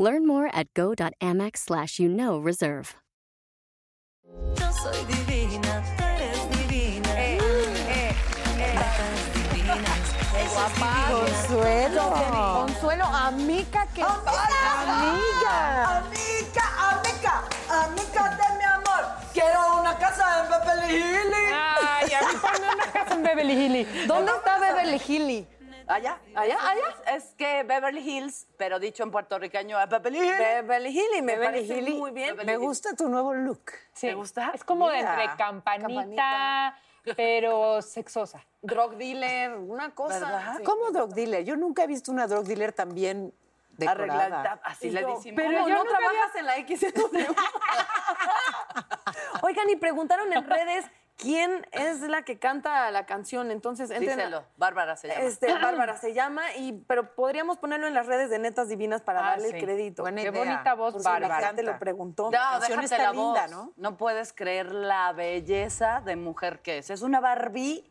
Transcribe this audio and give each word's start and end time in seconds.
Learn 0.00 0.28
more 0.28 0.46
at 0.54 0.72
go.amex 0.74 1.56
slash 1.58 1.98
you 1.98 2.08
know 2.08 2.38
reserve. 2.38 2.94
Yo 4.54 4.70
soy 4.70 5.04
divina, 5.10 5.82
eres 5.98 6.38
divina. 6.54 7.10
Eh, 7.18 7.38
eh, 7.90 8.14
eh. 8.54 8.78
divinas. 9.34 10.14
Guapa, 10.54 10.92
Consuelo. 11.10 12.04
Consuelo, 12.62 13.04
amiga, 13.06 13.86
que 13.92 14.02
¡Amiga! 14.02 14.76
¡Amiga! 15.98 16.66
¡Amiga! 16.78 17.34
¡Amiga 17.68 18.38
de 18.38 18.48
mi 18.56 18.64
amor! 18.64 19.02
Quiero 19.32 19.80
una 19.80 19.98
casa 19.98 20.44
en 20.44 20.50
Beverly 20.50 20.94
Hills. 20.94 21.34
Ay, 21.52 22.12
a 22.14 22.20
mí 22.20 22.34
ponme 22.40 22.72
una 22.72 22.92
casa 22.92 23.14
en 23.14 23.22
Beverly 23.24 23.52
Hills. 23.52 24.06
¿Dónde 24.06 24.30
está 24.30 24.58
Beverly 24.60 25.02
Hills? 25.08 25.57
Allá, 25.88 26.18
¿Allá? 26.34 26.58
¿Allá? 26.60 27.16
Es 27.16 27.34
que 27.36 27.62
Beverly 27.62 28.00
Hills, 28.00 28.46
pero 28.58 28.78
dicho 28.78 29.02
en 29.02 29.10
puertorriqueño, 29.10 29.80
es 29.80 29.88
Beverly 29.88 30.18
Hills. 30.18 30.38
Beverly 30.38 30.88
Hills, 30.90 31.22
me 31.22 31.36
Beverly 31.36 31.46
parece 31.46 31.78
Hills. 31.78 31.98
muy 31.98 32.10
bien. 32.10 32.28
Beverly 32.36 32.52
Me 32.52 32.56
gusta 32.58 32.94
tu 32.94 33.08
nuevo 33.08 33.32
look. 33.34 33.72
Sí. 33.94 34.08
¿Te 34.08 34.14
gusta? 34.14 34.50
Es 34.54 34.64
como 34.64 34.88
de 34.88 34.98
Mira, 34.98 35.22
entre 35.22 35.36
campanita, 35.36 35.86
campanita. 35.88 36.78
pero 37.16 37.80
sexosa. 37.80 38.44
Drug 38.60 38.96
dealer, 38.96 39.54
una 39.56 39.94
cosa. 39.94 40.20
¿Verdad? 40.20 40.54
Sí. 40.58 40.64
¿Cómo 40.64 40.90
drug 40.90 41.14
dealer? 41.14 41.44
Yo 41.44 41.56
nunca 41.56 41.84
he 41.84 41.86
visto 41.86 42.12
una 42.12 42.26
drug 42.26 42.44
dealer 42.44 42.72
tan 42.72 42.94
bien 42.94 43.32
decorada. 43.78 44.24
Arreglada, 44.24 44.60
así 44.64 44.90
le 44.90 45.00
decimos. 45.04 45.36
Pero 45.36 45.58
¿Cómo, 45.58 45.68
yo 45.68 45.74
no 45.74 45.84
trabajas 45.84 46.34
en 46.34 46.46
la 46.46 46.54
XW? 46.56 47.34
Oigan, 49.42 49.70
y 49.70 49.76
preguntaron 49.76 50.30
en 50.32 50.44
redes 50.44 50.84
quién 51.18 51.66
es 51.72 52.00
la 52.00 52.22
que 52.22 52.38
canta 52.38 52.90
la 52.90 53.04
canción. 53.04 53.50
Entonces, 53.50 53.90
entren 53.90 54.16
Díselo, 54.16 54.44
Bárbara 54.56 54.96
se 54.96 55.08
llama. 55.08 55.20
Este, 55.24 55.52
Bárbara 55.52 55.96
se 55.98 56.14
llama, 56.14 56.54
y, 56.56 56.72
pero 56.86 57.14
podríamos 57.14 57.58
ponerlo 57.58 57.86
en 57.86 57.92
las 57.94 58.06
redes 58.06 58.30
de 58.30 58.38
Netas 58.38 58.68
Divinas 58.68 59.02
para 59.02 59.20
Ah, 59.20 59.30
darle 59.32 59.50
sí. 59.50 59.56
el 59.56 59.62
crédito. 59.64 60.02
Buena 60.02 60.22
Qué 60.22 60.28
idea. 60.28 60.44
bonita 60.44 60.74
voz, 60.74 60.92
Por 60.94 61.02
si 61.02 61.06
la 61.08 61.12
Bárbara. 61.18 61.46
gente 61.48 61.62
lo 61.64 61.78
preguntó. 61.78 62.24
No, 62.26 62.30
canción 62.30 62.80
déjate 62.80 62.84
está 62.84 62.98
la 62.98 63.12
linda, 63.12 63.42
voz. 63.42 63.50
¿no? 63.50 63.72
¿no? 63.76 63.96
puedes 63.98 64.32
creer 64.32 64.72
la 64.72 65.12
belleza 65.12 66.00
de 66.04 66.16
mujer 66.16 66.60
que 66.62 66.78
es. 66.78 66.90
Es 66.90 67.02
una 67.02 67.20
Barbie, 67.20 67.90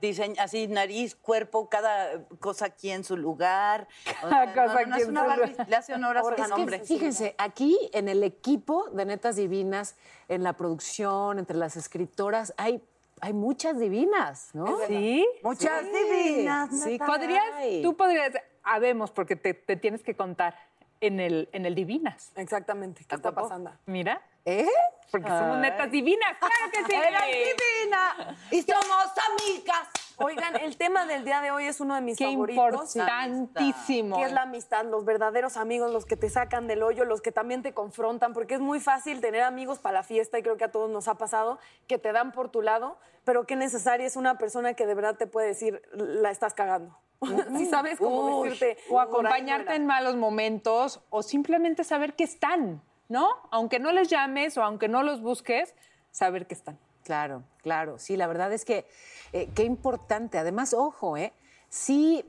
diseña 0.00 0.42
así 0.42 0.66
nariz, 0.66 1.14
cuerpo, 1.14 1.68
cada 1.68 2.26
cosa 2.40 2.66
aquí 2.66 2.90
en 2.90 3.04
su 3.04 3.16
lugar. 3.16 3.86
O 4.22 4.28
Cada 4.30 4.44
sea, 4.44 4.54
cosa 4.54 4.66
no, 4.82 4.86
no, 4.88 4.94
aquí 4.94 5.02
es 5.02 5.08
en 5.08 5.10
una 5.10 5.22
su 5.22 5.28
Barbie, 5.28 5.50
lugar. 5.52 5.68
le 5.68 5.76
hace 5.76 5.94
honor 5.94 6.16
a 6.18 6.22
su 6.22 6.48
nombre. 6.48 6.80
fíjense, 6.80 7.34
aquí 7.38 7.78
en 7.92 8.08
el 8.08 8.22
equipo 8.24 8.88
de 8.90 9.04
Netas 9.04 9.36
Divinas, 9.36 9.96
en 10.28 10.42
la 10.42 10.54
producción, 10.54 11.38
entre 11.38 11.56
las 11.56 11.76
escritoras, 11.76 12.54
hay, 12.62 12.82
hay 13.20 13.32
muchas 13.32 13.78
divinas, 13.78 14.50
¿no? 14.54 14.78
¿Sí? 14.86 15.26
Muchas 15.42 15.82
Sí, 15.84 15.90
divinas. 15.92 16.70
sí. 16.82 16.98
Podrías, 16.98 17.44
tú 17.82 17.96
podrías, 17.96 18.32
habemos, 18.62 19.10
porque 19.10 19.36
te, 19.36 19.54
te 19.54 19.76
tienes 19.76 20.02
que 20.02 20.14
contar 20.14 20.56
en 21.00 21.18
el, 21.18 21.48
en 21.52 21.66
el 21.66 21.74
Divinas. 21.74 22.30
Exactamente, 22.36 23.04
¿qué 23.04 23.14
¿A 23.14 23.16
está 23.16 23.30
poco? 23.30 23.42
pasando? 23.42 23.72
Mira, 23.86 24.22
¿Eh? 24.44 24.68
porque 25.10 25.28
somos 25.28 25.58
netas 25.58 25.90
divinas, 25.90 26.36
claro 26.38 26.70
que 26.72 26.84
sí. 26.84 26.92
¡Eres 26.94 27.56
divina! 27.82 28.36
¡Y 28.52 28.62
somos 28.62 29.06
amigas! 29.30 29.88
Oigan, 30.24 30.56
el 30.56 30.76
tema 30.76 31.06
del 31.06 31.24
día 31.24 31.40
de 31.40 31.50
hoy 31.50 31.64
es 31.66 31.80
uno 31.80 31.94
de 31.94 32.00
mis 32.00 32.16
Qué 32.18 32.24
favoritos. 32.24 32.96
importantísimo. 32.96 34.16
que 34.16 34.24
es 34.24 34.32
la 34.32 34.42
amistad, 34.42 34.84
los 34.84 35.04
verdaderos 35.04 35.56
amigos, 35.56 35.92
los 35.92 36.04
que 36.06 36.16
te 36.16 36.28
sacan 36.30 36.66
del 36.66 36.82
hoyo, 36.82 37.04
los 37.04 37.20
que 37.20 37.32
también 37.32 37.62
te 37.62 37.74
confrontan, 37.74 38.32
porque 38.32 38.54
es 38.54 38.60
muy 38.60 38.80
fácil 38.80 39.20
tener 39.20 39.42
amigos 39.42 39.78
para 39.78 39.94
la 39.94 40.02
fiesta 40.02 40.38
y 40.38 40.42
creo 40.42 40.56
que 40.56 40.64
a 40.64 40.70
todos 40.72 40.90
nos 40.90 41.08
ha 41.08 41.14
pasado, 41.16 41.58
que 41.86 41.98
te 41.98 42.12
dan 42.12 42.32
por 42.32 42.48
tu 42.50 42.62
lado, 42.62 42.98
pero 43.24 43.46
qué 43.46 43.56
necesaria 43.56 44.06
es 44.06 44.16
una 44.16 44.38
persona 44.38 44.74
que 44.74 44.86
de 44.86 44.94
verdad 44.94 45.16
te 45.16 45.26
puede 45.26 45.48
decir, 45.48 45.82
la 45.92 46.30
estás 46.30 46.54
cagando. 46.54 46.96
Si 47.56 47.66
sabes 47.66 47.98
cómo 47.98 48.40
Uy, 48.40 48.48
decirte. 48.50 48.78
o 48.90 48.98
acompañarte 48.98 49.74
en 49.74 49.86
malos 49.86 50.16
momentos 50.16 51.00
o 51.10 51.22
simplemente 51.22 51.84
saber 51.84 52.14
que 52.14 52.24
están, 52.24 52.82
¿no? 53.08 53.28
Aunque 53.50 53.78
no 53.78 53.92
les 53.92 54.08
llames 54.08 54.58
o 54.58 54.62
aunque 54.64 54.88
no 54.88 55.02
los 55.04 55.20
busques, 55.22 55.74
saber 56.10 56.46
que 56.48 56.54
están. 56.54 56.78
Claro, 57.04 57.42
claro. 57.62 57.98
Sí, 57.98 58.16
la 58.16 58.26
verdad 58.26 58.52
es 58.52 58.64
que 58.64 58.86
eh, 59.32 59.48
qué 59.54 59.64
importante. 59.64 60.38
Además, 60.38 60.74
ojo, 60.74 61.16
¿eh? 61.16 61.32
Sí 61.68 62.24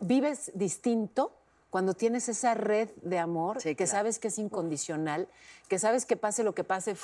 vives 0.00 0.50
distinto 0.54 1.32
cuando 1.70 1.94
tienes 1.94 2.28
esa 2.28 2.54
red 2.54 2.88
de 3.02 3.18
amor 3.18 3.60
Sí, 3.60 3.70
que 3.70 3.84
claro. 3.84 3.90
sabes 3.90 4.18
que 4.18 4.28
es 4.28 4.38
incondicional, 4.38 5.28
que 5.68 5.78
sabes 5.78 6.06
que 6.06 6.16
pase 6.16 6.44
lo 6.44 6.54
que 6.54 6.62
pase, 6.64 6.96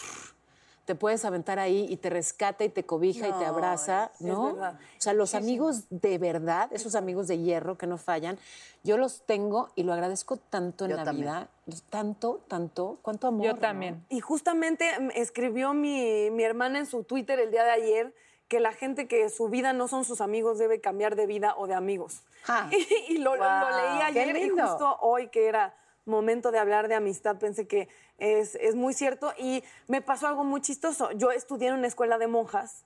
te 0.91 0.97
puedes 0.97 1.25
aventar 1.25 1.61
ahí 1.61 1.87
y 1.89 1.99
te 1.99 2.11
rescata 2.11 2.65
y 2.65 2.69
te 2.69 2.83
cobija 2.83 3.29
y 3.29 3.33
te 3.35 3.45
abraza, 3.45 4.11
es 4.15 4.23
¿no? 4.23 4.55
verdad. 4.55 4.75
O 4.75 5.01
sea, 5.01 5.13
los 5.13 5.37
amigos 5.37 5.85
de 5.89 6.19
verdad, 6.19 6.69
esos 6.73 6.97
amigos 6.97 7.29
de 7.29 7.39
hierro 7.39 7.79
que 7.79 7.87
no 7.87 7.97
fallan, 7.97 8.41
yo 8.83 8.97
los 8.97 9.23
tengo 9.23 9.71
y 9.77 9.85
lo 9.85 9.93
agradezco 9.93 10.37
tanto 10.37 10.87
en 10.87 10.91
Yo 10.91 10.97
la 10.97 11.05
también. 11.05 11.27
vida, 11.29 11.49
tanto, 11.91 12.41
tanto, 12.49 12.99
cuánto 13.03 13.29
amor. 13.29 13.47
Yo 13.47 13.53
¿no? 13.53 13.61
también. 13.61 14.05
Y 14.09 14.19
justamente 14.19 14.99
mm, 14.99 15.11
escribió 15.15 15.75
mi, 15.75 16.29
mi 16.33 16.43
hermana 16.43 16.81
en 16.81 16.87
su 16.87 17.05
Twitter 17.05 17.39
el 17.39 17.53
día 17.53 17.63
de 17.63 17.71
ayer 17.71 18.15
que 18.49 18.59
la 18.59 18.73
gente 18.73 19.07
que 19.07 19.29
su 19.29 19.49
vida 19.49 19.73
no 19.73 19.87
son 19.87 20.05
sus 20.05 20.21
amigos 20.21 20.59
debe 20.59 20.81
cambiar 20.81 21.15
de 21.15 21.27
vida 21.27 21.55
o 21.57 21.69
de 21.69 21.75
amigos. 21.75 22.25
Ah. 22.49 22.69
y 23.09 23.19
lo, 23.19 23.37
leí 23.37 24.03
ayer 24.03 24.37
y 24.39 24.49
justo 24.49 24.99
hoy 25.03 25.29
que 25.29 25.47
era 25.47 25.73
momento 26.05 26.51
de 26.51 26.59
hablar 26.59 26.89
de 26.89 26.95
amistad 26.95 27.37
pensé 27.39 27.67
que 27.67 27.89
es, 28.21 28.55
es 28.55 28.77
muy 28.77 28.95
cierto 28.95 29.33
y 29.37 29.65
me 29.89 30.03
pasó 30.03 30.29
algo 30.29 30.45
muy 30.45 30.61
chistoso. 30.61 31.11
Yo 31.13 31.33
estudié 31.33 31.69
en 31.69 31.75
una 31.75 31.89
escuela 31.89 32.19
de 32.19 32.29
monjas. 32.29 32.85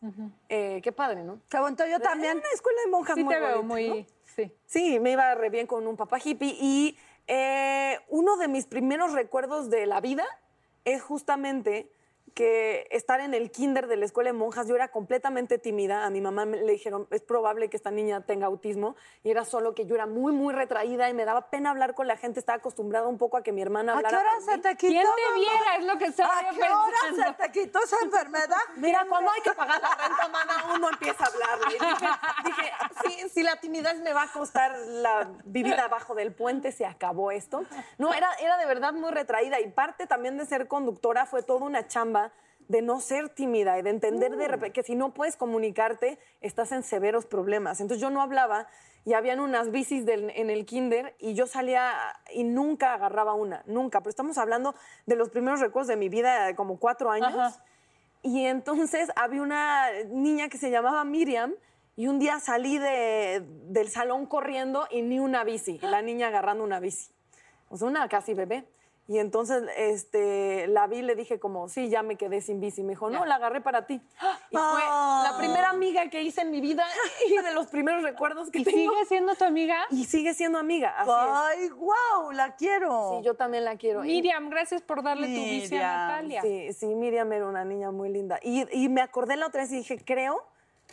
Eh, 0.48 0.80
qué 0.82 0.92
padre, 0.92 1.22
¿no? 1.22 1.40
Qué 1.50 1.58
bonito, 1.58 1.84
yo 1.86 2.00
también. 2.00 2.32
En 2.32 2.38
una 2.38 2.50
escuela 2.54 2.80
de 2.84 2.90
monjas 2.90 3.16
Sí 3.16 3.24
muy 3.24 3.34
te 3.34 3.40
veo 3.40 3.62
bonita, 3.62 3.66
muy... 3.66 3.88
¿no? 3.88 4.06
Sí. 4.36 4.52
Sí, 4.66 5.00
me 5.00 5.12
iba 5.12 5.34
re 5.34 5.50
bien 5.50 5.66
con 5.66 5.86
un 5.86 5.96
papá 5.96 6.18
hippie 6.24 6.56
y 6.60 6.96
eh, 7.26 7.98
uno 8.08 8.36
de 8.36 8.48
mis 8.48 8.66
primeros 8.66 9.12
recuerdos 9.12 9.70
de 9.70 9.86
la 9.86 10.00
vida 10.00 10.24
es 10.84 11.02
justamente 11.02 11.90
que 12.34 12.86
estar 12.90 13.20
en 13.20 13.32
el 13.32 13.50
kinder 13.50 13.86
de 13.86 13.96
la 13.96 14.04
escuela 14.04 14.30
de 14.30 14.34
monjas, 14.34 14.66
yo 14.66 14.74
era 14.74 14.88
completamente 14.88 15.58
tímida, 15.58 16.04
a 16.04 16.10
mi 16.10 16.20
mamá 16.20 16.44
le 16.44 16.72
dijeron, 16.72 17.06
es 17.10 17.22
probable 17.22 17.70
que 17.70 17.76
esta 17.76 17.90
niña 17.90 18.22
tenga 18.22 18.46
autismo, 18.46 18.96
y 19.22 19.30
era 19.30 19.44
solo 19.44 19.74
que 19.74 19.86
yo 19.86 19.94
era 19.94 20.06
muy, 20.06 20.32
muy 20.32 20.52
retraída 20.52 21.08
y 21.08 21.14
me 21.14 21.24
daba 21.24 21.48
pena 21.50 21.70
hablar 21.70 21.94
con 21.94 22.08
la 22.08 22.16
gente, 22.16 22.40
estaba 22.40 22.58
acostumbrada 22.58 23.06
un 23.06 23.18
poco 23.18 23.36
a 23.36 23.42
que 23.42 23.52
mi 23.52 23.62
hermana 23.62 23.92
¿A 23.92 23.96
hablara 23.98 24.18
qué 24.18 24.24
hora 24.24 24.40
se 24.40 24.58
te 24.58 24.76
quitó? 24.76 24.92
¿Quién 24.92 25.02
te 25.02 25.22
mamá? 25.22 25.34
viera? 25.36 25.76
Es 25.78 25.84
lo 25.84 25.98
que 25.98 26.04
estaba 26.06 26.38
¿A 26.38 26.50
qué 26.50 26.62
hora 26.62 26.96
pensando. 27.08 27.36
se 27.38 27.42
te 27.42 27.52
quitó 27.52 27.78
esa 27.84 27.96
enfermedad? 28.02 28.56
Mira, 28.76 29.06
cuando 29.08 29.30
hay 29.30 29.40
que 29.40 29.52
pagar 29.52 29.80
la 29.80 29.94
renta, 29.94 30.28
mana, 30.28 30.74
uno 30.74 30.90
empieza 30.90 31.24
a 31.24 31.26
hablar. 31.28 31.58
Y 31.68 31.72
dije, 31.72 32.06
dije, 32.44 32.72
sí, 33.22 33.28
si 33.28 33.42
la 33.44 33.56
timidez 33.60 34.00
me 34.00 34.12
va 34.12 34.24
a 34.24 34.32
costar 34.32 34.76
la 34.76 35.30
vivida 35.44 35.84
abajo 35.84 36.14
del 36.16 36.34
puente, 36.34 36.72
se 36.72 36.84
acabó 36.84 37.30
esto. 37.30 37.64
No, 37.98 38.12
era, 38.12 38.28
era 38.40 38.56
de 38.56 38.66
verdad 38.66 38.92
muy 38.92 39.12
retraída. 39.12 39.60
Y 39.60 39.70
parte 39.70 40.06
también 40.06 40.36
de 40.36 40.46
ser 40.46 40.66
conductora 40.66 41.26
fue 41.26 41.42
toda 41.42 41.64
una 41.64 41.86
chamba 41.86 42.23
de 42.68 42.82
no 42.82 43.00
ser 43.00 43.28
tímida 43.28 43.78
y 43.78 43.82
de 43.82 43.90
entender 43.90 44.36
de 44.36 44.48
repente 44.48 44.72
que 44.72 44.82
si 44.82 44.94
no 44.94 45.12
puedes 45.14 45.36
comunicarte, 45.36 46.18
estás 46.40 46.72
en 46.72 46.82
severos 46.82 47.26
problemas. 47.26 47.80
Entonces 47.80 48.00
yo 48.00 48.10
no 48.10 48.22
hablaba 48.22 48.66
y 49.04 49.12
habían 49.12 49.40
unas 49.40 49.70
bicis 49.70 50.06
del- 50.06 50.30
en 50.30 50.48
el 50.48 50.64
kinder 50.64 51.14
y 51.18 51.34
yo 51.34 51.46
salía 51.46 51.92
y 52.32 52.44
nunca 52.44 52.94
agarraba 52.94 53.34
una, 53.34 53.62
nunca. 53.66 54.00
Pero 54.00 54.10
estamos 54.10 54.38
hablando 54.38 54.74
de 55.06 55.16
los 55.16 55.28
primeros 55.28 55.60
recuerdos 55.60 55.88
de 55.88 55.96
mi 55.96 56.08
vida, 56.08 56.46
de 56.46 56.54
como 56.56 56.78
cuatro 56.78 57.10
años. 57.10 57.28
Ajá. 57.34 57.64
Y 58.22 58.46
entonces 58.46 59.10
había 59.16 59.42
una 59.42 59.88
niña 60.06 60.48
que 60.48 60.56
se 60.56 60.70
llamaba 60.70 61.04
Miriam 61.04 61.54
y 61.96 62.06
un 62.06 62.18
día 62.18 62.40
salí 62.40 62.78
de- 62.78 63.44
del 63.68 63.90
salón 63.90 64.24
corriendo 64.24 64.88
y 64.90 65.02
ni 65.02 65.20
una 65.20 65.44
bici, 65.44 65.78
la 65.82 66.00
niña 66.00 66.28
agarrando 66.28 66.64
una 66.64 66.80
bici. 66.80 67.12
O 67.68 67.76
sea, 67.76 67.86
una 67.88 68.08
casi 68.08 68.32
bebé. 68.32 68.64
Y 69.06 69.18
entonces 69.18 69.62
este, 69.76 70.66
la 70.66 70.86
vi 70.86 70.98
y 70.98 71.02
le 71.02 71.14
dije 71.14 71.38
como, 71.38 71.68
sí, 71.68 71.90
ya 71.90 72.02
me 72.02 72.16
quedé 72.16 72.40
sin 72.40 72.60
bici. 72.60 72.82
Me 72.82 72.90
dijo, 72.90 73.10
no, 73.10 73.26
la 73.26 73.34
agarré 73.34 73.60
para 73.60 73.86
ti. 73.86 74.00
Y 74.50 74.56
fue 74.56 74.80
la 74.80 75.34
primera 75.36 75.68
amiga 75.70 76.08
que 76.08 76.22
hice 76.22 76.40
en 76.40 76.50
mi 76.50 76.62
vida 76.62 76.86
y 77.28 77.36
de 77.36 77.52
los 77.52 77.66
primeros 77.66 78.02
recuerdos 78.02 78.50
que 78.50 78.60
¿Y 78.60 78.64
tengo. 78.64 78.78
sigue 78.78 79.04
siendo 79.06 79.34
tu 79.34 79.44
amiga? 79.44 79.76
Y 79.90 80.04
sigue 80.06 80.32
siendo 80.32 80.58
amiga, 80.58 80.94
así 80.98 81.10
Ay, 81.12 81.68
wow, 81.70 82.30
la 82.32 82.56
quiero. 82.56 83.18
Sí, 83.18 83.26
yo 83.26 83.34
también 83.34 83.64
la 83.64 83.76
quiero. 83.76 84.04
Y- 84.04 84.08
Miriam, 84.08 84.48
gracias 84.48 84.80
por 84.80 85.02
darle 85.02 85.26
tu 85.26 85.32
bici 85.42 85.76
a. 85.76 86.06
Natalia. 86.08 86.40
Sí, 86.40 86.72
sí, 86.72 86.86
Miriam 86.86 87.30
era 87.32 87.46
una 87.46 87.64
niña 87.66 87.90
muy 87.90 88.08
linda. 88.08 88.38
Y, 88.42 88.66
y 88.72 88.88
me 88.88 89.02
acordé 89.02 89.36
la 89.36 89.48
otra 89.48 89.62
vez 89.62 89.72
y 89.72 89.76
dije, 89.76 89.98
creo 90.02 90.42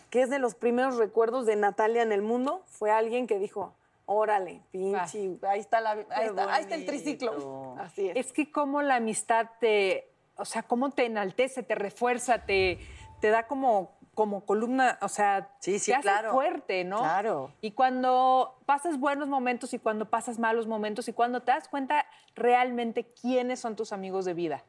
que 0.10 0.22
es 0.22 0.30
de 0.30 0.40
los 0.40 0.56
primeros 0.56 0.98
recuerdos 0.98 1.46
de 1.46 1.56
Natalia 1.56 2.02
en 2.02 2.12
el 2.12 2.22
mundo. 2.22 2.64
Fue 2.66 2.92
alguien 2.92 3.26
que 3.26 3.40
dijo, 3.40 3.74
órale, 4.12 4.62
pinche, 4.72 5.38
ahí 5.48 5.60
está, 5.60 5.80
la, 5.82 5.92
ahí, 5.92 6.28
está, 6.28 6.54
ahí 6.54 6.64
está 6.64 6.76
el 6.76 6.86
triciclo. 6.86 7.76
Así 7.80 8.10
es. 8.10 8.18
Es 8.18 8.34
que 8.34 8.52
como 8.52 8.82
la 8.82 8.96
amistad 8.96 9.50
te, 9.60 10.12
o 10.36 10.46
sea, 10.46 10.64
cómo 10.64 10.92
te 10.92 11.06
enaltece, 11.06 11.64
te 11.64 11.76
refuerza, 11.76 12.46
te, 12.46 12.80
te 13.22 13.30
da 13.30 13.48
como, 13.48 13.98
como 14.14 14.46
columna, 14.46 14.98
o 15.02 15.08
sea, 15.08 15.56
Sí, 15.60 15.80
sí, 15.80 15.92
te 15.92 15.96
hace 15.96 16.02
claro. 16.02 16.32
fuerte, 16.32 16.84
¿no? 16.84 17.00
Claro. 17.00 17.52
Y 17.62 17.72
cuando 17.72 18.60
pasas 18.66 19.00
buenos 19.00 19.30
momentos 19.30 19.74
y 19.74 19.80
cuando 19.80 20.10
pasas 20.10 20.40
malos 20.40 20.68
momentos 20.68 21.08
y 21.08 21.14
cuando 21.14 21.42
te 21.42 21.52
das 21.52 21.68
cuenta 21.68 22.06
realmente 22.36 23.14
quiénes 23.22 23.60
son 23.60 23.76
tus 23.76 23.94
amigos 23.94 24.26
de 24.26 24.34
vida. 24.34 24.64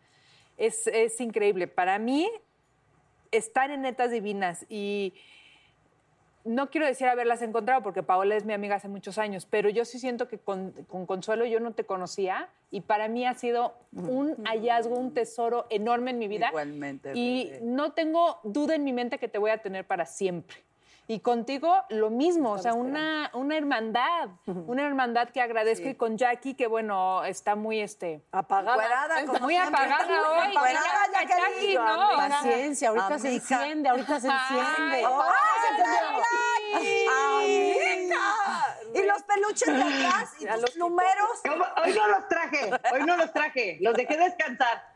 Es, 0.57 0.87
es 0.87 1.21
increíble. 1.21 1.67
Para 1.67 1.99
mí, 1.99 2.31
estar 3.33 3.71
en 3.71 3.83
Netas 3.83 4.11
Divinas 4.11 4.67
y 4.69 5.15
no 6.45 6.71
quiero 6.71 6.87
decir 6.87 7.07
haberlas 7.07 7.43
encontrado 7.43 7.83
porque 7.83 8.03
Paola 8.03 8.37
es 8.37 8.45
mi 8.45 8.53
amiga 8.53 8.77
hace 8.77 8.89
muchos 8.89 9.19
años, 9.19 9.47
pero 9.49 9.69
yo 9.69 9.85
sí 9.85 9.99
siento 9.99 10.29
que 10.29 10.39
con, 10.39 10.73
con 10.89 11.07
Consuelo 11.07 11.45
yo 11.45 11.61
no 11.61 11.73
te 11.73 11.85
conocía 11.85 12.49
y 12.71 12.81
para 12.81 13.09
mí 13.09 13.27
ha 13.27 13.35
sido 13.35 13.75
un 13.93 14.37
hallazgo, 14.45 14.97
un 14.97 15.15
tesoro 15.15 15.67
enorme 15.71 16.11
en 16.11 16.19
mi 16.19 16.29
vida. 16.29 16.49
Igualmente, 16.49 17.13
Y 17.15 17.53
no 17.63 17.93
tengo 17.93 18.41
duda 18.45 18.75
en 18.75 18.85
mi 18.85 18.93
mente 18.93 19.19
que 19.19 19.29
te 19.29 19.39
voy 19.39 19.51
a 19.51 19.59
tener 19.59 19.87
para 19.87 20.07
siempre. 20.07 20.57
Y 21.09 21.19
contigo 21.21 21.83
lo 21.89 22.11
mismo, 22.11 22.53
o 22.53 22.59
sea, 22.59 22.75
una, 22.75 23.31
una 23.35 23.57
hermandad, 23.57 24.29
una 24.47 24.87
hermandad 24.87 25.29
que 25.31 25.41
agradezco 25.41 25.89
y 25.89 25.95
con 25.97 26.17
Jackie 26.17 26.55
que 26.55 26.69
bueno, 26.69 27.25
está 27.25 27.57
muy 27.57 27.81
este 27.81 28.23
Apagada. 28.31 28.75
Encuerada, 28.75 29.27
como 29.27 29.39
muy 29.41 29.55
siempre. 29.55 29.81
apagada 29.83 30.31
hoy. 30.31 30.47
Encuerada, 30.53 31.01
Jacqueline. 31.13 31.73
Jackie, 31.73 31.75
¿no? 31.75 32.17
Paciencia, 32.17 32.89
ahorita 32.91 33.19
se 33.19 33.29
Amiga. 33.29 33.43
enciende, 33.43 33.89
ahorita 33.89 34.21
se 34.21 34.29
enciende. 34.29 35.05
Ay, 36.75 37.07
¡Amiga! 37.09 38.19
Y 38.95 39.03
los 39.07 39.23
peluches 39.25 39.75
de 39.75 39.83
atrás 39.83 40.35
y 40.39 40.47
tus 40.61 40.77
números. 40.77 41.41
¿Cómo? 41.49 41.65
Hoy 41.85 41.93
no 41.95 42.09
los 42.09 42.29
traje, 42.29 42.71
hoy 42.93 43.01
no 43.05 43.17
los 43.17 43.33
traje, 43.33 43.79
los 43.81 43.95
dejé 43.95 44.17
descansar. 44.17 44.93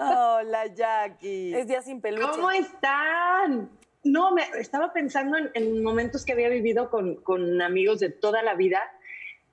Hola, 0.00 0.66
Jackie. 0.68 1.54
Es 1.54 1.66
día 1.68 1.82
sin 1.82 2.00
peluche. 2.00 2.30
¿Cómo 2.30 2.50
están? 2.50 3.70
No, 4.06 4.32
me 4.32 4.42
estaba 4.58 4.92
pensando 4.92 5.36
en, 5.36 5.50
en 5.54 5.82
momentos 5.82 6.24
que 6.24 6.32
había 6.32 6.48
vivido 6.48 6.90
con, 6.90 7.16
con 7.16 7.60
amigos 7.60 8.00
de 8.00 8.10
toda 8.10 8.42
la 8.42 8.54
vida 8.54 8.80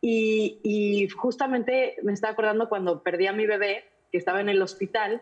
y, 0.02 0.60
y 0.64 1.08
justamente 1.10 1.96
me 2.04 2.14
estaba 2.14 2.34
acordando 2.34 2.70
cuando 2.70 3.04
perdí 3.04 3.28
a 3.28 3.34
mi 3.34 3.46
bebé, 3.46 3.86
que 4.12 4.18
estaba 4.18 4.42
en 4.42 4.50
el 4.50 4.62
hospital 4.62 5.22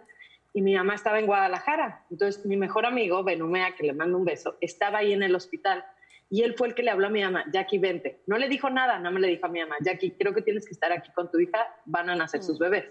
y 0.54 0.62
mi 0.62 0.75
mamá 0.75 0.95
estaba 0.95 1.19
en 1.19 1.28
Guadalajara. 1.28 2.06
Entonces 2.12 2.45
mi 2.45 2.57
mejor 2.57 2.86
amigo, 2.86 3.24
Benumea, 3.24 3.75
que 3.75 3.83
le 3.83 3.94
mando 3.94 4.18
un 4.18 4.25
beso, 4.25 4.57
estaba 4.60 5.00
ahí 5.00 5.13
en 5.13 5.24
el 5.24 5.33
hospital 5.33 5.86
y 6.30 6.44
él 6.44 6.56
fue 6.56 6.69
el 6.69 6.75
que 6.75 6.81
le 6.81 6.92
habló 6.92 7.07
a 7.07 7.10
mi 7.10 7.22
mamá, 7.22 7.44
Jackie, 7.51 7.78
vente. 7.78 8.22
No 8.25 8.38
le 8.38 8.48
dijo 8.48 8.69
nada, 8.69 8.98
nada 8.98 9.12
más 9.12 9.22
le 9.22 9.28
dijo 9.28 9.45
a 9.45 9.50
mi 9.50 9.60
mamá, 9.60 9.75
Jackie, 9.81 10.12
creo 10.12 10.33
que 10.33 10.42
tienes 10.42 10.66
que 10.66 10.72
estar 10.72 10.92
aquí 10.92 11.12
con 11.12 11.30
tu 11.30 11.39
hija, 11.39 11.68
van 11.86 12.10
a 12.10 12.16
nacer 12.16 12.42
sus 12.42 12.57
bebés. 12.57 12.86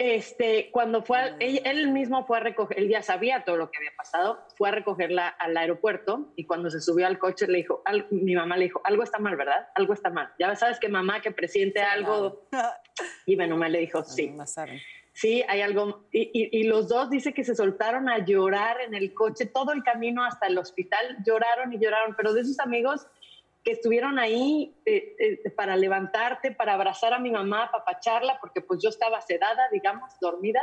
Este, 0.00 0.70
cuando 0.70 1.02
fue, 1.02 1.18
a- 1.18 1.36
él, 1.40 1.60
él 1.64 1.88
mismo 1.90 2.24
fue 2.24 2.36
a 2.36 2.40
recoger, 2.40 2.78
él 2.78 2.88
ya 2.88 3.02
sabía 3.02 3.42
todo 3.44 3.56
lo 3.56 3.68
que 3.68 3.78
había 3.78 3.90
pasado, 3.96 4.38
fue 4.56 4.68
a 4.68 4.72
recogerla 4.72 5.26
al 5.26 5.56
aeropuerto 5.56 6.32
y 6.36 6.44
cuando 6.46 6.70
se 6.70 6.80
subió 6.80 7.08
al 7.08 7.18
coche 7.18 7.48
le 7.48 7.58
dijo, 7.58 7.82
al- 7.84 8.06
mi 8.10 8.36
mamá 8.36 8.56
le 8.56 8.66
dijo, 8.66 8.80
algo 8.84 9.02
está 9.02 9.18
mal, 9.18 9.34
¿verdad? 9.34 9.66
Algo 9.74 9.92
está 9.94 10.08
mal. 10.10 10.30
Ya 10.38 10.54
sabes 10.54 10.78
que 10.78 10.88
mamá 10.88 11.20
que 11.20 11.32
presiente 11.32 11.82
algo. 11.82 12.48
Y 13.26 13.36
Benumea 13.36 13.68
le 13.68 13.78
dijo, 13.80 14.02
sí. 14.04 14.28
Sí, 15.12 15.44
hay 15.48 15.60
algo. 15.62 16.04
Y, 16.12 16.30
y- 16.32 16.60
y 16.60 16.62
los 16.64 16.88
dos 16.88 17.10
dice 17.10 17.32
que 17.34 17.42
se 17.44 17.54
soltaron 17.56 18.08
a 18.08 18.18
llorar 18.24 18.80
en 18.80 18.94
el 18.94 19.14
coche 19.14 19.46
todo 19.46 19.72
el 19.72 19.82
camino 19.84 20.24
hasta 20.24 20.46
el 20.46 20.58
hospital. 20.58 21.16
Lloraron 21.26 21.72
y 21.72 21.78
lloraron, 21.78 22.14
pero 22.16 22.32
de 22.32 22.40
esos 22.42 22.58
amigos 22.60 23.06
que 23.64 23.72
estuvieron 23.72 24.18
ahí 24.18 24.80
eh, 24.86 25.16
eh, 25.18 25.50
para 25.50 25.76
levantarte, 25.76 26.52
para 26.52 26.74
abrazar 26.74 27.12
a 27.12 27.18
mi 27.18 27.30
mamá, 27.30 27.64
apapacharla, 27.64 28.38
porque 28.40 28.60
pues 28.60 28.80
yo 28.82 28.88
estaba 28.88 29.20
sedada, 29.20 29.68
digamos, 29.72 30.12
dormida. 30.20 30.60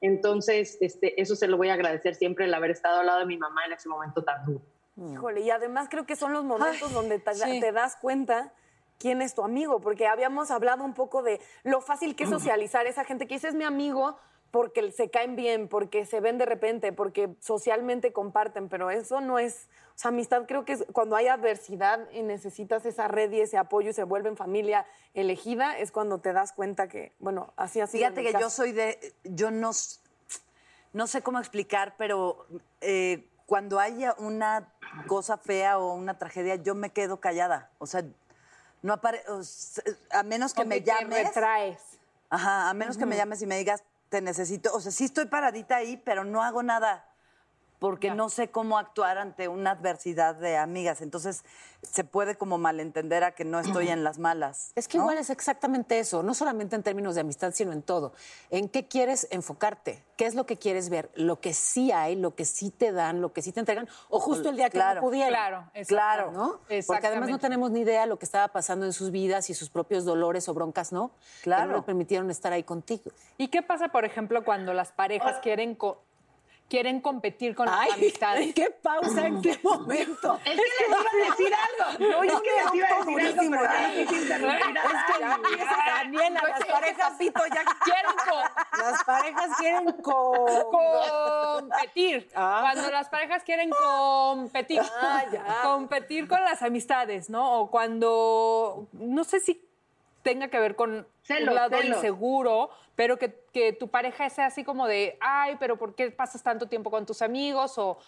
Entonces, 0.00 0.78
este, 0.80 1.20
eso 1.20 1.36
se 1.36 1.46
lo 1.46 1.56
voy 1.56 1.68
a 1.68 1.74
agradecer 1.74 2.14
siempre, 2.14 2.46
el 2.46 2.54
haber 2.54 2.70
estado 2.70 3.00
al 3.00 3.06
lado 3.06 3.20
de 3.20 3.26
mi 3.26 3.36
mamá 3.36 3.66
en 3.66 3.74
ese 3.74 3.88
momento 3.88 4.24
tan 4.24 4.44
duro. 4.44 4.62
Híjole, 4.96 5.40
y 5.40 5.50
además 5.50 5.88
creo 5.90 6.04
que 6.04 6.16
son 6.16 6.32
los 6.32 6.44
momentos 6.44 6.92
donde 6.92 7.18
te, 7.18 7.34
sí. 7.34 7.60
te 7.60 7.72
das 7.72 7.96
cuenta 7.96 8.52
quién 8.98 9.22
es 9.22 9.34
tu 9.34 9.42
amigo, 9.42 9.80
porque 9.80 10.06
habíamos 10.06 10.50
hablado 10.50 10.84
un 10.84 10.94
poco 10.94 11.22
de 11.22 11.40
lo 11.64 11.80
fácil 11.80 12.14
que 12.14 12.24
es 12.24 12.30
socializar 12.30 12.86
esa 12.86 13.04
gente 13.04 13.26
que 13.26 13.34
dice 13.34 13.48
es 13.48 13.54
mi 13.54 13.64
amigo 13.64 14.18
porque 14.50 14.90
se 14.92 15.10
caen 15.10 15.36
bien, 15.36 15.68
porque 15.68 16.06
se 16.06 16.20
ven 16.20 16.38
de 16.38 16.46
repente, 16.46 16.92
porque 16.92 17.34
socialmente 17.40 18.12
comparten, 18.12 18.68
pero 18.68 18.90
eso 18.90 19.20
no 19.20 19.38
es, 19.38 19.68
o 19.94 19.98
sea, 19.98 20.08
amistad 20.08 20.44
creo 20.46 20.64
que 20.64 20.72
es 20.72 20.84
cuando 20.92 21.14
hay 21.16 21.28
adversidad 21.28 22.10
y 22.12 22.22
necesitas 22.22 22.84
esa 22.86 23.06
red 23.08 23.30
y 23.32 23.40
ese 23.40 23.56
apoyo 23.58 23.90
y 23.90 23.92
se 23.92 24.04
vuelven 24.04 24.36
familia 24.36 24.86
elegida, 25.14 25.78
es 25.78 25.92
cuando 25.92 26.18
te 26.18 26.32
das 26.32 26.52
cuenta 26.52 26.88
que, 26.88 27.12
bueno, 27.20 27.52
así 27.56 27.80
así. 27.80 27.98
Fíjate 27.98 28.22
que 28.24 28.32
yo 28.32 28.50
soy 28.50 28.72
de, 28.72 29.14
yo 29.24 29.50
no, 29.50 29.70
no 30.92 31.06
sé 31.06 31.22
cómo 31.22 31.38
explicar, 31.38 31.94
pero 31.96 32.46
eh, 32.80 33.26
cuando 33.46 33.78
haya 33.78 34.14
una 34.18 34.72
cosa 35.06 35.38
fea 35.38 35.78
o 35.78 35.94
una 35.94 36.18
tragedia, 36.18 36.56
yo 36.56 36.74
me 36.74 36.90
quedo 36.90 37.20
callada. 37.20 37.70
O 37.78 37.86
sea, 37.86 38.04
no 38.82 38.92
apare, 38.94 39.22
o 39.28 39.40
s- 39.40 39.82
a 40.10 40.22
menos 40.22 40.52
que 40.54 40.62
Como 40.62 40.70
me 40.70 40.80
te 40.80 40.86
llames. 40.86 41.26
retraes. 41.26 41.80
Ajá, 42.30 42.70
a 42.70 42.74
menos 42.74 42.96
que 42.96 43.06
me 43.06 43.16
llames 43.16 43.42
y 43.42 43.46
me 43.46 43.58
digas, 43.58 43.82
te 44.10 44.20
necesito. 44.20 44.74
O 44.74 44.80
sea, 44.80 44.92
sí 44.92 45.04
estoy 45.04 45.24
paradita 45.26 45.76
ahí, 45.76 45.96
pero 45.96 46.24
no 46.24 46.42
hago 46.42 46.62
nada 46.62 47.09
porque 47.80 48.10
no 48.14 48.28
sé 48.28 48.50
cómo 48.50 48.78
actuar 48.78 49.18
ante 49.18 49.48
una 49.48 49.72
adversidad 49.72 50.34
de 50.36 50.56
amigas. 50.58 51.00
Entonces, 51.00 51.44
se 51.82 52.04
puede 52.04 52.36
como 52.36 52.58
malentender 52.58 53.24
a 53.24 53.32
que 53.32 53.44
no 53.46 53.58
estoy 53.58 53.88
en 53.88 54.04
las 54.04 54.18
malas. 54.18 54.70
Es 54.76 54.86
que 54.86 54.98
¿no? 54.98 55.04
igual 55.04 55.16
es 55.18 55.30
exactamente 55.30 55.98
eso, 55.98 56.22
no 56.22 56.34
solamente 56.34 56.76
en 56.76 56.82
términos 56.82 57.14
de 57.14 57.22
amistad, 57.22 57.52
sino 57.54 57.72
en 57.72 57.82
todo. 57.82 58.12
¿En 58.50 58.68
qué 58.68 58.86
quieres 58.86 59.26
enfocarte? 59.30 60.04
¿Qué 60.18 60.26
es 60.26 60.34
lo 60.34 60.44
que 60.44 60.58
quieres 60.58 60.90
ver? 60.90 61.10
Lo 61.14 61.40
que 61.40 61.54
sí 61.54 61.90
hay, 61.90 62.16
lo 62.16 62.34
que 62.34 62.44
sí 62.44 62.70
te 62.70 62.92
dan, 62.92 63.22
lo 63.22 63.32
que 63.32 63.40
sí 63.40 63.50
te 63.50 63.60
entregan, 63.60 63.88
o 64.10 64.20
justo 64.20 64.50
el 64.50 64.56
día 64.56 64.66
que 64.68 64.76
Claro, 64.76 65.00
no 65.00 65.06
pudieron. 65.06 65.32
Claro, 65.32 65.70
Claro, 65.88 66.30
¿no? 66.32 66.60
Porque 66.86 67.06
además 67.06 67.30
no 67.30 67.38
tenemos 67.38 67.70
ni 67.70 67.80
idea 67.80 68.02
de 68.02 68.06
lo 68.08 68.18
que 68.18 68.26
estaba 68.26 68.48
pasando 68.48 68.84
en 68.84 68.92
sus 68.92 69.10
vidas 69.10 69.48
y 69.48 69.54
sus 69.54 69.70
propios 69.70 70.04
dolores 70.04 70.50
o 70.50 70.54
broncas, 70.54 70.92
¿no? 70.92 71.12
Que 71.38 71.44
Claro. 71.44 71.70
no 71.70 71.76
le 71.78 71.82
permitieron 71.82 72.30
estar 72.30 72.52
ahí 72.52 72.62
contigo. 72.62 73.10
¿Y 73.38 73.48
qué 73.48 73.62
pasa, 73.62 73.88
por 73.88 74.04
ejemplo, 74.04 74.44
cuando 74.44 74.74
las 74.74 74.92
parejas 74.92 75.38
quieren, 75.40 75.74
co- 75.74 76.02
quieren 76.70 77.00
competir 77.00 77.54
con 77.54 77.66
las 77.66 77.90
amistades? 77.92 78.54
qué 78.54 78.70
pausa, 78.70 79.26
en 79.26 79.42
qué 79.42 79.58
momento. 79.62 80.38
Es 80.44 80.56
que 80.56 80.62
les 80.78 80.88
iba 80.88 80.98
a 81.00 81.30
decir 81.30 81.52
algo. 81.54 82.10
No, 82.10 82.22
es 82.22 82.40
que 82.40 82.50
les 82.50 82.74
iba 82.74 82.88
a 82.88 82.98
decir 82.98 83.26
algo, 83.38 83.50
pero 83.52 83.64
ya 83.64 83.88
no 83.88 83.94
quise 83.94 84.22
interrumpir. 84.22 84.76
Daniela, 85.86 86.42
las 86.48 86.64
parejas, 86.64 87.18
ya 87.18 87.64
quieren 87.84 88.12
las 88.78 89.04
parejas 89.04 89.50
quieren 89.58 89.92
co- 90.02 90.70
competir. 90.70 92.30
Ah. 92.34 92.60
Cuando 92.62 92.90
las 92.90 93.08
parejas 93.08 93.42
quieren 93.42 93.70
competir. 93.70 94.80
Ah. 95.02 95.24
Competir 95.62 96.28
con 96.28 96.42
las 96.44 96.62
amistades, 96.62 97.28
¿no? 97.30 97.60
O 97.60 97.70
cuando, 97.70 98.88
no 98.92 99.24
sé 99.24 99.40
si 99.40 99.69
tenga 100.22 100.48
que 100.48 100.58
ver 100.58 100.76
con 100.76 101.06
Celos, 101.22 101.48
un 101.48 101.54
lado 101.54 101.78
celos. 101.78 101.96
inseguro, 101.96 102.70
pero 102.96 103.18
que, 103.18 103.34
que 103.52 103.72
tu 103.72 103.88
pareja 103.88 104.28
sea 104.30 104.46
así 104.46 104.64
como 104.64 104.86
de, 104.86 105.16
ay, 105.20 105.56
pero 105.58 105.76
¿por 105.76 105.94
qué 105.94 106.10
pasas 106.10 106.42
tanto 106.42 106.68
tiempo 106.68 106.90
con 106.90 107.06
tus 107.06 107.22
amigos? 107.22 107.78
O 107.78 107.98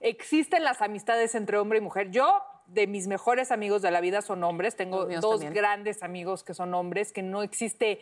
existen 0.00 0.64
las 0.64 0.82
amistades 0.82 1.34
entre 1.34 1.58
hombre 1.58 1.78
y 1.78 1.80
mujer. 1.80 2.10
Yo, 2.10 2.42
de 2.66 2.86
mis 2.86 3.06
mejores 3.06 3.52
amigos 3.52 3.82
de 3.82 3.90
la 3.90 4.00
vida 4.00 4.22
son 4.22 4.42
hombres. 4.44 4.76
Tengo 4.76 5.06
dos 5.06 5.40
también. 5.40 5.54
grandes 5.54 6.02
amigos 6.02 6.44
que 6.44 6.54
son 6.54 6.74
hombres, 6.74 7.12
que 7.12 7.22
no 7.22 7.42
existe 7.42 8.00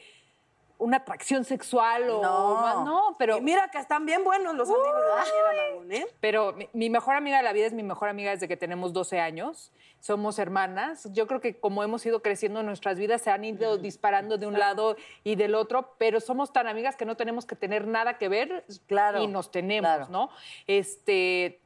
una 0.80 0.96
atracción 0.96 1.44
sexual 1.44 2.08
o 2.10 2.22
No. 2.22 2.54
más, 2.54 2.76
no, 2.84 3.16
pero 3.18 3.38
Y 3.38 3.40
mira 3.42 3.70
que 3.70 3.78
están 3.78 4.04
bien 4.06 4.24
buenos 4.24 4.54
los 4.54 4.68
amigos 4.68 4.94
de 4.94 5.08
Daniela 5.08 5.70
Magún, 5.72 5.92
¿eh? 5.92 6.06
pero 6.20 6.52
mi, 6.54 6.68
mi 6.72 6.90
mejor 6.90 7.14
amiga 7.14 7.36
de 7.36 7.42
la 7.42 7.52
vida 7.52 7.66
es 7.66 7.72
mi 7.72 7.82
mejor 7.82 8.08
amiga 8.08 8.30
desde 8.32 8.48
que 8.48 8.56
tenemos 8.56 8.92
12 8.92 9.20
años. 9.20 9.72
Somos 10.00 10.38
hermanas. 10.38 11.06
Yo 11.12 11.26
creo 11.26 11.40
que 11.42 11.60
como 11.60 11.84
hemos 11.84 12.04
ido 12.06 12.22
creciendo 12.22 12.62
nuestras 12.62 12.98
vidas, 12.98 13.20
se 13.20 13.30
han 13.30 13.44
ido 13.44 13.76
disparando 13.76 14.38
de 14.38 14.46
un 14.46 14.58
lado 14.58 14.96
y 15.22 15.36
del 15.36 15.54
otro, 15.54 15.94
pero 15.98 16.20
somos 16.20 16.52
tan 16.52 16.66
amigas 16.66 16.96
que 16.96 17.04
no 17.04 17.16
tenemos 17.16 17.44
que 17.44 17.54
tener 17.54 17.86
nada 17.86 18.16
que 18.16 18.28
ver 18.30 18.64
Claro, 18.86 19.22
y 19.22 19.26
nos 19.26 19.50
tenemos, 19.50 19.86
claro. 19.90 20.06
¿no? 20.10 20.30
Este, 20.66 21.60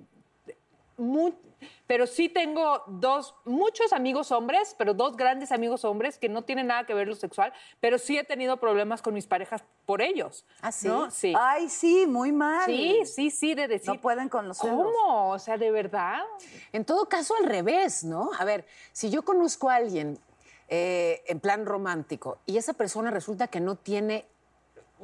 pero 1.86 2.06
sí 2.06 2.28
tengo 2.28 2.82
dos, 2.86 3.34
muchos 3.44 3.92
amigos 3.92 4.32
hombres, 4.32 4.74
pero 4.78 4.94
dos 4.94 5.16
grandes 5.16 5.52
amigos 5.52 5.84
hombres 5.84 6.18
que 6.18 6.28
no 6.28 6.42
tienen 6.42 6.68
nada 6.68 6.84
que 6.84 6.94
ver 6.94 7.08
lo 7.08 7.14
sexual, 7.14 7.52
pero 7.80 7.98
sí 7.98 8.18
he 8.18 8.24
tenido 8.24 8.56
problemas 8.58 9.02
con 9.02 9.14
mis 9.14 9.26
parejas 9.26 9.62
por 9.86 10.02
ellos. 10.02 10.44
¿Ah, 10.60 10.72
sí? 10.72 10.88
¿no? 10.88 11.10
Sí. 11.10 11.34
Ay, 11.38 11.68
sí, 11.68 12.06
muy 12.06 12.32
mal. 12.32 12.66
Sí, 12.66 13.02
sí, 13.06 13.30
sí, 13.30 13.54
de 13.54 13.68
decir. 13.68 13.88
No 13.88 14.00
pueden 14.00 14.28
con 14.28 14.48
los 14.48 14.58
celos. 14.58 14.76
¿Cómo? 14.76 15.30
O 15.30 15.38
sea, 15.38 15.58
¿de 15.58 15.70
verdad? 15.70 16.20
En 16.72 16.84
todo 16.84 17.08
caso, 17.08 17.34
al 17.36 17.46
revés, 17.46 18.04
¿no? 18.04 18.30
A 18.38 18.44
ver, 18.44 18.64
si 18.92 19.10
yo 19.10 19.22
conozco 19.22 19.70
a 19.70 19.76
alguien 19.76 20.18
eh, 20.68 21.22
en 21.26 21.40
plan 21.40 21.66
romántico 21.66 22.38
y 22.46 22.56
esa 22.56 22.72
persona 22.72 23.10
resulta 23.10 23.48
que 23.48 23.60
no 23.60 23.76
tiene 23.76 24.24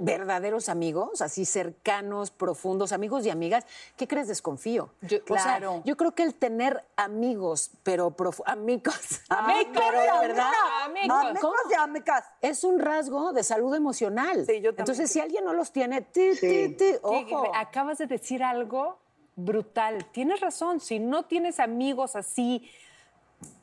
verdaderos 0.03 0.69
amigos, 0.69 1.21
así 1.21 1.45
cercanos, 1.45 2.31
profundos, 2.31 2.91
amigos 2.93 3.25
y 3.27 3.31
amigas, 3.31 3.67
¿qué 3.97 4.09
crees? 4.09 4.29
Desconfío. 4.29 4.91
Yo- 5.03 5.19
O 5.29 5.35
sea, 5.35 5.43
Claro. 5.59 5.83
yo 5.85 5.97
creo 5.97 6.13
que 6.15 6.23
el 6.23 6.35
tener 6.35 6.83
amigos, 6.97 7.71
pero 7.83 8.15
amigos, 8.47 9.21
Amigos, 9.29 9.73
pero 9.75 10.01
de 10.01 10.29
verdad, 10.29 10.51
amigos. 10.85 11.25
Amigos 11.25 11.55
y 11.71 11.75
amigas. 11.75 12.25
es 12.41 12.65
un 12.65 12.79
rasgo 12.81 13.33
de 13.33 13.45
salud 13.45 13.75
emocional. 13.75 14.47
Sí, 14.47 14.61
yo 14.61 14.71
también 14.71 14.79
Entonces, 14.81 15.11
si 15.13 15.21
alguien 15.21 15.45
no 15.45 15.53
los 15.53 15.71
tiene, 15.71 16.01
ti, 16.01 16.35
Sí. 16.35 16.69
ti, 16.71 16.75
ti, 16.77 16.97
ojo. 17.03 17.53
Acabas 17.55 17.99
de 17.99 18.07
decir 18.07 18.43
algo 18.43 18.99
brutal. 19.37 20.07
Tienes 20.13 20.41
razón. 20.41 20.81
Si 20.81 20.99
no 20.99 21.25
tienes 21.27 21.61
amigos 21.61 22.17
así 22.17 22.71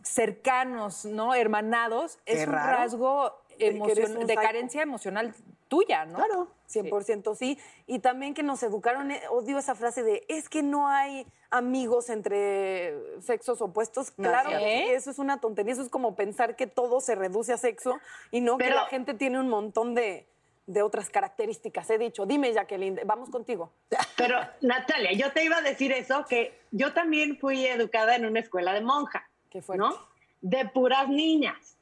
cercanos, 0.04 1.06
¿no? 1.06 1.34
Hermanados, 1.36 2.18
Qué 2.26 2.42
es 2.42 2.48
un 2.48 2.54
raro. 2.54 2.78
rasgo 2.78 3.42
de 3.58 4.36
carencia 4.36 4.82
emocional 4.82 5.34
tuya, 5.68 6.06
¿no? 6.06 6.18
Claro. 6.18 6.48
100% 6.70 7.36
sí. 7.36 7.58
Y 7.86 8.00
también 8.00 8.34
que 8.34 8.44
nos 8.44 8.62
educaron, 8.64 9.12
eh, 9.12 9.22
odio 9.30 9.58
esa 9.58 9.76
frase 9.76 10.04
de, 10.04 10.26
es 10.28 10.50
que 10.50 10.64
no 10.64 10.88
hay 10.88 11.26
amigos 11.50 12.10
entre 12.10 12.94
sexos 13.22 13.62
opuestos. 13.62 14.12
Claro, 14.12 14.52
¿eh? 14.52 14.94
eso 14.94 15.12
es 15.12 15.20
una 15.20 15.40
tontería. 15.40 15.74
Eso 15.74 15.82
es 15.82 15.90
como 15.90 16.16
pensar 16.16 16.56
que 16.56 16.68
todo 16.68 17.00
se 17.00 17.16
reduce 17.16 17.54
a 17.54 17.58
sexo 17.58 18.00
y 18.32 18.42
no 18.42 18.58
que 18.58 18.70
la 18.70 18.86
gente 18.88 19.14
tiene 19.14 19.40
un 19.40 19.50
montón 19.50 19.96
de, 19.96 20.28
de 20.68 20.82
otras 20.82 21.10
características. 21.10 21.90
He 21.90 21.98
dicho, 21.98 22.26
dime 22.26 22.54
Jacqueline, 22.54 23.00
vamos 23.06 23.30
contigo. 23.30 23.72
Pero, 24.18 24.40
Natalia, 24.62 25.14
yo 25.14 25.32
te 25.32 25.44
iba 25.44 25.58
a 25.58 25.62
decir 25.62 25.92
eso, 25.94 26.26
que 26.26 26.60
yo 26.72 26.94
también 26.94 27.38
fui 27.38 27.66
educada 27.66 28.16
en 28.16 28.26
una 28.26 28.42
escuela 28.42 28.74
de 28.74 28.82
monja, 28.82 29.30
Qué 29.50 29.62
fuerte. 29.62 29.80
¿no? 29.80 29.96
De 30.42 30.66
puras 30.66 31.08
niñas. 31.08 31.77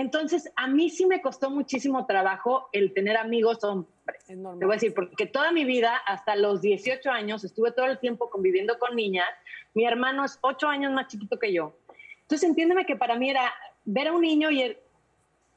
Entonces, 0.00 0.52
a 0.54 0.68
mí 0.68 0.90
sí 0.90 1.06
me 1.06 1.20
costó 1.20 1.50
muchísimo 1.50 2.06
trabajo 2.06 2.68
el 2.72 2.94
tener 2.94 3.16
amigos 3.16 3.64
hombres. 3.64 3.92
Te 4.26 4.36
voy 4.36 4.70
a 4.70 4.74
decir, 4.74 4.94
porque 4.94 5.26
toda 5.26 5.50
mi 5.50 5.64
vida, 5.64 5.96
hasta 6.06 6.36
los 6.36 6.60
18 6.60 7.10
años, 7.10 7.42
estuve 7.42 7.72
todo 7.72 7.86
el 7.86 7.98
tiempo 7.98 8.30
conviviendo 8.30 8.78
con 8.78 8.94
niñas. 8.94 9.28
Mi 9.74 9.86
hermano 9.86 10.24
es 10.24 10.38
8 10.42 10.68
años 10.68 10.92
más 10.92 11.08
chiquito 11.08 11.38
que 11.38 11.52
yo. 11.52 11.76
Entonces, 12.22 12.48
entiéndeme 12.48 12.86
que 12.86 12.94
para 12.94 13.16
mí 13.16 13.30
era 13.30 13.52
ver 13.84 14.08
a 14.08 14.12
un 14.12 14.20
niño 14.20 14.50
y 14.50 14.62
el, 14.62 14.78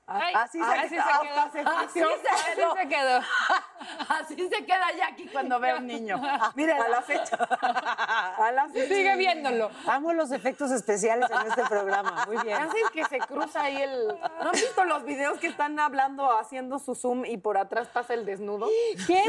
Ay, 0.08 0.34
Así 0.36 0.60
se- 0.60 0.64
así 0.66 0.90
se 0.90 0.96
quedó. 0.96 1.52
se 1.52 1.60
Así 1.62 2.00
se, 2.00 2.30
así 2.30 2.62
se 2.82 2.88
quedó. 2.90 3.22
Así 4.10 4.50
se 4.50 4.66
queda 4.66 4.92
Jackie 4.98 5.28
cuando 5.30 5.60
ve 5.60 5.72
a 5.72 5.76
un 5.78 5.88
niño. 5.88 6.22
Mire, 6.56 6.74
a 6.74 6.88
la 6.90 7.02
fecha. 7.02 7.36
A 8.38 8.52
la 8.52 8.68
fecha. 8.70 8.94
Sigue 8.94 9.16
viéndolo. 9.16 9.72
Amo 9.88 10.14
los 10.14 10.32
efectos 10.32 10.72
especiales 10.72 11.30
en 11.32 11.48
este 11.48 11.64
programa. 11.66 12.26
Muy 12.28 12.38
bien. 12.44 12.62
Haces 12.62 12.90
que 12.92 13.06
se 13.06 13.20
cruza 13.20 13.62
ahí 13.64 13.82
el... 13.82 14.08
¿No 14.44 14.50
has 14.52 14.62
visto 14.62 14.84
los 14.84 15.04
videos 15.04 15.40
que 15.40 15.48
están 15.48 15.80
hablando, 15.80 16.38
haciendo 16.38 16.78
su 16.80 16.94
zoom 16.96 17.26
y 17.26 17.38
por 17.38 17.58
atrás 17.58 17.88
pasa 17.88 18.14
el 18.14 18.26
desnudo? 18.26 18.68
¿Qué 19.08 19.24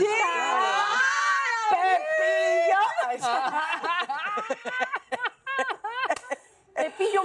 Pepillo 1.71 2.79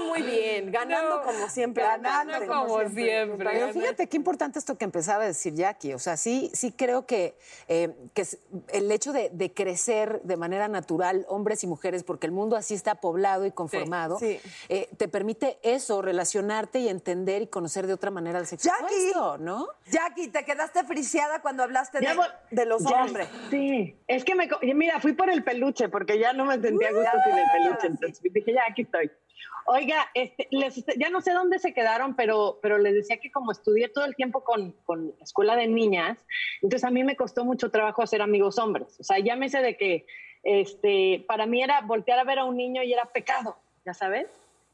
muy 0.07 0.21
bien, 0.21 0.71
ganando 0.71 1.17
No, 1.17 1.23
como 1.23 1.49
siempre. 1.49 1.83
ganando 1.83 2.45
como 2.47 2.79
siempre. 2.89 3.49
Pero 3.51 3.73
fíjate 3.73 4.07
qué 4.07 4.17
importante 4.17 4.59
esto 4.59 4.77
que 4.77 4.85
empezaba 4.85 5.23
a 5.23 5.27
decir 5.27 5.53
Jackie. 5.53 5.93
O 5.93 5.99
sea, 5.99 6.17
sí, 6.17 6.51
sí 6.53 6.71
creo 6.71 7.05
que, 7.05 7.37
eh, 7.67 7.93
que 8.13 8.25
el 8.69 8.91
hecho 8.91 9.13
de, 9.13 9.29
de 9.31 9.53
crecer 9.53 10.21
de 10.23 10.37
manera 10.37 10.67
natural, 10.67 11.25
hombres 11.29 11.63
y 11.63 11.67
mujeres, 11.67 12.03
porque 12.03 12.27
el 12.27 12.31
mundo 12.31 12.55
así 12.55 12.73
está 12.73 12.95
poblado 12.95 13.45
y 13.45 13.51
conformado, 13.51 14.19
sí. 14.19 14.39
eh, 14.69 14.89
te 14.97 15.07
permite 15.07 15.57
eso, 15.63 16.01
relacionarte 16.01 16.79
y 16.79 16.89
entender 16.89 17.41
y 17.41 17.47
conocer 17.47 17.87
de 17.87 17.93
otra 17.93 18.11
manera 18.11 18.39
el 18.39 18.47
sexo 18.47 18.69
Jackie. 18.69 19.09
opuesto, 19.11 19.37
¿no? 19.39 19.67
Jackie, 19.89 20.27
te 20.29 20.43
quedaste 20.45 20.83
friciada 20.83 21.41
cuando 21.41 21.63
hablaste 21.63 21.99
de, 21.99 22.65
los 22.65 22.83
Ya, 22.83 23.03
hombres. 23.03 23.27
Sí, 23.49 23.95
es 24.07 24.23
que 24.23 24.35
me. 24.35 24.49
Mira, 24.73 24.99
fui 24.99 25.13
por 25.13 25.29
el 25.29 25.43
peluche 25.43 25.89
porque 25.89 26.19
ya 26.19 26.33
no 26.33 26.45
me 26.45 26.59
sentía 26.59 26.91
gusto 26.91 27.11
sin 27.25 27.37
el 27.37 27.45
peluche. 27.51 27.87
Entonces 27.87 28.33
dije, 28.33 28.53
ya, 28.53 28.61
aquí 28.69 28.83
estoy. 28.83 29.11
Oiga, 29.65 30.09
este, 30.13 30.47
les- 30.51 30.85
ya 30.97 31.09
no 31.09 31.21
sé 31.21 31.33
dónde 31.33 31.59
se 31.59 31.73
quedaron, 31.73 32.15
pero, 32.15 32.59
pero 32.61 32.77
les 32.77 32.93
decía 32.93 33.17
que 33.17 33.31
como 33.31 33.51
estudié 33.51 33.89
todo 33.89 34.05
el 34.05 34.15
tiempo 34.15 34.43
con, 34.43 34.71
con 34.85 35.13
escuela 35.21 35.55
de 35.55 35.67
niñas, 35.67 36.25
entonces 36.61 36.85
a 36.85 36.91
mí 36.91 37.03
me 37.03 37.15
costó 37.17 37.43
mucho 37.43 37.69
trabajo 37.69 38.01
hacer 38.01 38.21
amigos 38.21 38.57
hombres. 38.59 38.97
O 38.99 39.03
sea, 39.03 39.19
llámese 39.19 39.61
de 39.61 39.75
que 39.75 40.05
este, 40.43 41.25
para 41.27 41.45
mí 41.45 41.61
era 41.61 41.81
voltear 41.81 42.19
a 42.19 42.23
ver 42.23 42.39
a 42.39 42.45
un 42.45 42.55
niño 42.55 42.81
y 42.83 42.93
era 42.93 43.05
pecado, 43.05 43.57
¿ya 43.85 43.93
sabes? 43.93 44.27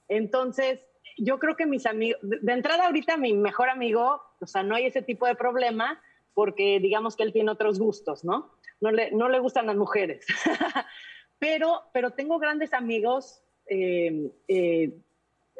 Entonces, 0.10 0.80
yo 1.18 1.40
creo 1.40 1.56
que 1.56 1.66
mis 1.66 1.86
amigos, 1.86 2.20
de, 2.22 2.40
de 2.42 2.54
entrada 2.54 2.86
ahorita 2.86 3.18
mi 3.18 3.34
mejor 3.34 3.70
amigo, 3.70 4.22
o 4.40 4.46
sea, 4.46 4.64
no 4.64 4.76
hay 4.76 4.86
ese 4.86 5.02
tipo 5.02 5.26
de 5.26 5.36
problema 5.36 6.02
porque 6.34 6.80
digamos 6.80 7.16
que 7.16 7.24
él 7.24 7.34
tiene 7.34 7.52
otros 7.52 7.80
gustos, 7.80 8.24
¿no? 8.24 8.52
No 8.82 8.92
le, 8.92 9.12
no 9.12 9.30
le 9.30 9.40
gustan 9.40 9.68
las 9.68 9.76
mujeres. 9.76 10.26
pero, 11.40 11.84
pero 11.94 12.12
tengo 12.12 12.40
grandes 12.40 12.74
amigos 12.74 13.43
eh, 13.68 14.32
eh, 14.48 14.94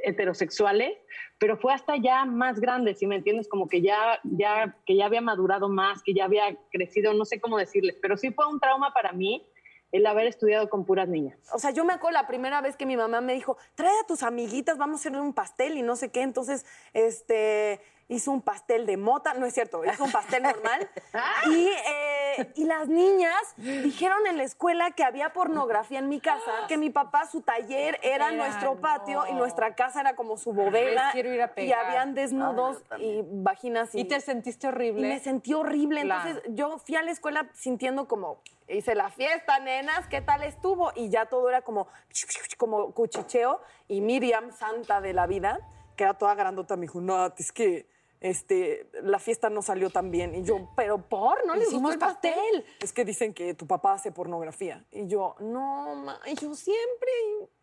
heterosexuales, 0.04 0.98
pero 1.38 1.58
fue 1.58 1.74
hasta 1.74 1.96
ya 1.98 2.26
más 2.26 2.60
grande, 2.60 2.94
si 2.96 3.08
me 3.08 3.16
entiendes, 3.16 3.48
como 3.48 3.68
que 3.68 3.82
ya, 3.82 4.20
ya, 4.24 4.78
que 4.86 4.96
ya 4.96 5.06
había 5.06 5.22
madurado 5.22 5.70
más, 5.70 6.04
que 6.04 6.14
ya 6.14 6.26
había 6.26 6.58
crecido, 6.72 7.14
no 7.14 7.26
sé 7.26 7.40
cómo 7.40 7.58
decirles, 7.58 7.98
pero 8.02 8.18
sí 8.18 8.32
fue 8.32 8.48
un 8.48 8.60
trauma 8.60 8.94
para 8.94 9.14
mí 9.14 9.46
el 9.94 10.06
haber 10.08 10.26
estudiado 10.26 10.70
con 10.70 10.86
puras 10.86 11.08
niñas. 11.08 11.38
O 11.54 11.60
sea, 11.60 11.72
yo 11.72 11.86
me 11.86 11.94
acuerdo 11.94 12.20
la 12.20 12.28
primera 12.28 12.62
vez 12.62 12.76
que 12.76 12.86
mi 12.86 12.98
mamá 12.98 13.22
me 13.22 13.34
dijo, 13.34 13.58
trae 13.76 13.94
a 14.04 14.08
tus 14.08 14.24
amiguitas, 14.24 14.78
vamos 14.78 14.96
a 14.96 15.02
hacerle 15.02 15.22
un 15.22 15.34
pastel 15.34 15.78
y 15.78 15.84
no 15.84 15.96
sé 15.96 16.12
qué. 16.12 16.24
Entonces, 16.24 16.66
este, 16.94 17.80
hizo 18.10 18.32
un 18.32 18.42
pastel 18.42 18.86
de 18.86 18.98
mota, 18.98 19.34
no 19.34 19.46
es 19.46 19.54
cierto, 19.54 19.84
hizo 19.86 20.04
un 20.04 20.12
pastel 20.12 20.44
normal. 20.44 20.90
y, 21.50 21.68
eh, 21.68 22.52
y 22.56 22.66
las 22.66 22.88
niñas 22.88 23.42
dijeron 23.58 24.26
en 24.28 24.38
la 24.38 24.44
escuela 24.44 24.92
que 24.92 25.04
había 25.04 25.34
pornografía 25.34 26.00
en 26.00 26.10
mi 26.10 26.20
casa, 26.20 26.52
que 26.68 26.78
mi 26.78 26.90
papá, 26.90 27.28
su 27.28 27.42
taller 27.42 28.00
era, 28.02 28.28
Era, 28.28 28.32
nuestro 28.32 28.80
patio 28.80 29.24
y 29.30 29.34
nuestra 29.34 29.76
casa 29.76 30.02
era 30.02 30.16
como 30.16 30.38
su 30.38 30.54
bodega. 30.54 31.12
Quiero 31.12 31.34
ir 31.34 31.42
a 31.42 31.46
y 31.46 31.50
pegar. 31.50 31.86
habían 31.86 32.14
desnudos 32.14 32.84
y 33.00 33.22
vaginas. 33.26 33.94
Y, 33.96 34.02
¿Y 34.02 34.06
te 34.06 34.20
sentiste 34.20 34.68
y 34.68 34.70
horrible? 34.70 35.08
me 35.08 35.20
sentí 35.20 35.54
horrible. 35.54 36.02
Claro. 36.02 36.30
Entonces 36.30 36.52
yo 36.56 36.78
fui 36.80 36.96
a 36.96 37.04
la 37.04 37.12
escuela 37.12 37.50
sintiendo 37.54 38.08
como, 38.08 38.40
hice 38.68 38.96
la 38.96 39.10
fiesta, 39.10 39.60
nenas, 39.60 40.08
¿qué 40.08 40.22
tal 40.22 40.44
estuvo? 40.44 40.92
Y 40.96 41.10
ya 41.10 41.26
todo 41.26 41.50
era 41.50 41.62
como, 41.62 41.88
como 42.58 42.92
cuchicheo. 42.94 43.62
Y 43.88 44.02
Miriam, 44.02 44.52
santa 44.52 45.02
de 45.02 45.14
la 45.14 45.28
vida, 45.28 45.60
que 45.96 46.04
era 46.04 46.14
toda 46.14 46.36
grandota, 46.36 46.76
me 46.76 46.84
dijo, 46.84 47.02
no, 47.02 47.34
es 47.38 47.52
que 47.52 47.88
este, 48.24 48.90
la 49.04 49.20
fiesta 49.20 49.50
no 49.50 49.62
salió 49.62 49.90
tan 49.90 50.10
bien. 50.10 50.34
Y 50.34 50.44
yo, 50.44 50.70
pero 50.76 50.98
por, 50.98 51.46
¿no 51.46 51.54
les 51.56 51.66
gustó 51.66 51.76
Hicimos 51.76 51.94
el 51.94 52.00
pastel? 52.00 52.34
pastel. 52.34 52.66
Es 52.80 52.94
que 52.94 53.04
dicen 53.06 53.34
que 53.34 53.54
tu 53.54 53.68
papá 53.68 53.94
hace 53.94 54.12
pornografía. 54.12 54.84
Y 54.92 55.08
yo, 55.08 55.36
no, 55.40 55.94
ma, 55.96 56.20
y 56.26 56.34
yo 56.36 56.56
siempre 56.56 57.12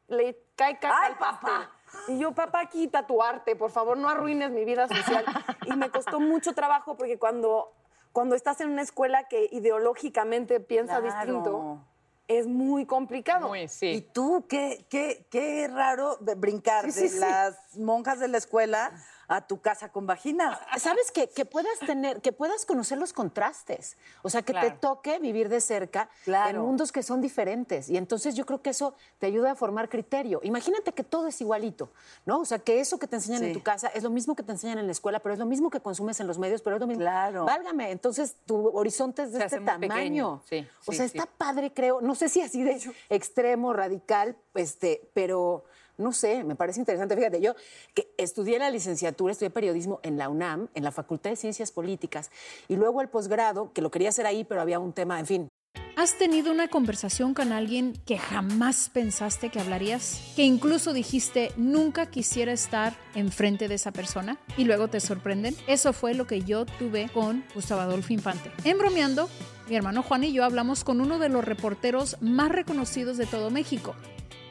le 0.08 0.36
cae 0.56 0.74
caca 0.78 0.94
Ay, 1.00 1.12
al 1.12 1.18
pastel. 1.18 1.50
papá. 1.50 1.70
Y 2.08 2.18
yo, 2.18 2.32
papá, 2.32 2.66
quita 2.66 3.06
tu 3.06 3.22
arte, 3.22 3.56
por 3.56 3.70
favor, 3.70 3.96
no 3.96 4.08
arruines 4.08 4.50
mi 4.50 4.64
vida 4.66 4.86
social. 4.86 5.24
Y 5.66 5.72
me 5.76 5.90
costó 5.90 6.20
mucho 6.20 6.52
trabajo 6.52 6.96
porque 6.96 7.18
cuando, 7.18 7.72
cuando 8.12 8.34
estás 8.36 8.60
en 8.60 8.70
una 8.70 8.82
escuela 8.82 9.28
que 9.28 9.48
ideológicamente 9.50 10.60
piensa 10.60 11.00
Claro. 11.00 11.06
distinto, 11.16 11.86
es 12.28 12.46
muy 12.46 12.86
complicado. 12.86 13.48
Muy, 13.48 13.62
Y 13.62 13.68
sí. 13.68 14.08
tú, 14.12 14.46
qué, 14.48 14.86
qué, 14.88 15.26
qué 15.30 15.68
raro 15.68 16.18
brincar 16.36 16.84
Sí, 16.84 16.92
sí, 16.92 17.00
de 17.02 17.08
sí. 17.08 17.18
las 17.18 17.76
monjas 17.78 18.20
de 18.20 18.28
la 18.28 18.38
escuela 18.38 18.92
a 19.30 19.46
tu 19.46 19.60
casa 19.60 19.90
con 19.92 20.06
vaginas. 20.08 20.58
¿Sabes 20.78 21.12
que, 21.12 21.28
que 21.28 21.44
puedas 21.44 21.78
tener, 21.78 22.20
que 22.20 22.32
puedas 22.32 22.66
conocer 22.66 22.98
los 22.98 23.12
contrastes? 23.12 23.96
O 24.22 24.28
sea, 24.28 24.42
que 24.42 24.52
te 24.52 24.72
toque 24.72 25.20
vivir 25.20 25.48
de 25.48 25.60
cerca 25.60 26.10
Claro. 26.24 26.58
en 26.58 26.64
mundos 26.66 26.90
que 26.90 27.04
son 27.04 27.20
diferentes. 27.20 27.88
Y 27.88 27.96
entonces 27.96 28.34
yo 28.34 28.44
creo 28.44 28.60
que 28.60 28.70
eso 28.70 28.94
te 29.20 29.26
ayuda 29.26 29.52
a 29.52 29.54
formar 29.54 29.88
criterio. 29.88 30.40
Imagínate 30.42 30.92
que 30.92 31.04
todo 31.04 31.28
es 31.28 31.40
igualito, 31.40 31.90
¿no? 32.26 32.40
O 32.40 32.44
sea, 32.44 32.58
que 32.58 32.80
eso 32.80 32.98
que 32.98 33.06
te 33.06 33.16
enseñan 33.16 33.44
en 33.44 33.52
tu 33.52 33.62
casa 33.62 33.86
es 33.94 34.02
lo 34.02 34.10
mismo 34.10 34.34
que 34.34 34.42
te 34.42 34.50
enseñan 34.50 34.78
en 34.78 34.86
la 34.86 34.92
escuela, 34.92 35.20
pero 35.20 35.32
es 35.32 35.38
lo 35.38 35.46
mismo 35.46 35.70
que 35.70 35.78
consumes 35.80 36.18
en 36.18 36.26
los 36.26 36.36
medios, 36.38 36.60
pero 36.60 36.74
es 36.74 36.80
lo 36.80 36.88
mismo. 36.88 37.02
Claro. 37.02 37.44
Válgame, 37.44 37.92
entonces 37.92 38.34
tu 38.46 38.68
horizonte 38.76 39.22
es 39.22 39.32
de 39.32 39.38
Se 39.38 39.44
este 39.44 39.60
tamaño. 39.60 40.42
Sí, 40.48 40.66
o 40.86 40.90
sí, 40.90 40.96
sea, 40.98 41.08
sí. 41.08 41.16
está 41.16 41.30
padre, 41.30 41.72
creo. 41.72 42.00
No 42.00 42.16
sé 42.16 42.28
si 42.28 42.42
así 42.42 42.64
de 42.64 42.80
extremo, 43.08 43.72
radical, 43.72 44.36
este, 44.54 45.08
pero 45.14 45.64
no 46.00 46.12
sé, 46.12 46.44
me 46.44 46.56
parece 46.56 46.80
interesante. 46.80 47.16
Fíjate, 47.16 47.40
yo 47.40 47.54
que 47.94 48.12
estudié 48.16 48.58
la 48.58 48.70
licenciatura, 48.70 49.32
estudié 49.32 49.50
periodismo 49.50 50.00
en 50.02 50.18
la 50.18 50.28
UNAM, 50.28 50.68
en 50.74 50.84
la 50.84 50.92
Facultad 50.92 51.30
de 51.30 51.36
Ciencias 51.36 51.72
Políticas, 51.72 52.30
y 52.68 52.76
luego 52.76 53.00
el 53.00 53.08
posgrado, 53.08 53.72
que 53.72 53.82
lo 53.82 53.90
quería 53.90 54.08
hacer 54.08 54.26
ahí, 54.26 54.44
pero 54.44 54.60
había 54.60 54.78
un 54.78 54.92
tema, 54.92 55.18
en 55.18 55.26
fin. 55.26 55.48
¿Has 55.96 56.16
tenido 56.16 56.50
una 56.50 56.68
conversación 56.68 57.34
con 57.34 57.52
alguien 57.52 57.92
que 58.06 58.16
jamás 58.16 58.90
pensaste 58.92 59.50
que 59.50 59.60
hablarías? 59.60 60.32
Que 60.34 60.44
incluso 60.44 60.94
dijiste 60.94 61.52
nunca 61.58 62.06
quisiera 62.06 62.52
estar 62.52 62.96
enfrente 63.14 63.68
de 63.68 63.74
esa 63.74 63.92
persona 63.92 64.38
y 64.56 64.64
luego 64.64 64.88
te 64.88 64.98
sorprenden. 64.98 65.54
Eso 65.66 65.92
fue 65.92 66.14
lo 66.14 66.26
que 66.26 66.42
yo 66.42 66.64
tuve 66.64 67.10
con 67.12 67.44
Gustavo 67.54 67.82
Adolfo 67.82 68.14
Infante. 68.14 68.50
En 68.64 68.78
bromeando, 68.78 69.28
mi 69.68 69.76
hermano 69.76 70.02
Juan 70.02 70.24
y 70.24 70.32
yo 70.32 70.44
hablamos 70.44 70.84
con 70.84 71.02
uno 71.02 71.18
de 71.18 71.28
los 71.28 71.44
reporteros 71.44 72.16
más 72.22 72.50
reconocidos 72.50 73.18
de 73.18 73.26
todo 73.26 73.50
México, 73.50 73.94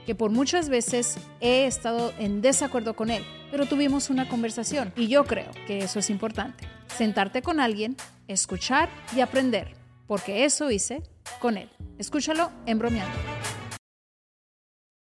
que 0.09 0.15
por 0.15 0.31
muchas 0.31 0.69
veces 0.69 1.19
he 1.39 1.67
estado 1.67 2.15
en 2.17 2.41
desacuerdo 2.41 2.95
con 2.95 3.11
él, 3.11 3.23
pero 3.51 3.67
tuvimos 3.67 4.09
una 4.09 4.27
conversación 4.27 4.91
y 4.95 5.07
yo 5.07 5.23
creo 5.25 5.51
que 5.67 5.83
eso 5.83 5.99
es 5.99 6.09
importante. 6.09 6.67
Sentarte 6.87 7.43
con 7.43 7.59
alguien 7.59 7.95
escuchar 8.27 8.89
y 9.15 9.21
aprender, 9.21 9.75
porque 10.07 10.45
eso 10.45 10.71
hice 10.71 11.03
con 11.39 11.59
él. 11.59 11.69
Escúchalo 11.99 12.49
en 12.65 12.79
bromeando. 12.79 13.15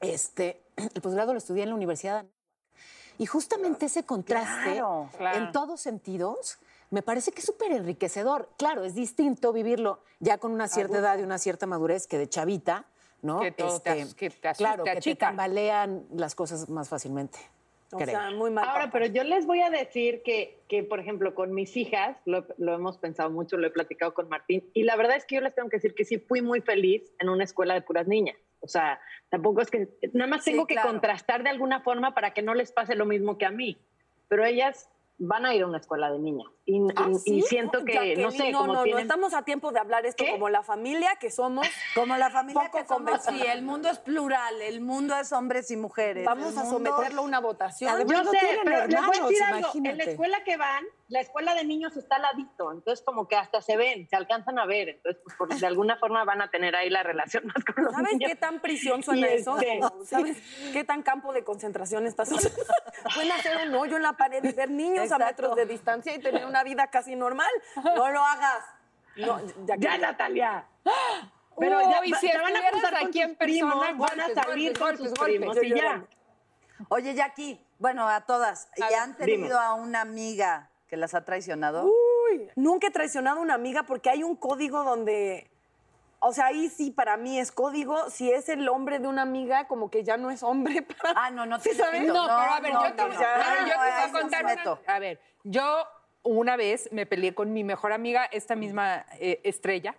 Este, 0.00 0.62
el 0.76 1.00
posgrado 1.02 1.32
lo 1.32 1.38
estudié 1.38 1.62
en 1.64 1.70
la 1.70 1.74
Universidad. 1.74 2.24
Y 3.18 3.26
justamente 3.26 3.86
ese 3.86 4.04
contraste, 4.04 4.72
Claro, 4.72 5.10
en 5.34 5.52
todos 5.52 5.80
sentidos, 5.80 6.58
me 6.90 7.02
parece 7.02 7.32
que 7.32 7.40
es 7.40 7.46
súper 7.46 7.70
enriquecedor. 7.72 8.48
Claro, 8.56 8.82
es 8.84 8.94
distinto 8.94 9.52
vivirlo 9.52 10.00
ya 10.20 10.38
con 10.38 10.52
una 10.52 10.68
cierta 10.68 10.98
edad 10.98 11.18
y 11.18 11.22
una 11.22 11.38
cierta 11.38 11.66
madurez 11.66 12.06
que 12.06 12.16
de 12.16 12.28
chavita, 12.28 12.86
¿no? 13.20 13.42
Este, 13.42 13.54
Que 13.56 13.62
todo 13.62 13.80
te 13.80 13.90
as- 13.90 14.14
que 14.14 14.30
te 14.30 14.48
asusta, 14.48 14.54
claro, 14.54 14.84
que 14.84 15.00
te 15.00 15.14
tambalean 15.16 16.06
las 16.14 16.34
cosas 16.34 16.70
más 16.70 16.88
fácilmente. 16.88 17.38
O 17.92 17.96
creo. 17.98 18.10
sea, 18.10 18.30
muy 18.30 18.50
mal. 18.50 18.68
Ahora, 18.68 18.90
pero 18.90 19.06
yo 19.06 19.24
les 19.24 19.46
voy 19.46 19.60
a 19.60 19.70
decir 19.70 20.22
que, 20.22 20.62
que 20.68 20.82
por 20.84 21.00
ejemplo, 21.00 21.34
con 21.34 21.52
mis 21.52 21.76
hijas, 21.76 22.16
lo, 22.24 22.46
lo 22.58 22.74
hemos 22.74 22.98
pensado 22.98 23.30
mucho, 23.30 23.56
lo 23.56 23.66
he 23.66 23.70
platicado 23.70 24.14
con 24.14 24.28
Martín, 24.28 24.70
y 24.74 24.84
la 24.84 24.96
verdad 24.96 25.16
es 25.16 25.24
que 25.24 25.36
yo 25.36 25.40
les 25.40 25.54
tengo 25.54 25.68
que 25.68 25.78
decir 25.78 25.94
que 25.94 26.04
sí 26.04 26.18
fui 26.18 26.40
muy 26.42 26.60
feliz 26.60 27.12
en 27.18 27.28
una 27.28 27.44
escuela 27.44 27.74
de 27.74 27.82
puras 27.82 28.06
niñas. 28.06 28.36
O 28.60 28.68
sea, 28.68 29.00
tampoco 29.30 29.62
es 29.62 29.70
que, 29.70 29.88
nada 30.12 30.30
más 30.30 30.44
Sí, 30.44 30.52
tengo 30.52 30.66
que 30.66 30.74
claro. 30.74 30.90
contrastar 30.90 31.42
de 31.42 31.50
alguna 31.50 31.80
forma 31.80 32.14
para 32.14 32.32
que 32.32 32.42
no 32.42 32.54
les 32.54 32.72
pase 32.72 32.94
lo 32.94 33.06
mismo 33.06 33.38
que 33.38 33.46
a 33.46 33.50
mí. 33.50 33.78
Pero 34.28 34.44
ellas 34.44 34.88
van 35.18 35.44
a 35.46 35.54
ir 35.54 35.62
a 35.62 35.66
una 35.66 35.78
escuela 35.78 36.10
de 36.10 36.18
niñas. 36.18 36.48
Y, 36.70 36.80
¿Ah, 36.96 37.08
y 37.10 37.18
sí? 37.18 37.42
siento 37.48 37.84
que, 37.84 37.94
Jacqueline, 37.94 38.22
no 38.22 38.30
sé, 38.30 38.52
no, 38.52 38.58
como 38.60 38.72
no, 38.74 38.86
no 38.86 38.98
estamos 38.98 39.34
a 39.34 39.42
tiempo 39.42 39.72
de 39.72 39.80
hablar 39.80 40.06
esto 40.06 40.24
¿Qué? 40.24 40.30
como 40.32 40.48
la 40.48 40.62
familia 40.62 41.16
que 41.18 41.30
somos. 41.30 41.66
Como 41.94 42.16
la 42.16 42.30
familia 42.30 42.62
Poco 42.66 42.78
que 42.78 42.86
somos, 42.86 43.24
sí, 43.24 43.42
el 43.46 43.62
mundo 43.62 43.88
es 43.88 43.98
plural, 43.98 44.62
el 44.62 44.80
mundo 44.80 45.16
es 45.16 45.32
hombres 45.32 45.70
y 45.72 45.76
mujeres. 45.76 46.24
Vamos 46.24 46.52
el 46.52 46.58
a 46.58 46.62
mundo- 46.64 46.90
someterlo 46.90 47.22
a 47.22 47.24
una 47.24 47.40
votación. 47.40 47.90
Además, 47.90 48.12
Yo 48.18 48.24
no 48.24 48.30
sé, 48.30 48.38
pero 48.64 48.86
les 48.86 48.88
voy 48.88 48.94
a 48.94 48.98
hermanos, 49.00 49.28
decir 49.28 49.42
algo. 49.44 49.68
En 49.74 49.98
la 49.98 50.04
escuela 50.04 50.44
que 50.44 50.56
van, 50.56 50.84
la 51.08 51.20
escuela 51.20 51.54
de 51.54 51.64
niños 51.64 51.96
está 51.96 52.16
al 52.16 52.22
ladito, 52.22 52.70
entonces 52.72 53.04
como 53.04 53.26
que 53.26 53.34
hasta 53.36 53.60
se 53.60 53.76
ven, 53.76 54.08
se 54.08 54.14
alcanzan 54.16 54.58
a 54.60 54.66
ver, 54.66 54.90
entonces 54.90 55.20
pues, 55.24 55.36
por- 55.36 55.48
de 55.54 55.66
alguna 55.66 55.96
forma 55.96 56.24
van 56.24 56.40
a 56.42 56.50
tener 56.50 56.76
ahí 56.76 56.88
la 56.88 57.02
relación 57.02 57.46
más 57.48 57.64
con 57.64 57.84
los 57.84 57.92
¿Sabes 57.94 58.12
niños. 58.12 58.30
qué 58.30 58.36
tan 58.36 58.60
prisión 58.60 59.02
suena 59.02 59.28
Y 59.28 59.34
eso? 59.34 59.58
este, 59.58 59.80
¿Sabes 60.06 60.36
qué 60.72 60.84
tan 60.84 61.02
campo 61.02 61.32
de 61.32 61.42
concentración 61.42 62.06
estás? 62.06 62.30
Pueden 63.14 63.32
hacer 63.32 63.66
un 63.68 63.74
hoyo 63.74 63.96
en 63.96 64.02
la 64.02 64.12
pared 64.12 64.44
y 64.44 64.52
ver 64.52 64.70
niños 64.70 65.04
Exacto. 65.04 65.24
a 65.24 65.26
metros 65.28 65.56
de 65.56 65.66
distancia 65.66 66.14
y 66.14 66.20
tener 66.20 66.46
una 66.46 66.59
vida 66.64 66.86
casi 66.88 67.16
normal. 67.16 67.50
No 67.96 68.10
lo 68.10 68.24
hagas. 68.24 68.64
No, 69.16 69.40
ya, 69.66 69.76
Ya, 69.76 69.98
Natalia. 69.98 70.64
Pero 71.58 71.78
Uy, 71.78 71.84
ya, 72.10 72.18
si 72.18 72.28
se 72.28 72.38
van 72.38 72.56
a 72.56 72.70
con 72.70 73.06
aquí 73.06 73.20
en 73.20 73.34
persona, 73.36 73.80
primos, 73.82 73.98
van 74.10 74.20
a 74.20 74.28
salir 74.34 74.78
golpes, 74.78 74.78
con 74.78 74.96
sus 74.96 75.18
golpes. 75.18 75.36
primos 75.38 75.56
y 75.62 75.74
ya. 75.74 76.04
Oye, 76.88 77.14
Jackie, 77.14 77.60
bueno, 77.78 78.08
a 78.08 78.22
todas, 78.22 78.68
¿y 78.76 78.82
A 78.82 79.02
han 79.02 79.10
ver, 79.10 79.26
tenido 79.26 79.42
dime. 79.48 79.58
a 79.60 79.74
una 79.74 80.00
amiga 80.00 80.70
que 80.88 80.96
las 80.96 81.12
ha 81.14 81.24
traicionado? 81.24 81.84
Uy, 81.84 82.48
nunca 82.56 82.86
he 82.86 82.90
traicionado 82.90 83.38
a 83.38 83.42
una 83.42 83.54
amiga 83.54 83.82
porque 83.82 84.08
hay 84.08 84.22
un 84.22 84.36
código 84.36 84.82
donde, 84.84 85.50
o 86.20 86.32
sea, 86.32 86.46
ahí 86.46 86.70
sí 86.70 86.90
para 86.90 87.18
mí 87.18 87.38
es 87.38 87.52
código. 87.52 88.08
Si 88.08 88.32
es 88.32 88.48
el 88.48 88.66
hombre 88.70 88.98
de 88.98 89.08
una 89.08 89.22
amiga, 89.22 89.66
como 89.68 89.90
que 89.90 90.02
ya 90.04 90.16
no 90.16 90.30
es 90.30 90.42
hombre 90.42 90.80
para. 90.82 91.12
Ah, 91.26 91.30
no, 91.30 91.44
no 91.44 91.58
¿Sí 91.60 91.74
sabes? 91.74 92.02
No, 92.06 92.14
pero 92.14 92.32
a 92.32 92.60
ver, 92.60 92.72
no, 92.72 92.88
yo 92.88 92.94
te, 92.94 93.02
no, 93.08 93.14
Ah, 93.20 93.56
yo 93.58 93.64
te 93.66 93.70
no, 93.70 93.78
voy 93.78 93.90
a 93.90 94.12
contar. 94.12 94.44
una- 94.44 94.94
a 94.94 94.98
ver, 94.98 95.20
yo 95.44 95.86
una 96.22 96.56
vez 96.56 96.88
me 96.92 97.06
peleé 97.06 97.34
con 97.34 97.52
mi 97.52 97.64
mejor 97.64 97.92
amiga, 97.92 98.24
esta 98.26 98.54
misma 98.56 99.06
eh, 99.18 99.40
estrella, 99.44 99.96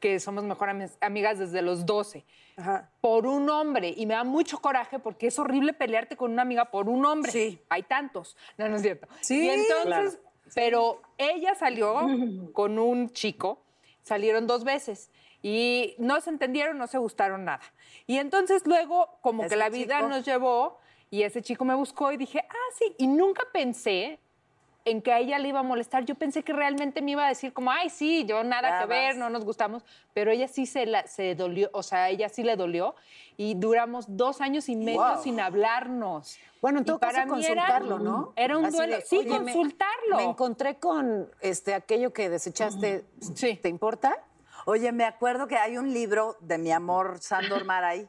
que 0.00 0.20
somos 0.20 0.44
mejor 0.44 0.68
ami- 0.68 0.90
amigas 1.00 1.38
desde 1.38 1.60
los 1.60 1.84
12, 1.84 2.24
Ajá. 2.56 2.90
por 3.00 3.26
un 3.26 3.50
hombre. 3.50 3.92
Y 3.96 4.06
me 4.06 4.14
da 4.14 4.24
mucho 4.24 4.58
coraje 4.60 4.98
porque 4.98 5.26
es 5.26 5.38
horrible 5.38 5.72
pelearte 5.72 6.16
con 6.16 6.32
una 6.32 6.42
amiga 6.42 6.66
por 6.70 6.88
un 6.88 7.04
hombre. 7.04 7.32
Sí. 7.32 7.60
Hay 7.68 7.82
tantos. 7.82 8.36
No, 8.56 8.68
no 8.68 8.76
es 8.76 8.82
cierto. 8.82 9.08
Sí, 9.20 9.44
Y 9.46 9.48
entonces, 9.50 10.20
pero 10.54 11.02
ella 11.18 11.54
salió 11.56 11.94
con 12.52 12.78
un 12.78 13.10
chico, 13.10 13.62
salieron 14.02 14.46
dos 14.46 14.62
veces. 14.64 15.10
Y 15.42 15.94
no 15.98 16.20
se 16.20 16.30
entendieron, 16.30 16.78
no 16.78 16.86
se 16.86 16.98
gustaron 16.98 17.44
nada. 17.44 17.60
Y 18.06 18.18
entonces 18.18 18.66
luego, 18.66 19.18
como 19.20 19.42
que 19.42 19.46
¿Ese 19.48 19.56
la 19.56 19.68
vida 19.68 19.96
chico? 19.98 20.08
nos 20.08 20.24
llevó 20.24 20.78
y 21.10 21.22
ese 21.22 21.42
chico 21.42 21.64
me 21.64 21.74
buscó 21.74 22.10
y 22.12 22.16
dije, 22.16 22.44
ah, 22.48 22.72
sí. 22.78 22.94
Y 22.98 23.06
nunca 23.08 23.42
pensé 23.52 24.18
en 24.90 25.02
que 25.02 25.12
a 25.12 25.18
ella 25.18 25.38
le 25.38 25.48
iba 25.48 25.60
a 25.60 25.62
molestar. 25.62 26.04
Yo 26.04 26.14
pensé 26.14 26.42
que 26.42 26.52
realmente 26.52 27.02
me 27.02 27.12
iba 27.12 27.24
a 27.24 27.28
decir 27.28 27.52
como, 27.52 27.70
ay, 27.70 27.90
sí, 27.90 28.24
yo 28.26 28.42
nada 28.44 28.68
Ya 28.68 28.80
que 28.80 28.86
ver, 28.86 29.08
vas. 29.10 29.16
no 29.16 29.30
nos 29.30 29.44
gustamos. 29.44 29.84
Pero 30.14 30.30
ella 30.30 30.48
sí 30.48 30.66
se, 30.66 30.86
la, 30.86 31.06
se 31.06 31.34
dolió, 31.34 31.70
o 31.72 31.82
sea, 31.82 32.04
a 32.04 32.08
ella 32.10 32.28
sí 32.28 32.42
le 32.42 32.56
dolió. 32.56 32.94
Y 33.36 33.54
duramos 33.54 34.04
dos 34.08 34.40
años 34.40 34.68
y 34.68 34.76
medio 34.76 35.00
Wow. 35.00 35.22
sin 35.22 35.38
hablarnos. 35.40 36.38
Bueno, 36.60 36.78
en 36.80 36.84
todo 36.84 36.98
caso, 36.98 37.18
era- 37.18 37.26
consultarlo, 37.26 37.98
¿no? 37.98 38.32
Era 38.36 38.58
un 38.58 38.64
Así 38.64 38.76
duelo. 38.76 38.96
de, 38.96 39.02
sí, 39.02 39.18
"Oye, 39.18 39.28
me- 39.38 39.52
consultarlo. 39.52 40.16
Me 40.16 40.24
encontré 40.24 40.76
con 40.78 41.30
este, 41.40 41.74
aquello 41.74 42.12
que 42.12 42.28
desechaste. 42.28 43.04
Sí. 43.34 43.56
¿Te 43.62 43.68
importa? 43.68 44.24
Oye, 44.66 44.90
me 44.92 45.04
acuerdo 45.04 45.46
que 45.46 45.56
hay 45.56 45.78
un 45.78 45.92
libro 45.94 46.36
de 46.40 46.58
mi 46.58 46.72
amor 46.72 47.18
Sandor 47.20 47.64
Maray 47.64 48.08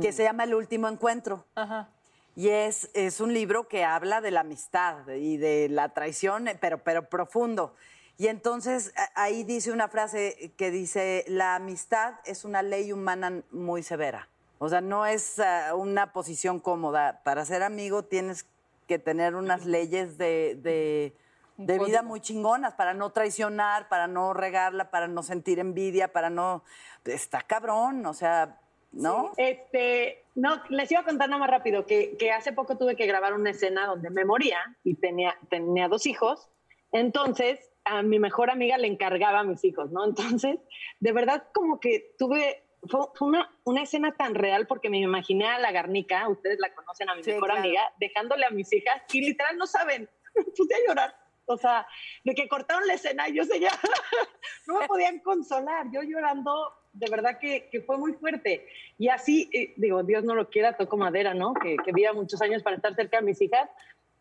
que 0.00 0.12
se 0.12 0.22
llama 0.24 0.44
El 0.44 0.54
último 0.54 0.88
encuentro. 0.88 1.46
Ajá. 1.54 1.88
Y 2.36 2.48
es, 2.48 2.90
es 2.94 3.20
un 3.20 3.34
libro 3.34 3.68
que 3.68 3.84
habla 3.84 4.20
de 4.20 4.30
la 4.30 4.40
amistad 4.40 5.06
y 5.08 5.36
de 5.36 5.68
la 5.68 5.90
traición, 5.90 6.48
pero, 6.60 6.78
pero 6.78 7.08
profundo. 7.08 7.74
Y 8.18 8.28
entonces 8.28 8.92
ahí 9.14 9.44
dice 9.44 9.72
una 9.72 9.88
frase 9.88 10.52
que 10.56 10.70
dice, 10.70 11.24
la 11.26 11.54
amistad 11.56 12.14
es 12.24 12.44
una 12.44 12.62
ley 12.62 12.92
humana 12.92 13.42
muy 13.50 13.82
severa. 13.82 14.28
O 14.58 14.68
sea, 14.68 14.80
no 14.82 15.06
es 15.06 15.38
ah, 15.38 15.74
una 15.74 16.12
posición 16.12 16.60
cómoda. 16.60 17.22
Para 17.24 17.44
ser 17.46 17.62
amigo 17.62 18.04
tienes 18.04 18.46
que 18.86 18.98
tener 18.98 19.34
unas 19.34 19.64
leyes 19.64 20.18
de, 20.18 20.58
de- 20.62 21.16
de 21.56 21.78
vida 21.78 22.02
muy 22.02 22.20
chingonas 22.20 22.72
para 22.74 22.94
no 22.94 23.10
traicionar, 23.10 23.88
para 23.88 24.06
no 24.06 24.32
regarla, 24.32 24.90
para 24.90 25.08
no 25.08 25.22
sentir 25.22 25.58
envidia, 25.58 26.12
para 26.12 26.30
no... 26.30 26.62
Está 27.04 27.42
cabrón, 27.42 28.04
o 28.06 28.14
sea, 28.14 28.59
¿no? 28.92 29.32
Este, 29.36 30.24
no, 30.34 30.62
les 30.68 30.90
iba 30.90 31.00
a 31.00 31.04
contar 31.04 31.28
nada 31.28 31.40
más 31.40 31.50
rápido 31.50 31.86
que, 31.86 32.16
que 32.16 32.32
hace 32.32 32.52
poco 32.52 32.76
tuve 32.76 32.96
que 32.96 33.06
grabar 33.06 33.34
una 33.34 33.50
escena 33.50 33.86
donde 33.86 34.10
me 34.10 34.24
moría 34.24 34.58
y 34.84 34.94
tenía, 34.94 35.36
tenía 35.48 35.88
dos 35.88 36.06
hijos. 36.06 36.48
Entonces, 36.92 37.70
a 37.84 38.02
mi 38.02 38.18
mejor 38.18 38.50
amiga 38.50 38.78
le 38.78 38.86
encargaba 38.88 39.40
a 39.40 39.44
mis 39.44 39.64
hijos, 39.64 39.90
¿no? 39.90 40.04
Entonces, 40.04 40.58
de 40.98 41.12
verdad, 41.12 41.44
como 41.52 41.80
que 41.80 42.14
tuve. 42.18 42.64
Fue, 42.88 42.98
fue 43.14 43.28
una, 43.28 43.54
una 43.64 43.82
escena 43.82 44.16
tan 44.16 44.34
real 44.34 44.66
porque 44.66 44.88
me 44.88 44.98
imaginé 44.98 45.46
a 45.46 45.58
la 45.58 45.70
Garnica, 45.70 46.26
ustedes 46.30 46.58
la 46.58 46.74
conocen 46.74 47.10
a 47.10 47.14
mi 47.14 47.22
Sí, 47.22 47.30
mejor 47.32 47.50
claro. 47.50 47.60
amiga, 47.60 47.82
dejándole 48.00 48.46
a 48.46 48.50
mis 48.50 48.72
hijas 48.72 49.02
y 49.12 49.20
literal 49.20 49.58
no 49.58 49.66
saben, 49.66 50.08
me 50.34 50.44
puse 50.44 50.74
a 50.74 50.88
llorar. 50.88 51.14
O 51.44 51.58
sea, 51.58 51.86
de 52.24 52.34
que 52.34 52.48
cortaron 52.48 52.86
la 52.86 52.94
escena 52.94 53.28
y 53.28 53.34
yo 53.34 53.44
seguía, 53.44 53.70
no 54.66 54.80
me 54.80 54.86
podían 54.86 55.18
consolar, 55.18 55.88
yo 55.92 56.00
llorando, 56.02 56.72
de 56.92 57.10
verdad 57.10 57.38
que, 57.38 57.68
que 57.70 57.80
fue 57.82 57.98
muy 57.98 58.12
fuerte. 58.14 58.66
Y 58.98 59.08
así, 59.08 59.48
eh, 59.52 59.74
digo, 59.76 60.02
Dios 60.02 60.24
no 60.24 60.34
lo 60.34 60.48
quiera, 60.50 60.76
toco 60.76 60.96
madera, 60.96 61.34
¿no? 61.34 61.54
Que, 61.54 61.76
que 61.84 61.92
viva 61.92 62.12
muchos 62.12 62.40
años 62.42 62.62
para 62.62 62.76
estar 62.76 62.94
cerca 62.94 63.18
de 63.18 63.24
mis 63.24 63.40
hijas, 63.40 63.68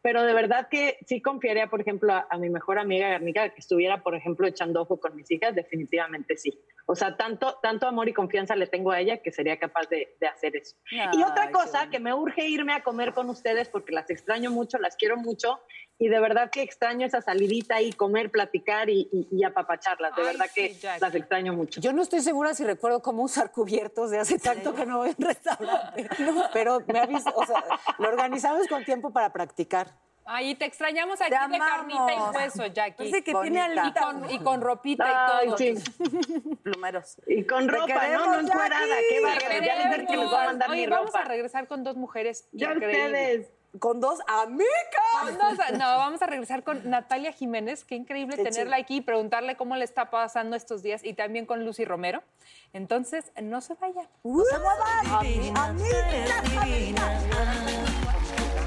pero 0.01 0.23
de 0.23 0.33
verdad 0.33 0.69
que 0.69 0.97
sí 1.05 1.21
confiaría, 1.21 1.67
por 1.67 1.81
ejemplo, 1.81 2.13
a, 2.13 2.25
a 2.29 2.37
mi 2.37 2.49
mejor 2.49 2.79
amiga 2.79 3.09
Garnica 3.09 3.49
que 3.49 3.59
estuviera, 3.59 4.01
por 4.01 4.15
ejemplo, 4.15 4.47
echando 4.47 4.81
ojo 4.81 4.99
con 4.99 5.15
mis 5.15 5.29
hijas, 5.29 5.55
definitivamente 5.55 6.37
sí. 6.37 6.57
O 6.85 6.95
sea, 6.95 7.17
tanto, 7.17 7.59
tanto 7.61 7.85
amor 7.85 8.07
y 8.07 8.13
confianza 8.13 8.55
le 8.55 8.67
tengo 8.67 8.91
a 8.91 8.99
ella 8.99 9.17
que 9.17 9.31
sería 9.31 9.59
capaz 9.59 9.89
de, 9.89 10.15
de 10.19 10.27
hacer 10.27 10.55
eso. 10.55 10.75
y 10.89 11.21
otra 11.23 11.51
cosa 11.51 11.89
que 11.89 11.99
me 11.99 12.13
urge 12.13 12.47
irme 12.47 12.73
a 12.73 12.83
comer 12.83 13.13
con 13.13 13.29
ustedes 13.29 13.67
porque 13.67 13.91
las 13.91 14.09
extraño 14.09 14.51
mucho, 14.51 14.77
las 14.77 14.95
quiero 14.95 15.17
mucho 15.17 15.59
y 16.01 16.07
de 16.07 16.19
verdad 16.19 16.49
que 16.49 16.61
extraño 16.63 17.05
esa 17.05 17.21
salidita 17.21 17.81
y 17.81 17.91
comer, 17.91 18.31
platicar 18.31 18.89
y, 18.89 19.09
y- 19.11 19.27
y 19.31 19.43
apapacharlas. 19.43 20.15
De 20.15 20.21
Ay, 20.21 20.27
verdad 20.29 20.45
sí, 20.53 20.79
que 20.79 20.89
las 21.01 21.13
extraño 21.13 21.53
mucho. 21.53 21.81
Yo 21.81 21.91
no 21.93 22.01
estoy 22.01 22.21
segura 22.21 22.53
si 22.53 22.63
recuerdo 22.63 23.01
cómo 23.01 23.21
usar 23.23 23.51
cubiertos 23.51 24.09
de 24.09 24.19
hace 24.19 24.39
tanto 24.39 24.73
que 24.73 24.85
no 24.85 24.99
voy 24.99 25.09
a 25.09 25.15
un 25.17 25.25
restaurante. 25.25 26.09
Pero 26.53 26.79
me 26.87 26.99
avisa, 26.99 27.31
o 27.35 27.45
sea, 27.45 27.63
lo 27.97 28.07
organizamos 28.07 28.65
con 28.67 28.83
tiempo 28.85 29.11
para 29.11 29.31
practicar. 29.33 29.87
Ahí 30.31 30.53
te 30.53 30.65
extrañamos 30.65 31.19
aquí 31.21 31.31
Te 31.31 31.51
de 31.51 31.57
carnita 31.57 32.13
y 32.13 32.15
amamos. 32.15 32.35
hueso, 32.35 32.65
Jackie. 32.67 32.97
Parece 32.97 33.23
que 33.23 33.33
tiene 33.33 33.67
Bonita. 33.67 33.83
y, 33.87 33.93
con, 33.99 34.29
y 34.31 34.39
con 34.39 34.61
ropita 34.61 35.37
Ay, 35.39 35.47
y 35.47 35.49
todo. 35.49 35.57
sí. 35.57 35.73
Plumeros. 36.63 37.17
Y 37.25 37.43
con 37.45 37.65
Te 37.65 37.73
ropa, 37.73 37.85
queremos, 37.87 38.27
¿no? 38.27 38.33
No 38.33 38.47
encuerada. 38.47 38.95
Qué 39.09 39.21
bárbaro. 39.23 39.65
Ya 39.65 39.75
les 39.97 40.07
que 40.07 40.15
les 40.17 40.25
voy 40.29 40.35
a 40.35 40.45
mandar 40.45 40.69
Oye, 40.69 40.81
mi 40.81 40.87
vamos 40.87 41.07
ropa. 41.07 41.21
a 41.21 41.25
regresar 41.25 41.67
con 41.67 41.83
dos 41.83 41.95
mujeres 41.97 42.47
Ya 42.51 42.73
increíbles. 42.73 43.05
ustedes. 43.47 43.58
Con 43.77 44.01
dos 44.01 44.19
amigas. 44.27 44.67
No, 45.73 45.85
vamos 45.97 46.21
a 46.23 46.25
regresar 46.25 46.63
con 46.63 46.89
Natalia 46.89 47.31
Jiménez. 47.31 47.85
Qué 47.85 47.95
increíble 47.95 48.35
Qué 48.35 48.43
tenerla 48.43 48.77
aquí 48.77 48.97
y 48.97 49.01
preguntarle 49.01 49.55
cómo 49.57 49.75
le 49.75 49.85
está 49.85 50.09
pasando 50.09 50.55
estos 50.55 50.81
días. 50.81 51.03
Y 51.03 51.13
también 51.13 51.45
con 51.45 51.63
Lucy 51.63 51.85
Romero. 51.85 52.23
Entonces, 52.73 53.31
no 53.41 53.61
se 53.61 53.75
vayan. 53.75 54.07
¡No 54.23 54.43
se 54.43 54.57
muevan! 54.57 55.23
divina, 55.23 55.75
tú 55.77 55.83
eres 55.83 56.43
divina. 56.51 57.19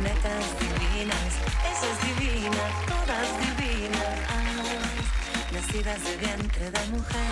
Netas 0.03 0.59
divinas, 0.61 1.33
esa 1.71 1.87
es 1.91 2.19
divina, 2.19 2.63
todas 2.87 3.29
divinas. 3.41 4.19
Nacidas 5.53 6.05
de 6.05 6.17
vientre 6.17 6.71
de 6.71 6.87
mujer. 6.87 7.31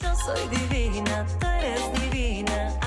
Yo 0.00 0.14
soy 0.16 0.48
divina, 0.48 1.26
tú 1.40 1.46
eres 1.46 2.00
divina. 2.00 2.83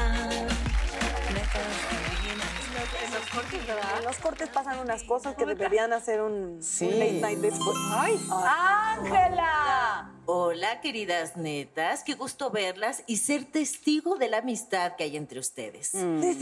¿Verdad? 3.67 3.99
En 3.99 4.05
los 4.05 4.17
cortes 4.17 4.49
pasan 4.49 4.79
unas 4.79 5.03
cosas 5.03 5.35
que 5.35 5.45
deberían 5.45 5.93
hacer 5.93 6.21
un, 6.21 6.61
Sí. 6.63 6.85
un 6.85 6.99
late 6.99 7.19
night 7.21 7.39
después. 7.39 7.77
¡Ay! 7.91 8.19
¡Ángela! 8.31 10.11
Hola, 10.25 10.81
queridas 10.81 11.37
netas, 11.37 12.03
qué 12.03 12.13
gusto 12.15 12.49
verlas 12.49 13.03
y 13.07 13.17
ser 13.17 13.45
testigo 13.45 14.17
de 14.17 14.29
la 14.29 14.39
amistad 14.39 14.95
que 14.95 15.03
hay 15.05 15.17
entre 15.17 15.39
ustedes. 15.39 15.93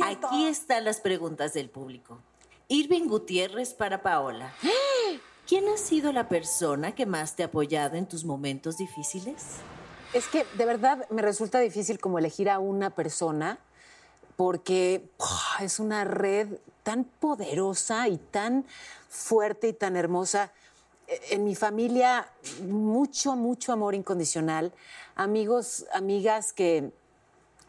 Aquí 0.02 0.46
están 0.48 0.86
las 0.86 1.02
preguntas 1.02 1.54
del 1.54 1.70
público. 1.70 2.20
Irving 2.68 3.08
Gutiérrez 3.08 3.74
para 3.74 4.02
Paola. 4.02 4.54
¿Quién 5.48 5.70
ha 5.70 5.78
sido 5.78 6.12
la 6.12 6.28
persona 6.28 6.96
que 6.96 7.06
más 7.06 7.36
te 7.36 7.44
ha 7.44 7.48
apoyado 7.48 7.96
en 7.98 8.08
tus 8.08 8.26
momentos 8.26 8.78
difíciles? 8.78 9.44
Es 10.14 10.28
que 10.28 10.46
de 10.58 10.66
verdad 10.66 11.08
me 11.12 11.22
resulta 11.22 11.60
difícil 11.60 12.00
como 12.00 12.18
elegir 12.18 12.50
a 12.50 12.58
una 12.58 12.90
persona 12.90 13.60
porque 14.36 15.08
es 15.60 15.80
una 15.80 16.04
red 16.04 16.48
tan 16.86 17.04
poderosa 17.04 18.08
y 18.08 18.18
tan 18.18 18.64
fuerte 19.10 19.70
y 19.70 19.74
tan 19.74 19.96
hermosa. 19.96 20.52
Eh, 21.08 21.20
En 21.32 21.44
mi 21.44 21.56
familia, 21.56 22.30
mucho, 22.62 23.36
mucho 23.36 23.74
amor 23.74 23.96
incondicional. 23.96 24.72
Amigos, 25.16 25.86
amigas 25.94 26.54
que, 26.54 26.92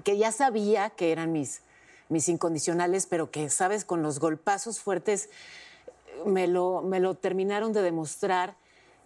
que 0.04 0.18
ya 0.18 0.32
sabía 0.32 0.90
que 0.90 1.12
eran 1.12 1.32
mis, 1.32 1.62
mis 2.10 2.28
incondicionales, 2.28 3.06
pero 3.06 3.30
que, 3.30 3.48
sabes, 3.48 3.86
con 3.86 4.02
los 4.02 4.20
golpazos 4.20 4.80
fuertes 4.80 5.30
me 6.26 6.46
lo, 6.46 6.82
me 6.82 7.00
lo 7.00 7.14
terminaron 7.14 7.72
de 7.72 7.80
demostrar. 7.80 8.54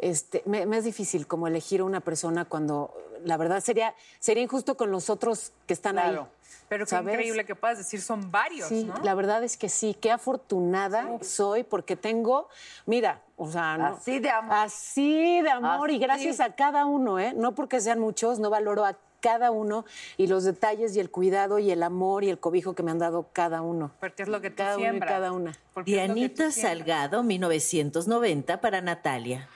Este, 0.03 0.43
me, 0.47 0.65
me 0.67 0.79
es 0.79 0.85
difícil 0.85 1.27
como 1.27 1.47
elegir 1.47 1.81
a 1.81 1.85
una 1.85 2.01
persona 2.01 2.45
cuando 2.47 2.95
la 3.25 3.37
verdad 3.37 3.61
sería, 3.61 3.95
sería 4.19 4.43
injusto 4.43 4.77
con 4.77 4.91
los 4.91 5.11
otros 5.11 5.53
que 5.67 5.75
están 5.75 5.93
Claro. 5.97 6.23
ahí. 6.23 6.27
Pero 6.69 6.85
qué 6.87 6.91
¿sabes? 6.91 7.13
increíble 7.15 7.45
que 7.45 7.55
puedas 7.55 7.79
decir, 7.79 8.01
son 8.01 8.31
varios, 8.31 8.69
Sí, 8.69 8.85
¿no? 8.85 8.95
la 9.03 9.15
verdad 9.15 9.43
es 9.45 9.57
que 9.57 9.69
sí, 9.69 9.95
qué 10.01 10.11
afortunada 10.11 11.19
soy 11.21 11.65
porque 11.65 11.97
tengo, 11.97 12.49
mira, 12.87 13.21
o 13.37 13.51
sea, 13.51 13.77
no- 13.77 13.87
Así 13.89 14.21
de 14.21 14.31
amor. 14.31 14.55
Así 14.57 15.41
de 15.43 15.51
amor 15.51 15.91
y 15.91 15.99
gracias 15.99 16.41
a 16.41 16.55
cada 16.55 16.87
uno, 16.87 17.19
¿eh? 17.19 17.33
No 17.37 17.55
porque 17.55 17.81
sean 17.81 17.99
muchos, 17.99 18.39
no 18.39 18.51
valoro 18.51 18.85
a 18.85 18.97
cada 19.21 19.51
uno 19.51 19.85
y 20.17 20.29
los 20.29 20.45
detalles 20.45 20.97
y 20.97 21.01
el 21.01 21.11
cuidado 21.11 21.59
y 21.59 21.71
el 21.71 21.83
amor 21.83 22.25
y 22.25 22.31
el 22.31 22.39
cobijo 22.39 22.75
que 22.75 22.83
me 22.83 22.91
han 22.91 22.99
dado 22.99 23.27
cada 23.35 23.61
uno. 23.61 23.91
Porque 24.01 24.23
es 24.23 24.29
lo 24.29 24.41
que 24.41 24.49
tú 24.51 24.57
Cada 24.57 24.77
uno 24.77 24.81
y 24.81 24.89
siembras. 24.89 25.11
cada 25.11 25.33
una. 25.33 25.53
Porque 25.75 25.91
tú 25.91 25.95
Dianita. 25.97 26.51
Salgado, 26.53 27.23
1990 27.23 28.61
para 28.63 28.81
Natalia. 28.81 29.49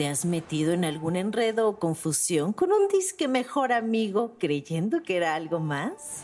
¿Te 0.00 0.08
has 0.08 0.24
metido 0.24 0.72
en 0.72 0.86
algún 0.86 1.14
enredo 1.14 1.68
o 1.68 1.78
confusión 1.78 2.54
con 2.54 2.72
un 2.72 2.88
disque 2.88 3.28
mejor 3.28 3.70
amigo 3.70 4.32
creyendo 4.38 5.02
que 5.02 5.18
era 5.18 5.34
algo 5.34 5.60
más? 5.60 6.22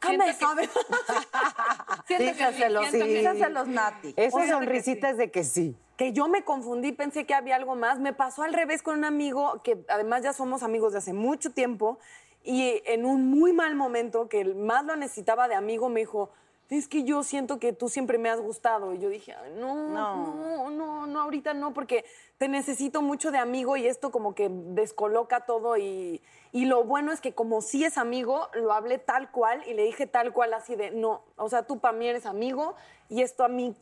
¿Qué 0.00 0.18
me 0.18 0.34
sabes? 0.34 0.68
Dígaselos, 2.08 2.88
siento 2.88 3.06
que- 3.06 3.14
dígaselos, 3.14 3.68
Nati. 3.68 4.12
Esas 4.16 4.48
sonrisitas 4.48 5.16
de 5.16 5.30
que 5.30 5.44
sí. 5.44 5.76
que 5.96 6.12
yo 6.12 6.26
me 6.26 6.42
confundí, 6.42 6.90
pensé 6.90 7.26
que 7.26 7.34
había 7.34 7.54
algo 7.54 7.76
más. 7.76 8.00
Me 8.00 8.12
pasó 8.12 8.42
al 8.42 8.54
revés 8.54 8.82
con 8.82 8.98
un 8.98 9.04
amigo 9.04 9.62
que 9.62 9.78
además 9.88 10.24
ya 10.24 10.32
somos 10.32 10.64
amigos 10.64 10.94
de 10.94 10.98
hace 10.98 11.12
mucho 11.12 11.52
tiempo 11.52 12.00
y 12.42 12.82
en 12.86 13.06
un 13.06 13.30
muy 13.30 13.52
mal 13.52 13.76
momento 13.76 14.28
que 14.28 14.40
el 14.40 14.56
más 14.56 14.84
lo 14.84 14.96
necesitaba 14.96 15.46
de 15.46 15.54
amigo 15.54 15.88
me 15.88 16.00
dijo, 16.00 16.32
es 16.70 16.86
que 16.88 17.04
yo 17.04 17.22
siento 17.22 17.58
que 17.58 17.72
tú 17.72 17.88
siempre 17.88 18.18
me 18.18 18.28
has 18.28 18.40
gustado. 18.40 18.92
Y 18.92 18.98
yo 18.98 19.08
dije, 19.08 19.34
"Ay, 19.34 19.52
no, 19.58 19.74
No. 19.88 20.34
no, 20.34 20.70
no, 20.70 21.06
no, 21.06 21.20
ahorita 21.22 21.54
no, 21.54 21.72
porque 21.72 22.04
te 22.36 22.48
necesito 22.48 23.00
mucho 23.00 23.30
de 23.30 23.38
amigo 23.38 23.76
y 23.76 23.86
esto 23.86 24.10
como 24.10 24.34
que 24.34 24.48
descoloca 24.50 25.40
todo 25.46 25.76
y, 25.78 26.20
y 26.52 26.66
lo 26.66 26.84
bueno 26.84 27.10
es 27.12 27.20
que 27.20 27.32
como 27.32 27.62
sí 27.62 27.84
es 27.84 27.96
amigo, 27.96 28.48
lo 28.54 28.72
hablé 28.72 28.98
tal 28.98 29.30
cual 29.30 29.62
y 29.66 29.74
le 29.74 29.84
dije 29.84 30.06
tal 30.06 30.32
cual 30.32 30.52
así 30.54 30.76
de, 30.76 30.90
no, 30.90 31.22
o 31.36 31.48
sea, 31.48 31.62
tú 31.62 31.78
para 31.78 31.96
mí 31.96 32.06
eres 32.06 32.26
amigo 32.26 32.74
y 33.08 33.22
esto 33.22 33.44
a 33.44 33.48
mí 33.48 33.74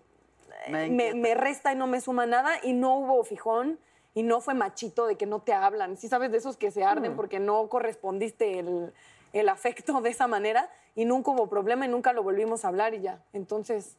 Me 0.68 0.88
me, 0.88 1.14
me 1.14 1.34
resta 1.34 1.72
y 1.72 1.76
no 1.76 1.86
me 1.86 2.00
suma 2.00 2.24
nada 2.26 2.52
y 2.62 2.72
no 2.72 2.96
hubo 2.98 3.22
fijón 3.24 3.78
y 4.14 4.22
no 4.22 4.40
fue 4.40 4.54
machito 4.54 5.06
de 5.06 5.16
que 5.16 5.26
no 5.26 5.40
te 5.40 5.52
hablan. 5.52 5.96
Sí 5.98 6.08
sabes 6.08 6.30
de 6.30 6.38
esos 6.38 6.56
que 6.56 6.70
se 6.70 6.82
arden 6.84 7.12
Mm. 7.12 7.16
porque 7.16 7.38
no 7.40 7.68
correspondiste 7.68 8.58
el, 8.60 8.92
el 9.40 9.48
afecto 9.48 10.00
de 10.00 10.10
esa 10.10 10.26
manera 10.26 10.70
y 10.94 11.04
nunca 11.04 11.30
hubo 11.30 11.48
problema 11.48 11.84
y 11.84 11.88
nunca 11.88 12.12
lo 12.12 12.22
volvimos 12.22 12.64
a 12.64 12.68
hablar 12.68 12.94
y 12.94 13.02
ya. 13.02 13.22
Entonces, 13.32 13.96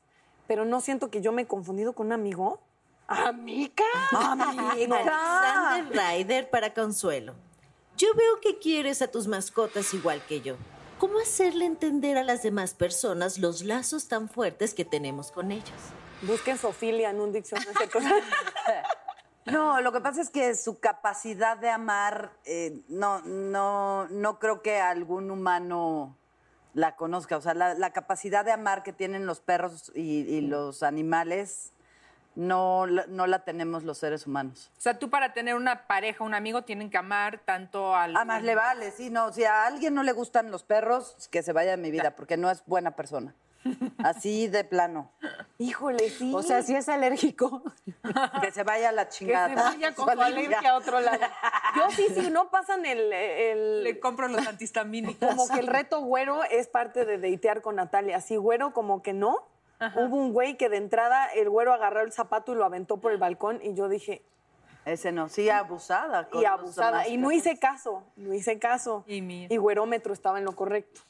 pero 0.47 0.65
no 0.65 0.81
siento 0.81 1.09
que 1.09 1.21
yo 1.21 1.31
me 1.31 1.43
he 1.43 1.47
confundido 1.47 1.93
con 1.93 2.07
un 2.07 2.13
amigo. 2.13 2.59
¿Amiga? 3.07 3.83
¡Amiga! 4.11 4.97
Alexander 4.97 6.17
Ryder 6.17 6.49
para 6.49 6.73
Consuelo. 6.73 7.35
Yo 7.97 8.07
veo 8.15 8.41
que 8.41 8.57
quieres 8.59 9.01
a 9.01 9.07
tus 9.07 9.27
mascotas 9.27 9.93
igual 9.93 10.21
que 10.27 10.41
yo. 10.41 10.55
¿Cómo 10.99 11.19
hacerle 11.19 11.65
entender 11.65 12.17
a 12.17 12.23
las 12.23 12.41
demás 12.41 12.73
personas 12.73 13.37
los 13.37 13.63
lazos 13.63 14.07
tan 14.07 14.29
fuertes 14.29 14.73
que 14.73 14.85
tenemos 14.85 15.31
con 15.31 15.51
ellos? 15.51 15.79
Busquen 16.23 16.57
Sofilia 16.57 17.11
en 17.11 17.21
un 17.21 17.31
diccionario. 17.31 17.73
No, 19.51 19.81
lo 19.81 19.91
que 19.91 20.01
pasa 20.01 20.21
es 20.21 20.29
que 20.29 20.55
su 20.55 20.79
capacidad 20.79 21.57
de 21.57 21.69
amar, 21.69 22.31
eh, 22.45 22.81
no, 22.89 23.21
no, 23.21 24.07
no 24.09 24.39
creo 24.39 24.61
que 24.61 24.79
algún 24.79 25.31
humano 25.31 26.15
la 26.73 26.95
conozca. 26.95 27.37
O 27.37 27.41
sea, 27.41 27.53
la, 27.53 27.73
la 27.73 27.91
capacidad 27.91 28.43
de 28.45 28.51
amar 28.51 28.83
que 28.83 28.93
tienen 28.93 29.25
los 29.25 29.39
perros 29.39 29.91
y, 29.95 30.21
y 30.21 30.41
los 30.41 30.83
animales, 30.83 31.73
no, 32.35 32.85
la- 32.85 33.05
no 33.07 33.25
la 33.25 33.43
tenemos 33.45 33.83
los 33.83 33.97
seres 33.97 34.27
humanos. 34.27 34.71
O 34.77 34.81
sea, 34.81 34.99
tú 34.99 35.09
para 35.09 35.33
tener 35.33 35.55
una 35.55 35.87
pareja, 35.87 36.23
un 36.23 36.35
amigo, 36.35 36.63
tienen 36.63 36.89
que 36.91 36.97
amar 36.97 37.39
tanto 37.45 37.95
al... 37.95 38.15
A 38.15 38.25
más 38.25 38.43
le 38.43 38.53
vale, 38.53 38.91
sí, 38.91 39.09
no. 39.09 39.33
Si 39.33 39.43
a 39.43 39.65
alguien 39.65 39.93
no 39.95 40.03
le 40.03 40.11
gustan 40.11 40.51
los 40.51 40.63
perros, 40.63 41.29
que 41.31 41.41
se 41.41 41.51
vaya 41.53 41.71
de 41.71 41.77
mi 41.77 41.89
vida, 41.89 42.15
porque 42.15 42.37
no 42.37 42.51
es 42.51 42.63
buena 42.67 42.91
persona. 42.91 43.33
Así 44.03 44.47
de 44.47 44.63
plano. 44.63 45.11
Híjole, 45.57 46.09
sí. 46.09 46.31
O 46.33 46.41
sea, 46.43 46.61
si 46.61 46.75
es 46.75 46.87
alérgico. 46.89 47.61
Que 48.41 48.51
se 48.51 48.63
vaya 48.63 48.89
a 48.89 48.91
la 48.91 49.05
que 49.05 49.11
chingada. 49.11 49.49
se 49.49 49.55
vaya 49.55 49.95
con 49.95 50.05
su 50.13 50.21
alergia 50.21 50.69
a 50.71 50.75
otro 50.77 50.99
lado. 50.99 51.19
Yo 51.75 51.89
sí, 51.91 52.05
sí, 52.15 52.29
no 52.31 52.49
pasan 52.49 52.85
el, 52.85 53.11
el- 53.11 53.83
Le 53.83 53.99
compro 53.99 54.27
los 54.27 54.45
antihistamínicos. 54.47 55.27
como 55.29 55.47
que 55.47 55.59
el 55.59 55.67
reto 55.67 56.01
güero 56.01 56.43
es 56.45 56.67
parte 56.67 57.05
de 57.05 57.17
deitear 57.17 57.61
con 57.61 57.75
Natalia. 57.75 58.21
Sí, 58.21 58.35
güero 58.37 58.71
como 58.73 59.01
que 59.03 59.13
no. 59.13 59.43
Hubo 59.95 60.15
un 60.15 60.33
güey 60.33 60.57
que 60.57 60.69
de 60.69 60.77
entrada 60.77 61.27
el 61.27 61.49
güero 61.49 61.71
agarró 61.73 62.01
el 62.01 62.11
zapato 62.11 62.51
y 62.51 62.55
lo 62.55 62.65
aventó 62.65 62.97
por 62.97 63.11
el 63.11 63.17
balcón 63.19 63.59
y 63.61 63.73
yo 63.75 63.87
dije, 63.89 64.23
Ese 64.85 65.11
no, 65.11 65.29
sí, 65.29 65.49
abusada. 65.49 66.29
con 66.29 66.41
y 66.41 66.45
abusada. 66.45 67.07
Y 67.07 67.17
no 67.17 67.31
hice 67.31 67.59
caso, 67.59 68.03
no 68.15 68.33
hice 68.33 68.57
caso. 68.57 69.03
Y 69.05 69.21
mira. 69.21 69.55
güerómetro 69.59 70.13
estaba 70.13 70.39
en 70.39 70.45
lo 70.45 70.53
correcto. 70.55 71.01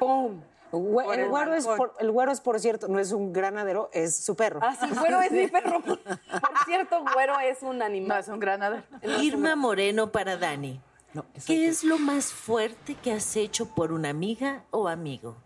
¡Pum! 0.00 0.40
El, 0.72 1.20
el 1.20 1.28
güero 1.28 1.54
es 1.54 1.66
por, 1.66 1.94
el 1.98 2.10
güero 2.10 2.30
es, 2.32 2.40
por 2.40 2.58
cierto, 2.60 2.88
no 2.88 2.98
es 2.98 3.12
un 3.12 3.32
granadero, 3.32 3.90
es 3.92 4.16
su 4.16 4.36
perro. 4.36 4.60
Ah, 4.62 4.76
sí, 4.78 4.86
güero 4.98 5.20
es 5.20 5.32
mi 5.32 5.46
perro. 5.48 5.80
Por 5.84 6.64
cierto, 6.66 7.04
güero 7.14 7.38
es 7.40 7.62
un 7.62 7.78
No, 7.78 7.84
animal. 7.84 8.20
es 8.20 8.28
un 8.28 8.38
granadero. 8.38 8.82
Irma 9.22 9.56
Moreno 9.56 10.12
para 10.12 10.36
Dani. 10.36 10.80
No, 11.14 11.24
¿Qué 11.46 11.68
es 11.68 11.84
lo 11.84 11.98
más 11.98 12.32
fuerte 12.32 12.94
que 12.94 13.12
has 13.12 13.34
hecho 13.36 13.66
por 13.74 13.92
una 13.92 14.10
amiga 14.10 14.64
o 14.70 14.88
amigo? 14.88 15.36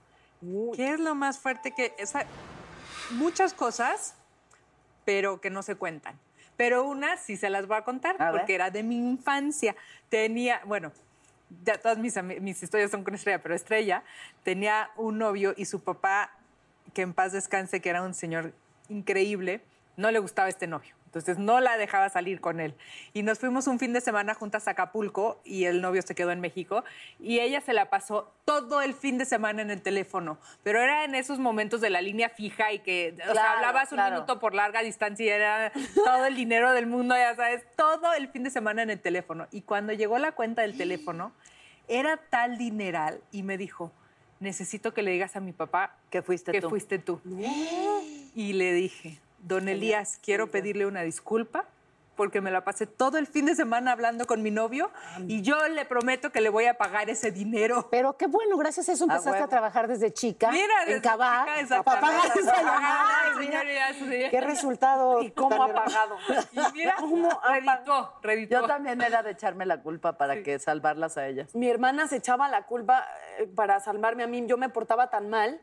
¿Qué 0.74 0.92
es 0.94 0.98
lo 1.00 1.14
más 1.14 1.38
fuerte 1.38 1.72
que... 1.72 1.94
muchas 3.12 3.54
cosas, 3.54 4.14
pero 5.04 5.40
que 5.40 5.50
no 5.50 5.62
se 5.62 5.76
cuentan. 5.76 6.18
Pero 6.56 6.84
una 6.84 7.16
sí 7.16 7.36
se 7.36 7.48
las 7.48 7.66
voy 7.68 7.76
a 7.76 7.84
contar, 7.84 8.20
A 8.20 8.30
ver. 8.32 8.40
porque 8.40 8.54
era 8.56 8.70
de 8.70 8.82
mi 8.82 8.96
infancia. 8.96 9.76
Tenía, 10.08 10.60
bueno, 10.66 10.92
ya 11.64 11.78
todas 11.78 11.98
mis, 11.98 12.20
mis 12.40 12.62
historias 12.62 12.90
son 12.90 13.04
con 13.04 13.14
Estrella, 13.14 13.42
pero 13.42 13.54
Estrella 13.54 14.02
tenía 14.42 14.90
un 14.96 15.18
novio 15.18 15.54
y 15.56 15.66
su 15.66 15.82
papá 15.82 16.30
que 16.94 17.02
en 17.02 17.14
paz 17.14 17.32
descanse, 17.32 17.80
que 17.80 17.88
era 17.88 18.02
un 18.02 18.14
señor 18.14 18.52
increíble, 18.88 19.62
no 19.96 20.10
le 20.10 20.18
gustaba 20.18 20.48
este 20.48 20.66
novio. 20.66 20.94
Entonces 21.12 21.36
no 21.36 21.60
la 21.60 21.76
dejaba 21.76 22.08
salir 22.08 22.40
con 22.40 22.58
él. 22.58 22.74
Y 23.12 23.22
nos 23.22 23.38
fuimos 23.38 23.66
un 23.66 23.78
fin 23.78 23.92
de 23.92 24.00
semana 24.00 24.32
juntas 24.32 24.66
a 24.66 24.70
Acapulco 24.70 25.42
y 25.44 25.64
el 25.66 25.82
novio 25.82 26.00
se 26.00 26.14
quedó 26.14 26.30
en 26.30 26.40
México. 26.40 26.84
Y 27.20 27.40
ella 27.40 27.60
se 27.60 27.74
la 27.74 27.90
pasó 27.90 28.32
todo 28.46 28.80
el 28.80 28.94
fin 28.94 29.18
de 29.18 29.26
semana 29.26 29.60
en 29.60 29.70
el 29.70 29.82
teléfono. 29.82 30.38
Pero 30.62 30.80
era 30.80 31.04
en 31.04 31.14
esos 31.14 31.38
momentos 31.38 31.82
de 31.82 31.90
la 31.90 32.00
línea 32.00 32.30
fija 32.30 32.72
y 32.72 32.78
que, 32.78 33.14
o 33.28 33.34
sea, 33.34 33.52
hablabas 33.52 33.92
un 33.92 33.96
claro. 33.96 34.14
minuto 34.14 34.40
por 34.40 34.54
larga 34.54 34.80
distancia 34.80 35.26
y 35.26 35.28
era 35.28 35.70
todo 36.02 36.24
el 36.24 36.34
dinero 36.34 36.72
del 36.72 36.86
mundo, 36.86 37.14
ya 37.14 37.36
sabes, 37.36 37.62
todo 37.76 38.14
el 38.14 38.28
fin 38.28 38.44
de 38.44 38.50
semana 38.50 38.82
en 38.82 38.88
el 38.88 39.00
teléfono. 39.00 39.48
Y 39.50 39.60
cuando 39.60 39.92
llegó 39.92 40.16
la 40.16 40.32
cuenta 40.32 40.62
del 40.62 40.78
teléfono, 40.78 41.32
era 41.88 42.16
tal 42.16 42.56
dineral 42.56 43.20
y 43.32 43.42
me 43.42 43.58
dijo, 43.58 43.92
necesito 44.40 44.94
que 44.94 45.02
le 45.02 45.10
digas 45.10 45.36
a 45.36 45.40
mi 45.40 45.52
papá 45.52 45.96
Que 46.08 46.22
fuiste 46.22 46.52
que 46.52 46.62
tú. 46.62 46.70
fuiste 46.70 46.98
tú. 46.98 47.20
Y 48.34 48.54
le 48.54 48.72
dije, 48.72 49.18
don 49.42 49.68
Elías, 49.68 50.18
quiero 50.22 50.50
pedirle 50.50 50.86
una 50.86 51.02
disculpa 51.02 51.66
porque 52.16 52.40
me 52.40 52.50
la 52.50 52.62
pasé 52.62 52.86
todo 52.86 53.18
el 53.18 53.26
fin 53.26 53.46
de 53.46 53.54
semana 53.54 53.92
hablando 53.92 54.26
con 54.26 54.42
mi 54.42 54.50
novio 54.50 54.90
y 55.26 55.42
yo 55.42 55.68
le 55.68 55.84
prometo 55.84 56.30
que 56.30 56.40
le 56.40 56.50
voy 56.50 56.66
a 56.66 56.74
pagar 56.74 57.10
ese 57.10 57.30
dinero. 57.30 57.88
Pero 57.90 58.16
qué 58.16 58.26
bueno, 58.26 58.56
gracias 58.56 58.88
a 58.88 58.92
eso 58.92 59.04
empezaste 59.04 59.42
a, 59.42 59.48
trabajar 59.48 59.88
desde 59.88 60.12
chica. 60.12 60.50
Mira, 60.50 60.82
en 60.82 60.88
desde 60.88 61.02
Cabá, 61.02 61.46
chica, 61.58 61.82
pagar 61.82 62.32
esa 62.36 62.62
llamada. 62.62 63.94
sí. 63.98 64.28
Qué 64.30 64.40
resultado. 64.40 65.22
¿Y 65.22 65.30
cómo 65.30 65.62
ha 65.62 65.72
pagado? 65.72 66.16
Y 66.52 66.72
mira, 66.74 66.96
reditó, 67.48 68.18
reditó. 68.22 68.60
Yo 68.60 68.66
también 68.66 69.00
era 69.00 69.22
de 69.22 69.32
echarme 69.32 69.66
la 69.66 69.82
culpa 69.82 70.18
para 70.18 70.42
que 70.42 70.58
salvarlas 70.58 71.16
a 71.16 71.26
ellas. 71.26 71.54
Mi 71.54 71.68
hermana 71.68 72.06
se 72.08 72.16
echaba 72.16 72.48
la 72.48 72.64
culpa 72.66 73.06
eh, 73.38 73.46
para 73.46 73.80
salvarme 73.80 74.22
a 74.22 74.26
mí. 74.26 74.44
Yo 74.46 74.58
me 74.58 74.68
portaba 74.68 75.10
tan 75.10 75.30
mal 75.30 75.60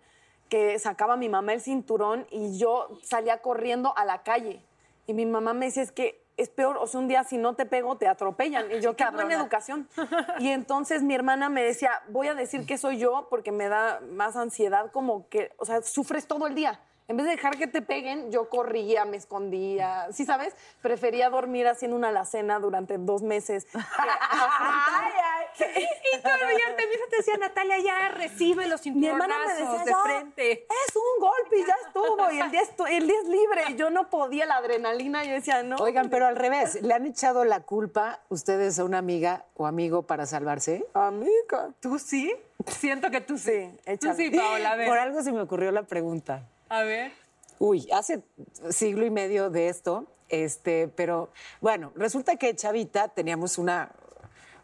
que 0.49 0.77
sacaba 0.79 1.13
a 1.13 1.17
mi 1.17 1.29
mamá 1.29 1.53
el 1.53 1.61
cinturón 1.61 2.27
y 2.31 2.57
yo 2.57 2.99
salía 3.03 3.41
corriendo 3.41 3.95
a 3.97 4.05
la 4.05 4.23
calle. 4.23 4.61
Y 5.07 5.13
mi 5.13 5.25
mamá 5.25 5.53
me 5.53 5.67
decía, 5.67 5.83
es 5.83 5.91
que 5.91 6.23
es 6.37 6.49
peor, 6.49 6.77
o 6.77 6.87
sea, 6.87 6.99
un 7.01 7.07
día 7.07 7.23
si 7.23 7.37
no 7.37 7.55
te 7.55 7.65
pego, 7.65 7.97
te 7.97 8.07
atropellan. 8.07 8.71
Y 8.71 8.79
yo, 8.79 8.95
qué 8.97 9.05
buena 9.11 9.35
educación. 9.35 9.87
Y 10.39 10.49
entonces 10.49 11.03
mi 11.03 11.13
hermana 11.13 11.49
me 11.49 11.63
decía, 11.63 11.91
voy 12.09 12.27
a 12.27 12.33
decir 12.33 12.65
que 12.65 12.77
soy 12.77 12.97
yo 12.97 13.27
porque 13.29 13.51
me 13.51 13.67
da 13.67 14.01
más 14.11 14.35
ansiedad, 14.35 14.91
como 14.91 15.27
que, 15.29 15.51
o 15.57 15.65
sea, 15.65 15.81
sufres 15.81 16.27
todo 16.27 16.47
el 16.47 16.55
día. 16.55 16.79
En 17.09 17.17
vez 17.17 17.25
de 17.25 17.31
dejar 17.31 17.57
que 17.57 17.65
te 17.67 17.81
peguen, 17.81 18.31
yo 18.31 18.49
corría, 18.49 19.03
me 19.03 19.17
escondía. 19.17 20.07
¿Sí 20.13 20.25
sabes? 20.25 20.53
Prefería 20.81 21.29
dormir 21.31 21.67
haciendo 21.67 21.97
una 21.97 22.09
alacena 22.09 22.59
durante 22.59 22.97
dos 22.99 23.23
meses. 23.23 23.65
que 23.65 23.77
afrontar- 23.79 25.11
Y 25.59 26.21
te, 26.21 26.29
mira, 26.47 27.03
te 27.09 27.17
decía 27.17 27.37
Natalia, 27.37 27.79
ya 27.79 28.09
recibe 28.09 28.67
los 28.67 28.85
Mi 28.85 29.07
hermana 29.07 29.35
me 29.45 29.53
decía, 29.53 29.83
de 29.83 29.91
"Ya, 29.91 29.97
frente. 30.03 30.51
es 30.87 30.95
un 30.95 31.19
golpe 31.19 31.57
y 31.57 31.65
ya 31.65 31.75
estuvo. 31.85 32.31
Y 32.31 32.39
el 32.39 32.51
día, 32.51 32.61
estu- 32.61 32.87
el 32.89 33.07
día 33.07 33.15
es 33.23 33.27
libre. 33.27 33.63
Y 33.69 33.75
yo 33.75 33.89
no 33.89 34.09
podía 34.09 34.45
la 34.45 34.57
adrenalina. 34.57 35.23
Yo 35.25 35.33
decía, 35.33 35.63
no. 35.63 35.77
Oigan, 35.77 36.09
pero 36.09 36.27
al 36.27 36.35
revés, 36.35 36.81
¿le 36.83 36.93
han 36.93 37.05
echado 37.07 37.43
la 37.43 37.61
culpa 37.61 38.19
ustedes 38.29 38.77
a 38.79 38.83
una 38.83 38.99
amiga 38.99 39.45
o 39.55 39.65
amigo 39.65 40.03
para 40.03 40.25
salvarse? 40.27 40.85
Amiga. 40.93 41.71
¿Tú 41.79 41.97
sí? 41.99 42.33
Siento 42.67 43.09
que 43.09 43.21
tú 43.21 43.37
sí. 43.37 43.71
Sí, 43.85 43.97
Tú 43.97 44.13
sí, 44.15 44.29
Paola, 44.29 44.71
a 44.73 44.75
ver. 44.75 44.87
Por 44.87 44.97
algo 44.99 45.23
se 45.23 45.31
me 45.31 45.41
ocurrió 45.41 45.71
la 45.71 45.83
pregunta. 45.83 46.43
A 46.69 46.83
ver. 46.83 47.11
Uy, 47.57 47.87
hace 47.91 48.23
siglo 48.69 49.05
y 49.05 49.09
medio 49.09 49.49
de 49.49 49.67
esto, 49.67 50.05
este, 50.29 50.87
pero 50.87 51.29
bueno, 51.59 51.91
resulta 51.95 52.37
que 52.37 52.55
Chavita 52.55 53.09
teníamos 53.09 53.57
una, 53.57 53.91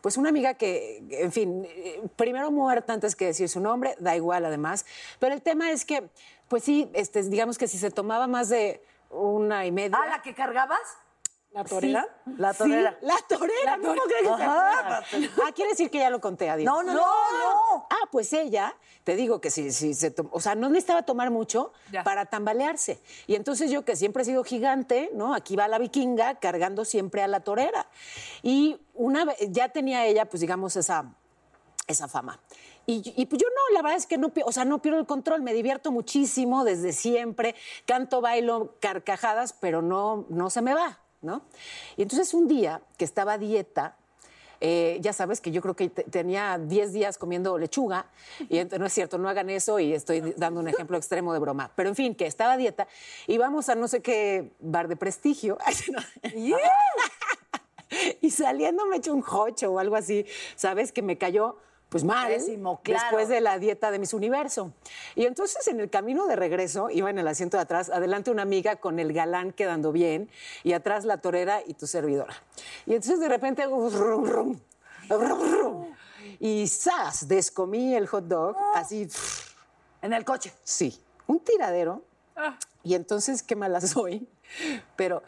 pues 0.01 0.15
una 0.15 0.29
amiga 0.29 0.53
que, 0.53 1.03
en 1.09 1.31
fin, 1.31 1.67
primero 2.15 2.51
muerta 2.51 2.93
antes 2.93 3.15
que 3.15 3.25
decir 3.25 3.49
su 3.49 3.59
nombre, 3.59 3.95
da 3.99 4.15
igual 4.15 4.45
además, 4.45 4.85
pero 5.19 5.33
el 5.33 5.41
tema 5.41 5.71
es 5.71 5.83
que, 5.83 6.07
pues 6.47 6.63
sí, 6.63 6.89
este, 6.93 7.23
digamos 7.23 7.57
que 7.57 7.67
si 7.67 7.77
se 7.77 7.91
tomaba 7.91 8.27
más 8.27 8.47
de 8.49 8.81
una 9.09 9.65
y 9.65 9.71
media. 9.71 9.97
¿Ah, 10.01 10.07
la 10.07 10.21
que 10.21 10.33
cargabas? 10.33 10.79
¿La 11.55 11.63
torera? 11.63 12.05
La 12.37 12.51
Sí, 12.51 12.57
torera. 12.59 12.97
la 13.01 13.15
torera, 13.29 13.77
no 13.77 13.93
creer 13.93 14.21
que 14.23 14.27
acuerda. 14.43 15.03
Ah, 15.45 15.51
quiere 15.55 15.71
decir 15.71 15.89
que 15.89 15.99
ya 15.99 16.09
lo 16.09 16.19
conté, 16.19 16.49
adiós. 16.49 16.65
No, 16.65 16.83
no, 16.83 16.93
no, 16.93 16.99
no. 16.99 17.87
Ah, 17.89 18.09
pues 18.11 18.33
ella, 18.33 18.75
te 19.05 19.15
digo 19.15 19.39
que 19.39 19.49
si, 19.49 19.71
si 19.71 19.93
se 19.93 20.13
o 20.31 20.41
sea, 20.41 20.55
no 20.55 20.67
necesitaba 20.67 21.03
tomar 21.03 21.31
mucho 21.31 21.71
Ya. 21.93 22.03
para 22.03 22.25
tambalearse. 22.25 22.99
Y 23.25 23.35
entonces 23.35 23.71
yo, 23.71 23.85
que 23.85 23.95
siempre 23.95 24.23
he 24.23 24.25
sido 24.25 24.43
gigante, 24.43 25.11
¿no? 25.13 25.33
Aquí 25.33 25.55
va 25.55 25.69
la 25.69 25.77
vikinga 25.79 26.35
cargando 26.41 26.83
siempre 26.83 27.23
a 27.23 27.27
la 27.27 27.39
torera. 27.39 27.87
Y 28.43 28.77
una 28.93 29.23
vez, 29.23 29.37
ya 29.47 29.69
tenía 29.69 30.05
ella, 30.05 30.25
pues 30.25 30.41
digamos, 30.41 30.75
esa, 30.75 31.05
esa 31.87 32.09
fama. 32.09 32.37
Y, 32.85 33.13
y, 33.15 33.25
pues 33.27 33.41
yo 33.41 33.47
no, 33.47 33.73
la 33.73 33.81
verdad 33.81 33.97
es 33.97 34.07
que 34.07 34.17
no, 34.17 34.29
o 34.45 34.51
sea, 34.51 34.65
no 34.65 34.81
pierdo 34.81 34.99
el 34.99 35.05
control, 35.07 35.41
me 35.41 35.53
divierto 35.53 35.89
muchísimo 35.93 36.65
desde 36.65 36.91
siempre, 36.91 37.55
canto, 37.87 38.19
bailo, 38.19 38.75
carcajadas, 38.81 39.53
pero 39.53 39.81
no, 39.81 40.25
no 40.29 40.49
se 40.51 40.61
me 40.61 40.73
va, 40.75 40.99
¿no? 41.21 41.41
Y 41.97 42.01
entonces 42.03 42.33
un 42.33 42.47
día 42.47 42.81
que 42.97 43.05
estaba 43.05 43.33
a 43.33 43.37
dieta, 43.37 43.95
eh, 44.61 44.99
ya 45.01 45.11
sabes 45.11 45.41
que 45.41 45.51
yo 45.51 45.61
creo 45.61 45.75
que 45.75 45.89
te- 45.89 46.03
tenía 46.03 46.57
10 46.57 46.93
días 46.93 47.17
comiendo 47.17 47.57
lechuga, 47.57 48.05
y 48.49 48.63
no 48.63 48.85
es 48.85 48.93
cierto, 48.93 49.17
no 49.17 49.27
hagan 49.27 49.49
eso 49.49 49.79
y 49.79 49.93
estoy 49.93 50.21
dando 50.37 50.61
un 50.61 50.67
ejemplo 50.69 50.97
extremo 50.97 51.33
de 51.33 51.39
broma. 51.39 51.71
Pero 51.75 51.89
en 51.89 51.95
fin, 51.95 52.15
que 52.15 52.25
estaba 52.25 52.53
a 52.53 52.57
dieta 52.57 52.87
y 53.27 53.37
vamos 53.37 53.67
a 53.69 53.75
no 53.75 53.87
sé 53.87 54.01
qué 54.01 54.53
bar 54.59 54.87
de 54.87 54.95
prestigio. 54.95 55.57
Y 58.21 58.31
saliendo 58.31 58.85
me 58.87 58.97
eché 58.97 59.11
un 59.11 59.23
hocho 59.29 59.71
o 59.71 59.79
algo 59.79 59.95
así, 59.95 60.25
¿sabes? 60.55 60.91
Que 60.91 61.01
me 61.01 61.17
cayó 61.17 61.57
pues 61.95 62.03
mal 62.03 62.27
Pésimo, 62.27 62.81
claro. 62.83 63.03
después 63.05 63.29
de 63.29 63.39
la 63.39 63.57
dieta 63.57 63.89
de 63.89 63.99
Miss 63.99 64.13
Universo. 64.13 64.73
Y 65.15 65.27
entonces 65.27 65.65
en 65.69 65.79
el 65.79 65.89
camino 65.89 66.27
de 66.27 66.35
regreso 66.35 66.89
iba 66.89 67.09
en 67.09 67.17
el 67.19 67.25
asiento 67.25 67.55
de 67.55 67.63
atrás, 67.63 67.89
adelante 67.89 68.31
una 68.31 68.41
amiga 68.41 68.75
con 68.75 68.99
el 68.99 69.13
galán 69.13 69.53
quedando 69.53 69.93
bien 69.93 70.29
y 70.65 70.73
atrás 70.73 71.05
la 71.05 71.21
torera 71.21 71.61
y 71.65 71.73
tu 71.73 71.87
servidora. 71.87 72.33
Y 72.85 72.95
entonces 72.95 73.21
de 73.21 73.29
repente 73.29 73.63
hago 73.63 73.89
rum, 73.89 74.25
rum, 74.25 74.59
rum, 75.07 75.53
rum, 75.53 75.95
y 76.37 76.67
¡zas! 76.67 77.29
descomí 77.29 77.95
el 77.95 78.07
hot 78.07 78.25
dog 78.25 78.57
así, 78.73 79.07
En 80.01 80.11
el 80.11 80.25
coche. 80.25 80.51
sí, 80.65 81.01
un 81.27 81.39
tiradero. 81.39 82.01
Y 82.83 82.95
entonces 82.95 83.41
qué 83.41 83.55
mala 83.55 83.79
soy, 83.79 84.27
pero 84.97 85.23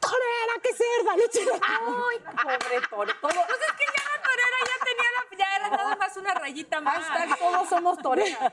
torera, 0.00 0.54
qué 0.62 0.70
cerda, 0.72 1.12
Ay, 1.12 2.18
pobre 2.42 2.80
toro. 2.88 3.12
Todo, 3.20 3.30
Pues 3.46 3.60
es 3.60 3.72
que 3.76 3.84
ya 3.84 4.04
la 4.08 4.22
torera 4.22 4.58
ya 4.66 4.84
tenía 4.84 5.10
la, 5.16 5.38
ya 5.38 5.56
era 5.56 5.76
nada 5.76 5.96
más 5.96 6.07
una 6.18 6.34
rayita 6.34 6.80
más. 6.80 6.98
hashtag 6.98 7.38
todos 7.38 7.68
somos 7.68 7.98
toreras. 7.98 8.38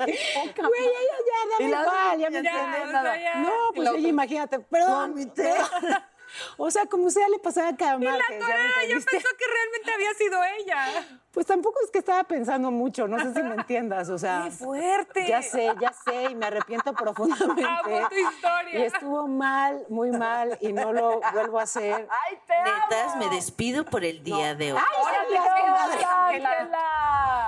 Güey, 0.00 0.84
ella 0.84 1.16
ya, 1.26 1.50
dame 1.58 1.70
la 1.70 1.80
igual, 1.82 2.18
ya 2.18 2.30
me 2.30 2.38
entiendes. 2.38 2.80
o 2.84 2.90
sea, 2.90 3.02
nada. 3.02 3.34
No, 3.36 3.50
pues 3.74 3.84
la 3.84 3.90
oye, 3.90 3.98
otra- 4.00 4.08
imagínate, 4.08 4.60
perdón. 4.60 5.10
Vomité. 5.10 5.54
perdón. 5.80 6.02
O 6.56 6.70
sea, 6.70 6.86
como 6.86 7.10
sea, 7.10 7.28
le 7.28 7.38
pasaba 7.38 7.68
a 7.68 7.76
cada 7.76 7.96
Y 7.96 8.04
la 8.04 8.12
Márquez, 8.12 8.28
¿ya 8.30 8.34
me 8.36 8.40
torera 8.40 8.62
ya 8.64 8.82
entendiste? 8.82 9.10
pensó 9.10 9.28
que 9.36 9.44
realmente 9.46 9.92
había 9.92 10.14
sido 10.14 10.44
ella. 10.44 11.20
Pues 11.32 11.46
tampoco 11.46 11.78
es 11.84 11.90
que 11.90 11.98
estaba 11.98 12.24
pensando 12.24 12.70
mucho, 12.70 13.06
no 13.06 13.18
sé 13.20 13.32
si 13.32 13.42
me 13.42 13.54
entiendas, 13.54 14.08
o 14.08 14.18
sea. 14.18 14.42
¡Qué 14.44 14.50
fuerte! 14.50 15.26
Ya 15.28 15.42
sé, 15.42 15.72
ya 15.80 15.92
sé, 15.92 16.30
y 16.30 16.34
me 16.34 16.46
arrepiento 16.46 16.92
profundamente. 16.92 17.64
Amo 17.84 18.08
tu 18.08 18.14
historia. 18.16 18.80
Y 18.80 18.82
estuvo 18.82 19.28
mal, 19.28 19.86
muy 19.88 20.10
mal, 20.10 20.58
y 20.60 20.72
no 20.72 20.92
lo 20.92 21.20
vuelvo 21.32 21.60
a 21.60 21.62
hacer. 21.62 22.08
¡Ay, 22.10 22.38
te 22.46 22.54
amo! 22.54 22.64
Netas, 22.64 23.16
me 23.16 23.28
despido 23.28 23.84
por 23.84 24.04
el 24.04 24.22
día 24.22 24.54
de 24.54 24.72
hoy. 24.72 24.80
¡Ay, 24.80 26.40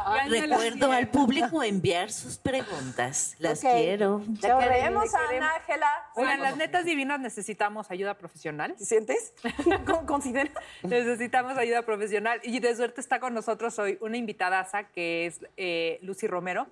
Ángela. 0.07 0.57
Recuerdo 0.57 0.93
al 0.93 1.09
público 1.09 1.63
enviar 1.63 2.11
sus 2.11 2.39
preguntas. 2.39 3.35
Las 3.39 3.61
quiero. 3.61 4.23
Te 4.41 4.49
queremos, 4.49 5.15
Ana 5.15 5.55
Ángela. 5.57 5.87
Oigan, 6.15 6.41
las 6.41 6.57
netas 6.57 6.85
divinas 6.85 7.21
necesitamos 7.21 7.91
ayuda 7.91 8.15
profesional. 8.15 8.75
¿Sientes? 8.79 9.33
¿Cómo 9.87 10.07
considera? 10.07 10.51
Necesitamos 10.83 11.57
ayuda 11.59 11.83
profesional. 11.83 12.41
Y 12.43 12.61
de 12.61 12.75
suerte 12.77 13.01
está 13.01 13.21
con 13.21 13.35
nosotros 13.35 13.79
hoy 13.79 13.99
una 14.01 14.17
invitadaza 14.17 14.85
que 14.85 15.27
es 15.27 15.41
eh, 15.57 15.99
Lucy 16.03 16.27
Romero. 16.27 16.67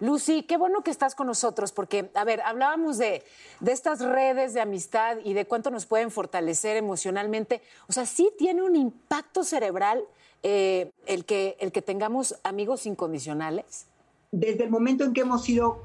Lucy, 0.00 0.44
qué 0.44 0.56
bueno 0.56 0.82
que 0.82 0.92
estás 0.92 1.16
con 1.16 1.26
nosotros, 1.26 1.72
porque, 1.72 2.08
a 2.14 2.22
ver, 2.22 2.40
hablábamos 2.42 2.98
de, 2.98 3.24
de 3.58 3.72
estas 3.72 4.00
redes 4.00 4.54
de 4.54 4.60
amistad 4.60 5.16
y 5.24 5.34
de 5.34 5.44
cuánto 5.44 5.70
nos 5.72 5.86
pueden 5.86 6.12
fortalecer 6.12 6.76
emocionalmente. 6.76 7.62
O 7.88 7.92
sea, 7.92 8.06
sí 8.06 8.30
tiene 8.38 8.62
un 8.62 8.76
impacto 8.76 9.42
cerebral 9.42 10.04
eh, 10.42 10.90
el, 11.06 11.24
que, 11.24 11.56
el 11.60 11.72
que 11.72 11.82
tengamos 11.82 12.38
amigos 12.44 12.86
incondicionales. 12.86 13.86
desde 14.30 14.64
el 14.64 14.70
momento 14.70 15.04
en 15.04 15.12
que 15.12 15.22
hemos 15.22 15.44
sido 15.44 15.84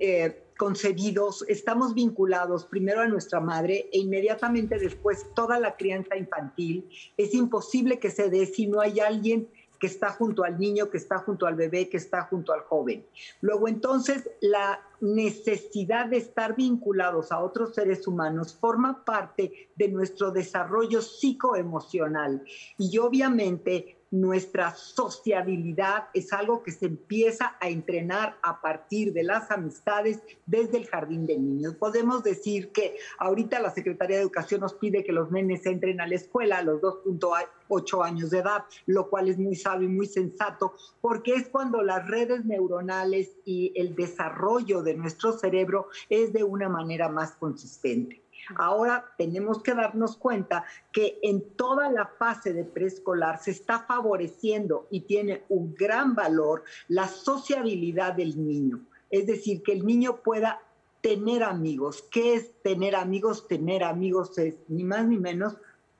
eh, 0.00 0.42
concebidos, 0.56 1.44
estamos 1.48 1.94
vinculados 1.94 2.64
primero 2.66 3.00
a 3.00 3.06
nuestra 3.06 3.40
madre 3.40 3.88
e 3.92 3.98
inmediatamente 3.98 4.78
después 4.78 5.26
toda 5.34 5.58
la 5.58 5.76
crianza 5.76 6.16
infantil. 6.16 6.88
Es 7.16 7.34
imposible 7.34 7.98
que 7.98 8.10
se 8.10 8.30
dé 8.30 8.46
si 8.46 8.66
no 8.66 8.80
hay 8.80 9.00
alguien 9.00 9.48
que 9.82 9.88
está 9.88 10.10
junto 10.10 10.44
al 10.44 10.60
niño, 10.60 10.88
que 10.90 10.96
está 10.96 11.18
junto 11.18 11.44
al 11.44 11.56
bebé, 11.56 11.88
que 11.88 11.96
está 11.96 12.22
junto 12.22 12.52
al 12.52 12.60
joven. 12.60 13.04
Luego 13.40 13.66
entonces 13.66 14.30
la 14.40 14.80
necesidad 15.00 16.06
de 16.06 16.18
estar 16.18 16.54
vinculados 16.54 17.32
a 17.32 17.40
otros 17.40 17.74
seres 17.74 18.06
humanos 18.06 18.54
forma 18.54 19.04
parte 19.04 19.70
de 19.74 19.88
nuestro 19.88 20.30
desarrollo 20.30 21.02
psicoemocional 21.02 22.44
y 22.78 22.96
obviamente 22.98 23.96
nuestra 24.12 24.74
sociabilidad 24.74 26.08
es 26.12 26.32
algo 26.34 26.62
que 26.62 26.70
se 26.70 26.86
empieza 26.86 27.56
a 27.60 27.68
entrenar 27.68 28.36
a 28.42 28.60
partir 28.60 29.12
de 29.14 29.22
las 29.22 29.50
amistades 29.50 30.20
desde 30.44 30.76
el 30.76 30.86
jardín 30.86 31.26
de 31.26 31.38
niños. 31.38 31.74
Podemos 31.76 32.22
decir 32.22 32.72
que 32.72 32.96
ahorita 33.18 33.58
la 33.58 33.70
Secretaría 33.70 34.16
de 34.16 34.22
Educación 34.22 34.60
nos 34.60 34.74
pide 34.74 35.02
que 35.02 35.12
los 35.12 35.30
nenes 35.30 35.64
entren 35.64 36.00
a 36.02 36.06
la 36.06 36.16
escuela 36.16 36.58
a 36.58 36.62
los 36.62 36.82
2.8 36.82 38.04
años 38.04 38.30
de 38.30 38.40
edad, 38.40 38.64
lo 38.84 39.08
cual 39.08 39.30
es 39.30 39.38
muy 39.38 39.56
sabio 39.56 39.88
y 39.88 39.92
muy 39.92 40.06
sensato, 40.06 40.74
porque 41.00 41.34
es 41.34 41.48
cuando 41.48 41.82
las 41.82 42.06
redes 42.06 42.44
neuronales 42.44 43.32
y 43.46 43.72
el 43.76 43.94
desarrollo 43.94 44.82
de 44.82 44.94
nuestro 44.94 45.32
cerebro 45.32 45.88
es 46.10 46.34
de 46.34 46.44
una 46.44 46.68
manera 46.68 47.08
más 47.08 47.32
consistente. 47.32 48.22
Ahora 48.56 49.12
tenemos 49.16 49.62
que 49.62 49.74
darnos 49.74 50.16
cuenta 50.16 50.64
que 50.92 51.18
en 51.22 51.42
toda 51.56 51.90
la 51.90 52.06
fase 52.06 52.52
de 52.52 52.64
preescolar 52.64 53.38
se 53.42 53.52
está 53.52 53.80
favoreciendo 53.80 54.86
y 54.90 55.00
tiene 55.00 55.44
un 55.48 55.74
gran 55.74 56.14
valor 56.14 56.64
la 56.88 57.08
sociabilidad 57.08 58.14
del 58.14 58.44
niño. 58.44 58.80
Es 59.10 59.26
decir, 59.26 59.62
que 59.62 59.72
el 59.72 59.86
niño 59.86 60.22
pueda 60.22 60.60
tener 61.02 61.42
amigos. 61.42 62.04
¿Qué 62.10 62.34
es 62.34 62.52
tener 62.62 62.96
amigos? 62.96 63.46
Tener 63.46 63.84
amigos 63.84 64.38
es 64.38 64.56
ni 64.68 64.84
más 64.84 65.06
ni 65.06 65.18
menos 65.18 65.56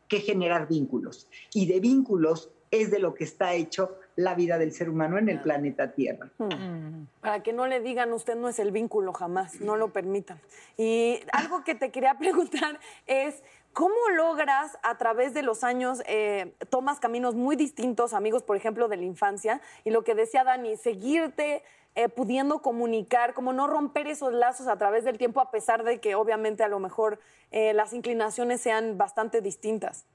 que 0.09 0.21
generar 0.21 0.69
vínculos. 0.69 1.29
Y 1.53 1.67
de 1.67 1.81
vínculos 1.81 2.51
es 2.71 2.91
de 2.91 2.99
lo 2.99 3.15
que 3.15 3.25
está 3.25 3.55
hecho 3.55 3.97
la 4.17 4.35
vida 4.35 4.59
del 4.59 4.73
ser 4.73 4.89
humano 4.89 5.19
en 5.19 5.29
el 5.29 5.41
planeta 5.41 5.93
Tierra. 5.93 6.31
Hmm. 6.39 7.07
Para 7.21 7.43
que 7.43 7.53
no 7.53 7.67
le 7.67 7.81
digan 7.81 8.13
usted 8.13 8.37
no 8.37 8.49
es 8.49 8.59
el 8.59 8.71
vínculo 8.71 9.13
jamás, 9.13 9.61
no 9.61 9.77
lo 9.77 9.93
permitan. 9.93 10.41
Y 10.77 11.21
algo 11.33 11.65
que 11.65 11.75
te 11.75 11.91
quería 11.91 12.15
preguntar 12.19 12.79
es, 13.07 13.43
¿cómo 13.73 13.95
logras 14.15 14.79
a 14.83 14.99
través 14.99 15.35
de 15.35 15.43
los 15.43 15.65
años, 15.65 16.03
eh, 16.07 16.55
tomas 16.69 17.01
caminos 17.01 17.35
muy 17.35 17.57
distintos, 17.57 18.13
amigos, 18.13 18.43
por 18.43 18.57
ejemplo, 18.57 18.89
de 18.89 18.97
la 18.97 19.05
infancia, 19.05 19.61
y 19.85 19.91
lo 19.91 20.05
que 20.05 20.15
decía 20.15 20.45
Dani, 20.45 20.77
seguirte 20.77 21.63
eh, 21.95 22.09
pudiendo 22.09 22.63
comunicar, 22.63 23.35
como 23.35 23.53
no 23.53 23.67
romper 23.67 24.07
esos 24.07 24.33
lazos 24.33 24.67
a 24.67 24.79
través 24.79 25.05
del 25.05 25.19
tiempo, 25.19 25.41
a 25.41 25.51
pesar 25.51 25.85
de 25.85 26.01
que 26.01 26.15
obviamente 26.15 26.63
a 26.63 26.69
lo 26.69 26.79
mejor 26.79 27.19
eh, 27.51 27.75
las 27.75 27.93
inclinaciones 27.93 28.63
sean 28.63 28.97
bastante 28.97 29.43
distintas? 29.43 30.07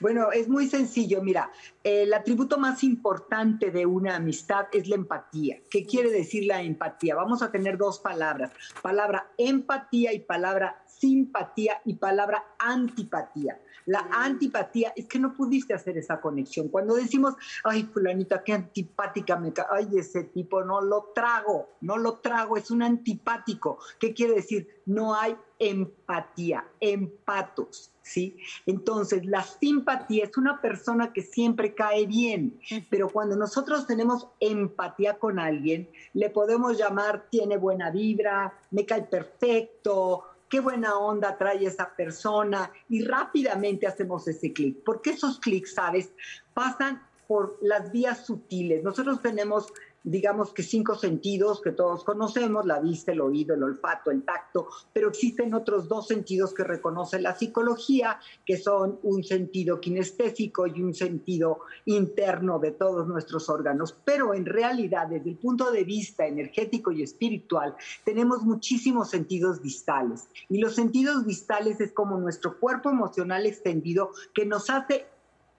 Bueno, 0.00 0.32
es 0.32 0.48
muy 0.48 0.66
sencillo. 0.68 1.22
Mira, 1.22 1.50
el 1.82 2.12
atributo 2.14 2.58
más 2.58 2.84
importante 2.84 3.70
de 3.70 3.86
una 3.86 4.16
amistad 4.16 4.66
es 4.72 4.88
la 4.88 4.96
empatía. 4.96 5.58
¿Qué 5.70 5.84
quiere 5.84 6.10
decir 6.10 6.46
la 6.46 6.62
empatía? 6.62 7.14
Vamos 7.14 7.42
a 7.42 7.50
tener 7.50 7.78
dos 7.78 7.98
palabras. 7.98 8.52
Palabra 8.82 9.30
empatía 9.38 10.12
y 10.12 10.20
palabra 10.20 10.83
simpatía 10.98 11.80
y 11.84 11.94
palabra 11.94 12.44
antipatía. 12.58 13.60
La 13.86 14.08
antipatía 14.12 14.92
es 14.96 15.06
que 15.06 15.18
no 15.18 15.34
pudiste 15.34 15.74
hacer 15.74 15.98
esa 15.98 16.20
conexión. 16.20 16.68
Cuando 16.68 16.94
decimos, 16.94 17.34
ay, 17.64 17.84
fulanita, 17.84 18.42
qué 18.42 18.52
antipática 18.52 19.36
me 19.36 19.52
cae, 19.52 19.66
ay, 19.70 19.88
ese 19.98 20.24
tipo 20.24 20.64
no 20.64 20.80
lo 20.80 21.12
trago, 21.14 21.68
no 21.80 21.98
lo 21.98 22.18
trago, 22.18 22.56
es 22.56 22.70
un 22.70 22.82
antipático. 22.82 23.78
¿Qué 23.98 24.14
quiere 24.14 24.34
decir? 24.34 24.82
No 24.86 25.14
hay 25.14 25.36
empatía, 25.58 26.66
empatos, 26.80 27.92
¿sí? 28.02 28.36
Entonces, 28.66 29.24
la 29.24 29.42
simpatía 29.42 30.24
es 30.24 30.36
una 30.36 30.60
persona 30.60 31.12
que 31.12 31.22
siempre 31.22 31.74
cae 31.74 32.06
bien, 32.06 32.58
pero 32.90 33.08
cuando 33.08 33.36
nosotros 33.36 33.86
tenemos 33.86 34.28
empatía 34.40 35.18
con 35.18 35.38
alguien, 35.38 35.88
le 36.12 36.30
podemos 36.30 36.76
llamar 36.76 37.28
tiene 37.30 37.56
buena 37.56 37.90
vibra, 37.90 38.58
me 38.70 38.84
cae 38.84 39.02
perfecto, 39.02 40.24
qué 40.54 40.60
buena 40.60 40.96
onda 40.98 41.36
trae 41.36 41.66
esa 41.66 41.96
persona 41.96 42.70
y 42.88 43.02
rápidamente 43.02 43.88
hacemos 43.88 44.28
ese 44.28 44.52
clic. 44.52 44.84
Porque 44.84 45.10
esos 45.10 45.40
clics, 45.40 45.74
sabes, 45.74 46.12
pasan 46.54 47.02
por 47.26 47.58
las 47.62 47.90
vías 47.92 48.26
sutiles. 48.26 48.82
Nosotros 48.82 49.20
tenemos 49.22 49.72
digamos 50.04 50.52
que 50.52 50.62
cinco 50.62 50.94
sentidos 50.94 51.62
que 51.62 51.72
todos 51.72 52.04
conocemos, 52.04 52.66
la 52.66 52.78
vista, 52.78 53.12
el 53.12 53.22
oído, 53.22 53.54
el 53.54 53.62
olfato, 53.62 54.10
el 54.10 54.22
tacto, 54.22 54.68
pero 54.92 55.08
existen 55.08 55.54
otros 55.54 55.88
dos 55.88 56.06
sentidos 56.06 56.52
que 56.52 56.62
reconoce 56.62 57.20
la 57.20 57.34
psicología, 57.34 58.20
que 58.44 58.58
son 58.58 59.00
un 59.02 59.24
sentido 59.24 59.80
kinestésico 59.80 60.66
y 60.66 60.82
un 60.82 60.94
sentido 60.94 61.60
interno 61.86 62.58
de 62.58 62.72
todos 62.72 63.08
nuestros 63.08 63.48
órganos. 63.48 63.96
Pero 64.04 64.34
en 64.34 64.44
realidad, 64.44 65.08
desde 65.08 65.30
el 65.30 65.38
punto 65.38 65.72
de 65.72 65.84
vista 65.84 66.26
energético 66.26 66.92
y 66.92 67.02
espiritual, 67.02 67.74
tenemos 68.04 68.42
muchísimos 68.42 69.08
sentidos 69.08 69.62
distales. 69.62 70.28
Y 70.50 70.58
los 70.58 70.74
sentidos 70.74 71.24
distales 71.26 71.80
es 71.80 71.92
como 71.92 72.18
nuestro 72.18 72.60
cuerpo 72.60 72.90
emocional 72.90 73.46
extendido 73.46 74.10
que 74.34 74.44
nos 74.44 74.68
hace 74.68 75.06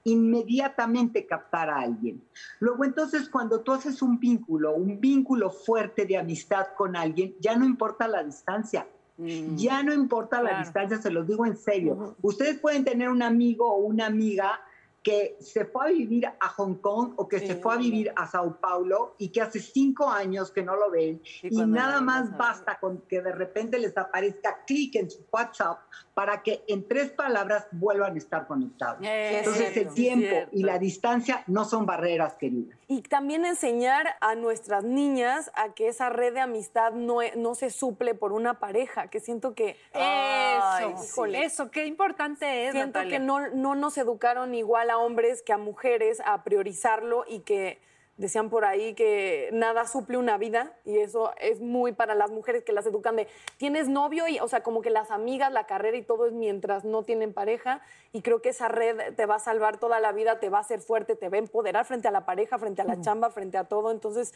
inmediatamente 0.06 1.26
captar 1.26 1.70
a 1.70 1.80
alguien. 1.80 2.24
Luego 2.60 2.86
entonces 2.86 3.28
cuando 3.28 3.62
tú 3.62 3.74
haces 3.74 4.02
un 4.02 4.20
vínculo, 4.20 4.74
un 4.74 5.02
vínculo 5.02 5.50
fuerte 5.50 6.06
de 6.06 6.18
amistad 6.18 6.68
con 6.78 6.96
alguien, 6.96 7.36
ya 7.42 7.56
no 7.58 7.66
importa 7.66 8.08
la 8.08 8.24
distancia. 8.24 8.88
Ya 9.18 9.82
no 9.82 9.94
importa 9.94 10.44
la 10.44 10.60
distancia, 10.60 10.98
se 10.98 11.10
los 11.10 11.26
digo 11.26 11.46
en 11.46 11.56
serio. 11.56 12.18
Ustedes 12.22 12.60
pueden 12.60 12.84
tener 12.84 13.10
un 13.10 13.22
amigo 13.22 13.74
o 13.74 13.78
una 13.78 14.08
amiga 14.08 14.60
que 15.06 15.38
se 15.40 15.66
fue 15.66 15.86
a 15.86 15.90
vivir 15.90 16.26
a 16.26 16.48
Hong 16.50 16.78
Kong 16.82 17.14
o 17.18 17.28
que 17.28 17.40
se 17.40 17.58
fue 17.58 17.76
a 17.76 17.78
vivir 17.78 18.12
a 18.16 18.26
Sao 18.26 18.60
Paulo 18.60 19.14
y 19.20 19.30
que 19.30 19.40
hace 19.40 19.60
cinco 19.60 20.10
años 20.10 20.50
que 20.50 20.64
no 20.64 20.76
lo 20.76 20.90
ven 20.90 21.22
y, 21.44 21.64
nada 21.64 22.02
más 22.02 22.36
basta 22.36 22.80
con 22.80 23.02
que 23.02 23.22
de 23.22 23.32
repente 23.32 23.78
les 23.78 23.96
aparezca 23.96 24.64
clic 24.66 24.96
en 24.96 25.12
su 25.12 25.24
WhatsApp 25.32 25.78
para 26.16 26.42
que 26.42 26.64
en 26.68 26.88
tres 26.88 27.12
palabras 27.12 27.68
vuelvan 27.72 28.16
a 28.16 28.18
estar 28.18 28.48
conectados. 28.48 28.98
Entonces 29.02 29.78
el 29.78 29.94
tiempo 29.94 30.50
y 30.52 30.64
la 30.64 30.80
distancia 30.80 31.44
no 31.46 31.66
son 31.66 31.86
barreras, 31.86 32.34
queridas. 32.38 32.76
Y 32.88 33.02
también 33.02 33.46
enseñar 33.46 34.16
a 34.22 34.36
nuestras 34.36 34.84
niñas 34.84 35.52
a 35.56 35.74
que 35.74 35.88
esa 35.88 36.10
red 36.10 36.34
de 36.34 36.40
amistad 36.40 36.94
no, 36.94 37.18
no 37.36 37.54
se 37.54 37.70
suple 37.70 38.16
por 38.16 38.32
una 38.32 38.60
pareja, 38.60 39.08
que 39.08 39.20
siento 39.20 39.54
que... 39.56 39.76
Eso, 39.92 41.04
híjole. 41.04 41.44
eso, 41.44 41.70
qué 41.70 41.86
importante 41.86 42.68
es. 42.68 42.72
Siento 42.72 43.00
Natalia. 43.00 43.20
que 43.20 43.24
no, 43.24 43.50
no 43.50 43.76
nos 43.76 43.98
educaron 43.98 44.56
igual 44.56 44.90
a 44.90 44.95
hombres 44.98 45.42
que 45.42 45.54
a 45.54 45.58
mujeres 45.58 46.22
a 46.26 46.44
priorizarlo 46.44 47.26
y 47.28 47.40
que 47.40 47.80
decían 48.18 48.50
por 48.50 48.64
ahí 48.64 48.94
que 48.94 49.50
nada 49.52 49.86
suple 49.88 50.18
una 50.18 50.38
vida 50.38 50.74
y 50.86 51.00
eso 51.00 51.34
es 51.38 51.60
muy 51.60 51.92
para 51.92 52.16
las 52.16 52.32
mujeres 52.32 52.64
que 52.64 52.72
las 52.72 52.86
educan 52.86 53.18
de 53.18 53.28
tienes 53.58 53.90
novio 53.90 54.28
y 54.30 54.40
o 54.40 54.48
sea 54.48 54.64
como 54.64 54.82
que 54.82 54.90
las 54.90 55.12
amigas 55.12 55.52
la 55.52 55.66
carrera 55.68 55.98
y 55.98 56.02
todo 56.02 56.26
es 56.26 56.32
mientras 56.32 56.86
no 56.86 57.04
tienen 57.04 57.34
pareja 57.34 57.82
y 58.14 58.22
creo 58.22 58.42
que 58.42 58.50
esa 58.50 58.70
red 58.70 59.14
te 59.16 59.26
va 59.26 59.36
a 59.36 59.40
salvar 59.40 59.80
toda 59.80 60.00
la 60.00 60.14
vida 60.14 60.40
te 60.40 60.48
va 60.48 60.60
a 60.60 60.62
hacer 60.62 60.80
fuerte 60.80 61.18
te 61.18 61.28
va 61.28 61.36
a 61.36 61.40
empoderar 61.40 61.84
frente 61.86 62.08
a 62.08 62.12
la 62.12 62.26
pareja 62.26 62.58
frente 62.58 62.82
a 62.82 62.86
la 62.86 63.02
chamba 63.02 63.30
frente 63.32 63.58
a 63.58 63.66
todo. 63.66 63.92
Entonces 63.92 64.34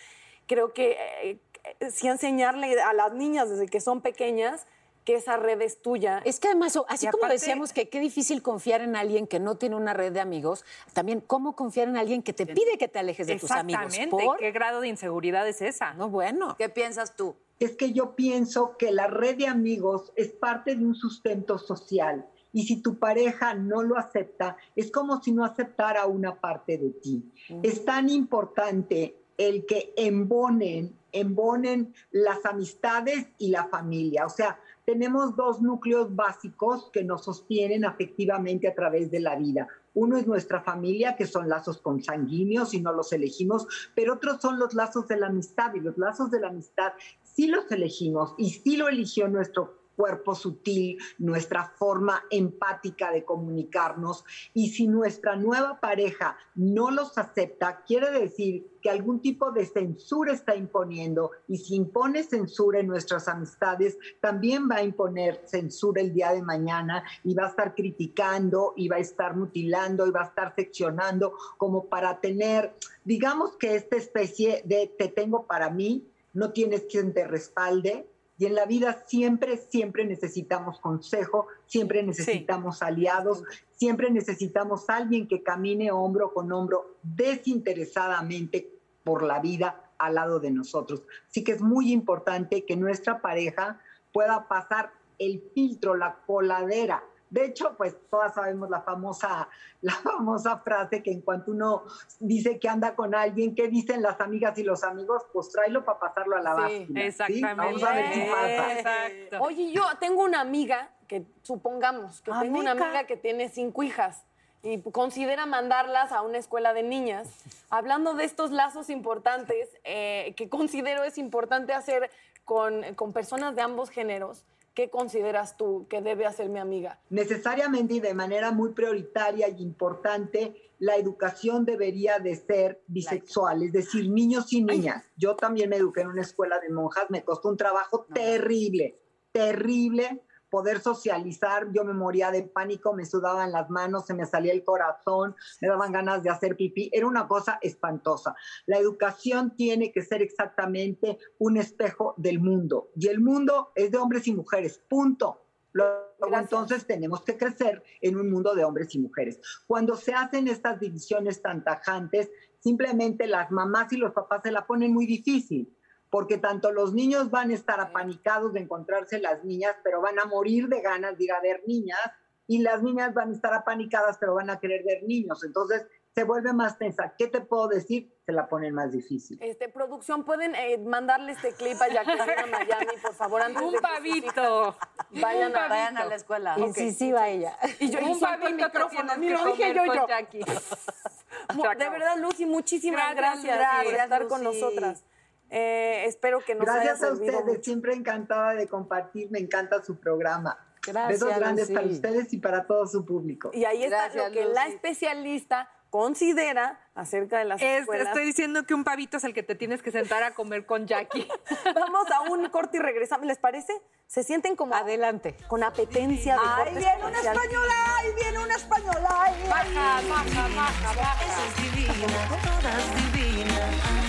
creo 0.48 0.74
que 0.74 0.98
eh, 1.24 1.40
eh, 1.80 1.92
sí 1.92 2.08
enseñarle 2.08 2.80
a 2.82 2.94
las 2.94 3.14
niñas 3.14 3.50
desde 3.50 3.68
que 3.68 3.80
son 3.80 4.02
pequeñas 4.02 4.68
que 5.10 5.16
esa 5.16 5.38
red 5.38 5.60
es 5.64 5.82
tuya 5.82 6.22
Es 6.24 6.40
que 6.40 6.50
además, 6.50 6.78
así 6.88 7.08
Y 7.08 7.10
como 7.10 7.24
aparte- 7.24 7.40
decíamos 7.40 7.74
que 7.74 7.90
qué 7.90 8.00
difícil 8.00 8.44
confiar 8.44 8.82
en 8.82 8.96
alguien 8.96 9.26
que 9.26 9.40
no 9.40 9.56
tiene 9.56 9.76
una 9.76 9.96
red 9.96 10.12
de 10.14 10.20
amigos, 10.20 10.64
también 10.94 11.20
cómo 11.20 11.56
confiar 11.56 11.88
en 11.88 11.98
alguien 11.98 12.22
que 12.22 12.32
te 12.32 12.46
pide 12.46 12.78
que 12.78 12.88
te 12.88 13.00
alejes 13.00 13.26
de 13.26 13.40
tus 13.40 13.50
amigos. 13.50 13.86
Exactamente. 13.86 14.24
¿Por? 14.24 14.38
¿Qué 14.38 14.52
grado 14.52 14.82
de 14.82 14.88
inseguridad 14.88 15.48
es 15.48 15.64
esa? 15.64 15.96
No, 15.96 16.10
bueno. 16.10 16.56
¿Qué 16.60 16.70
piensas 16.70 17.16
tú? 17.16 17.36
Es 17.60 17.76
que 17.76 17.92
yo 17.92 18.16
pienso 18.16 18.78
que 18.78 18.92
la 18.92 19.08
red 19.08 19.36
de 19.36 19.48
amigos 19.48 20.12
es 20.16 20.28
parte 20.30 20.76
de 20.76 20.86
un 20.86 20.94
sustento 20.94 21.58
social. 21.58 22.28
Y 22.54 22.68
si 22.68 22.80
tu 22.84 23.00
pareja 23.00 23.56
no 23.56 23.82
lo 23.82 23.98
acepta, 23.98 24.58
es 24.76 24.92
como 24.92 25.24
si 25.24 25.32
no 25.32 25.44
aceptara 25.44 26.06
una 26.06 26.40
parte 26.40 26.78
de 26.78 26.92
ti. 26.92 27.24
Es 27.64 27.84
tan 27.84 28.10
importante 28.10 29.16
el 29.40 29.66
que 29.66 29.94
embonen, 29.96 30.94
embonen 31.14 31.94
las 32.12 32.46
amistades 32.46 33.30
y 33.38 33.50
la 33.50 33.70
familia. 33.70 34.26
O 34.26 34.30
sea, 34.30 34.60
tenemos 34.86 35.38
dos 35.38 35.62
núcleos 35.62 36.14
básicos 36.14 36.90
que 36.92 37.06
nos 37.06 37.24
sostienen 37.24 37.86
afectivamente 37.86 38.68
a 38.68 38.76
través 38.76 39.10
de 39.10 39.22
la 39.22 39.38
vida. 39.38 39.68
Uno 39.94 40.18
es 40.18 40.28
nuestra 40.28 40.62
familia, 40.62 41.16
que 41.16 41.26
son 41.26 41.48
lazos 41.48 41.80
consanguíneos 41.80 42.74
y 42.74 42.82
no 42.82 42.92
los 42.92 43.14
elegimos, 43.14 43.66
pero 43.96 44.16
otros 44.16 44.42
son 44.42 44.60
los 44.60 44.74
lazos 44.74 45.08
de 45.08 45.18
la 45.18 45.28
amistad 45.28 45.74
y 45.74 45.80
los 45.80 45.98
lazos 45.98 46.30
de 46.32 46.42
la 46.42 46.50
amistad 46.50 46.92
sí 47.24 47.48
los 47.48 47.72
elegimos 47.72 48.36
y 48.38 48.50
sí 48.50 48.76
lo 48.76 48.90
eligió 48.90 49.30
nuestro 49.30 49.79
cuerpo 50.00 50.34
sutil, 50.34 50.98
nuestra 51.18 51.74
forma 51.76 52.24
empática 52.30 53.12
de 53.12 53.26
comunicarnos. 53.26 54.24
Y 54.54 54.70
si 54.70 54.88
nuestra 54.88 55.36
nueva 55.36 55.82
pareja 55.82 56.38
no 56.56 56.90
los 56.90 57.18
acepta, 57.18 57.84
quiere 57.86 58.10
decir 58.10 58.80
que 58.82 58.90
algún 58.90 59.20
tipo 59.20 59.52
de 59.52 59.66
censura 59.66 60.32
está 60.32 60.56
imponiendo. 60.56 61.32
Y 61.50 61.58
si 61.58 61.76
impone 61.76 62.24
censura 62.24 62.80
en 62.80 62.88
nuestras 62.88 63.28
amistades, 63.28 63.98
también 64.22 64.70
va 64.72 64.78
a 64.78 64.84
imponer 64.84 65.42
censura 65.46 66.02
el 66.02 66.14
día 66.14 66.32
de 66.32 66.44
mañana 66.44 67.04
y 67.26 67.34
va 67.34 67.48
a 67.48 67.50
estar 67.50 67.76
criticando 67.76 68.72
y 68.78 68.88
va 68.88 68.96
a 68.96 69.00
estar 69.00 69.36
mutilando 69.36 70.08
y 70.08 70.12
va 70.12 70.22
a 70.22 70.28
estar 70.28 70.56
seccionando 70.56 71.34
como 71.58 71.88
para 71.88 72.22
tener, 72.22 72.74
digamos 73.04 73.58
que 73.58 73.76
esta 73.76 73.98
especie 73.98 74.62
de 74.64 74.96
te 74.98 75.10
tengo 75.10 75.46
para 75.46 75.70
mí, 75.70 76.08
no 76.32 76.54
tienes 76.54 76.86
quien 76.90 77.14
te 77.14 77.28
respalde, 77.28 78.08
Y 78.40 78.46
en 78.46 78.56
la 78.56 78.66
vida 78.66 79.04
siempre, 79.06 79.58
siempre 79.58 80.06
necesitamos 80.06 80.80
consejo, 80.80 81.48
siempre 81.68 82.02
necesitamos 82.04 82.82
aliados, 82.82 83.44
siempre 83.72 84.10
necesitamos 84.10 84.90
alguien 84.90 85.28
que 85.28 85.44
camine 85.44 85.92
hombro 85.92 86.34
con 86.34 86.50
hombro 86.54 86.96
desinteresadamente 87.04 88.72
por 89.04 89.24
la 89.24 89.40
vida 89.42 89.92
al 89.98 90.16
lado 90.16 90.40
de 90.40 90.52
nosotros. 90.52 91.04
Así 91.28 91.44
que 91.44 91.52
es 91.52 91.62
muy 91.62 91.92
importante 91.92 92.64
que 92.64 92.78
nuestra 92.78 93.22
pareja 93.22 93.82
pueda 94.14 94.48
pasar 94.48 94.94
el 95.18 95.44
filtro, 95.54 95.96
la 95.96 96.20
coladera. 96.26 97.04
De 97.30 97.46
hecho, 97.46 97.76
pues 97.78 97.96
todas 98.10 98.34
sabemos 98.34 98.70
la 98.70 98.82
famosa, 98.82 99.48
la 99.82 99.94
famosa 99.94 100.58
frase 100.60 101.04
que 101.04 101.12
en 101.12 101.22
cuanto 101.22 101.52
uno 101.52 101.84
dice 102.20 102.60
que 102.60 102.68
anda 102.68 102.96
con 102.96 103.14
alguien, 103.14 103.56
¿qué 103.56 103.68
dicen 103.68 104.02
las 104.02 104.20
amigas 104.20 104.58
y 104.58 104.64
los 104.64 104.84
amigos? 104.84 105.24
Pues 105.32 105.50
tráelo 105.50 105.86
para 105.86 106.00
pasarlo 106.00 106.36
a 106.38 106.42
la 106.42 106.54
báscula. 106.54 107.12
¿sí? 107.28 107.42
Vamos 107.42 107.84
a 107.84 107.94
ver 107.94 108.14
si 108.14 108.22
pasa. 108.22 109.42
Oye, 109.42 109.72
yo 109.72 109.84
tengo 110.00 110.24
una 110.24 110.42
amiga 110.42 110.90
que 111.08 111.26
supongamos 111.42 112.22
que 112.22 112.32
tengo 112.32 112.60
una 112.60 112.72
amiga 112.72 113.06
que 113.06 113.18
tiene 113.18 113.50
cinco 113.50 113.82
hijas 113.84 114.24
y 114.62 114.80
considera 114.92 115.46
mandarlas 115.46 116.12
a 116.12 116.22
una 116.22 116.38
escuela 116.38 116.74
de 116.74 116.84
niñas. 116.84 117.28
Hablando 117.70 118.14
de 118.14 118.26
estos 118.26 118.52
lazos 118.52 118.90
importantes 118.90 119.70
eh, 119.84 120.34
que 120.36 120.50
considero 120.50 121.04
es 121.04 121.18
importante 121.18 121.74
hacer 121.74 122.12
con, 122.46 122.94
con 122.96 123.14
personas 123.14 123.56
de 123.56 123.62
ambos 123.62 123.90
géneros, 123.90 124.44
¿qué 124.74 124.90
consideras 124.90 125.58
tú 125.58 125.88
que 125.90 126.02
debe 126.02 126.26
hacer 126.26 126.50
mi 126.50 126.60
amiga? 126.60 127.00
necesariamente 127.10 127.96
y 127.96 128.00
de 128.00 128.14
manera 128.14 128.52
muy 128.52 128.74
prioritaria 128.74 129.50
y 129.50 129.62
importante, 129.62 130.56
la 130.80 130.96
educación 130.96 131.66
debería 131.66 132.20
de 132.20 132.36
ser 132.36 132.82
bisexual, 132.88 133.64
es 133.64 133.74
decir, 133.74 134.10
niños 134.10 134.52
y 134.54 134.64
niñas. 134.64 135.06
Yo 135.18 135.36
también 135.36 135.70
me 135.70 135.76
eduqué 135.76 136.02
en 136.02 136.08
una 136.08 136.22
escuela 136.22 136.60
de 136.60 136.70
monjas, 136.70 137.10
me 137.10 137.24
costó 137.24 137.50
un 137.50 137.58
trabajo 137.58 138.06
terrible, 138.14 138.98
terrible 139.32 140.24
poder 140.50 140.80
socializar, 140.80 141.68
yo 141.74 141.84
me 141.84 141.94
moría 141.94 142.32
de 142.32 142.44
pánico, 142.44 142.94
me 142.94 143.06
sudaban 143.06 143.52
las 143.52 143.70
manos, 143.70 144.06
se 144.06 144.14
me 144.14 144.26
salía 144.26 144.54
el 144.54 144.64
corazón, 144.64 145.36
me 145.62 145.68
daban 145.68 145.92
ganas 145.92 146.24
de 146.24 146.30
hacer 146.30 146.56
pipí, 146.56 146.90
era 146.94 147.08
una 147.08 147.28
cosa 147.28 147.60
espantosa. 147.62 148.36
La 148.66 148.78
educación 148.78 149.56
tiene 149.56 149.92
que 149.92 150.02
ser 150.02 150.22
exactamente 150.22 151.18
un 151.38 151.58
espejo 151.58 152.14
del 152.18 152.40
mundo 152.40 152.90
y 152.96 153.08
el 153.08 153.20
mundo 153.20 153.72
es 153.76 153.92
de 153.92 153.98
hombres 153.98 154.28
y 154.28 154.34
mujeres, 154.34 154.82
punto. 154.90 155.46
Luego 155.72 156.38
entonces 156.38 156.88
tenemos 156.88 157.24
que 157.24 157.38
crecer 157.38 157.84
en 158.02 158.18
un 158.18 158.32
mundo 158.32 158.56
de 158.56 158.64
hombres 158.64 158.94
y 158.96 159.00
mujeres. 159.00 159.40
Cuando 159.68 159.96
se 159.96 160.14
hacen 160.14 160.48
estas 160.48 160.80
divisiones 160.80 161.42
tan 161.44 161.64
tajantes, 161.64 162.30
simplemente 162.60 163.28
las 163.28 163.52
mamás 163.52 163.94
y 163.94 163.98
los 163.98 164.12
papás 164.12 164.42
se 164.44 164.52
la 164.52 164.66
ponen 164.66 164.94
muy 164.94 165.06
difícil 165.06 165.76
porque 166.10 166.38
tanto 166.38 166.72
los 166.72 166.94
niños 166.94 167.30
van 167.30 167.52
a 167.52 167.54
estar 167.54 167.80
apanicados 167.80 168.54
de 168.54 168.62
encontrarse 168.62 169.20
las 169.20 169.44
niñas, 169.44 169.76
pero 169.84 170.02
van 170.02 170.20
a 170.20 170.26
morir 170.26 170.68
de 170.68 170.82
ganas 170.82 171.18
de 171.18 171.26
ir 171.26 171.32
a 171.32 171.42
ver 171.42 171.64
niñas, 171.68 172.00
y 172.48 172.60
las 172.60 172.82
niñas 172.82 173.14
van 173.14 173.30
a 173.30 173.36
estar 173.36 173.54
apanicadas, 173.54 174.18
pero 174.20 174.34
van 174.34 174.50
a 174.50 174.60
querer 174.60 174.84
ver 174.84 175.04
niños. 175.04 175.44
Entonces 175.44 175.86
se 176.16 176.24
vuelve 176.24 176.52
más 176.52 176.80
tensa. 176.80 177.14
¿Qué 177.16 177.28
te 177.28 177.42
puedo 177.42 177.68
decir? 177.68 178.12
Se 178.26 178.32
la 178.32 178.50
ponen 178.50 178.74
más 178.74 178.92
difícil. 178.92 179.38
Este, 179.40 179.70
producción, 179.70 180.26
¿pueden 180.26 180.56
eh, 180.56 180.80
mandarle 180.80 181.34
este 181.34 181.54
clip 181.54 181.80
a 181.80 181.88
Jacqueline 181.88 182.40
a 182.40 182.46
Miami, 182.48 182.98
por 183.04 183.14
favor? 183.14 183.44
Antes 183.44 183.62
Un 183.62 183.74
de 183.74 183.80
pavito. 183.80 184.76
Vayan 185.12 185.56
a, 185.56 185.68
Vayan 185.68 185.98
a 185.98 186.06
la 186.06 186.16
escuela. 186.16 186.56
Incisiva 186.58 187.30
ella. 187.30 187.56
Y 187.80 187.92
yo 187.92 188.00
Un 188.00 188.14
el 188.14 188.20
pavito 188.20 188.48
que 188.50 188.54
micrófono. 188.64 189.18
Mira, 189.18 189.46
dije 189.46 189.74
yo, 189.76 189.86
con 189.86 189.96
yo. 189.96 190.08
Jackie. 190.08 190.40
De 191.78 191.90
verdad, 191.90 192.18
Lucy, 192.18 192.46
muchísimas 192.46 193.16
gracias, 193.16 193.58
Gracias, 193.58 193.86
por 193.86 193.94
estar 193.94 194.28
con 194.28 194.44
nosotras. 194.44 195.04
Eh, 195.50 196.06
espero 196.06 196.40
que 196.40 196.56
nos 196.56 196.66
Gracias 196.66 197.02
haya 197.02 197.10
a 197.12 197.14
ustedes, 197.14 197.46
mucho. 197.46 197.64
siempre 197.64 197.94
encantada 197.94 198.54
de 198.54 198.68
compartir, 198.68 199.30
me 199.32 199.40
encanta 199.40 199.84
su 199.84 200.00
programa. 200.00 200.58
Gracias, 200.86 201.20
Besos 201.22 201.36
grandes 201.38 201.70
Lucy. 201.70 201.74
para 201.74 201.88
ustedes 201.88 202.34
y 202.34 202.38
para 202.38 202.66
todo 202.68 202.88
su 202.88 203.06
público. 203.06 203.52
Y 203.54 203.66
ahí 203.66 203.84
está 203.84 204.04
Gracias, 204.10 204.26
lo 204.28 204.32
que 204.32 204.46
la 204.46 204.68
especialista 204.68 205.70
considera 205.90 206.80
acerca 206.94 207.40
de 207.40 207.46
las 207.46 207.62
Es- 207.62 207.82
escuelas. 207.82 208.08
estoy 208.08 208.26
diciendo 208.26 208.64
que 208.64 208.74
un 208.76 208.84
pavito 208.84 209.18
es 209.18 209.24
el 209.24 209.34
que 209.34 209.42
te 209.44 209.56
tienes 209.56 209.82
que 209.82 209.92
sentar 209.92 210.22
a 210.24 210.34
comer 210.36 210.66
con 210.68 210.86
Jackie. 210.88 211.28
Vamos 211.76 212.06
a 212.12 212.22
un 212.32 212.48
corte 212.50 212.78
y 212.78 212.80
regresamos. 212.80 213.26
¿Les 213.26 213.40
parece? 213.40 213.74
¿Se 214.06 214.24
sienten 214.24 214.56
como 214.56 214.76
Adelante. 214.76 215.36
con 215.48 215.64
apetencia 215.64 216.36
de 216.36 216.40
¡Ahí 216.48 216.76
viene 216.78 217.06
una 217.06 217.20
española! 217.20 217.74
¡Ahí 217.98 218.08
viene 218.22 218.40
una 218.40 218.56
española! 218.56 219.10
¡Ahí 219.22 219.44
Baja, 219.50 220.02
baja, 220.08 220.48
baja, 220.56 220.94
baja. 220.96 221.26
Esa 221.26 221.48
es 221.48 221.76
divina, 221.76 222.28
todas 222.30 223.14
divinas, 223.14 224.09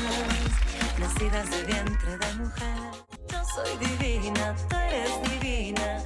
nacidas 1.01 1.51
de 1.51 1.64
vientre 1.64 2.18
de 2.18 2.34
mujer. 2.34 2.76
Yo 3.28 3.44
soy 3.44 3.76
divina, 3.78 4.55
tú 4.68 4.76
eres 4.76 5.30
divina, 5.30 5.96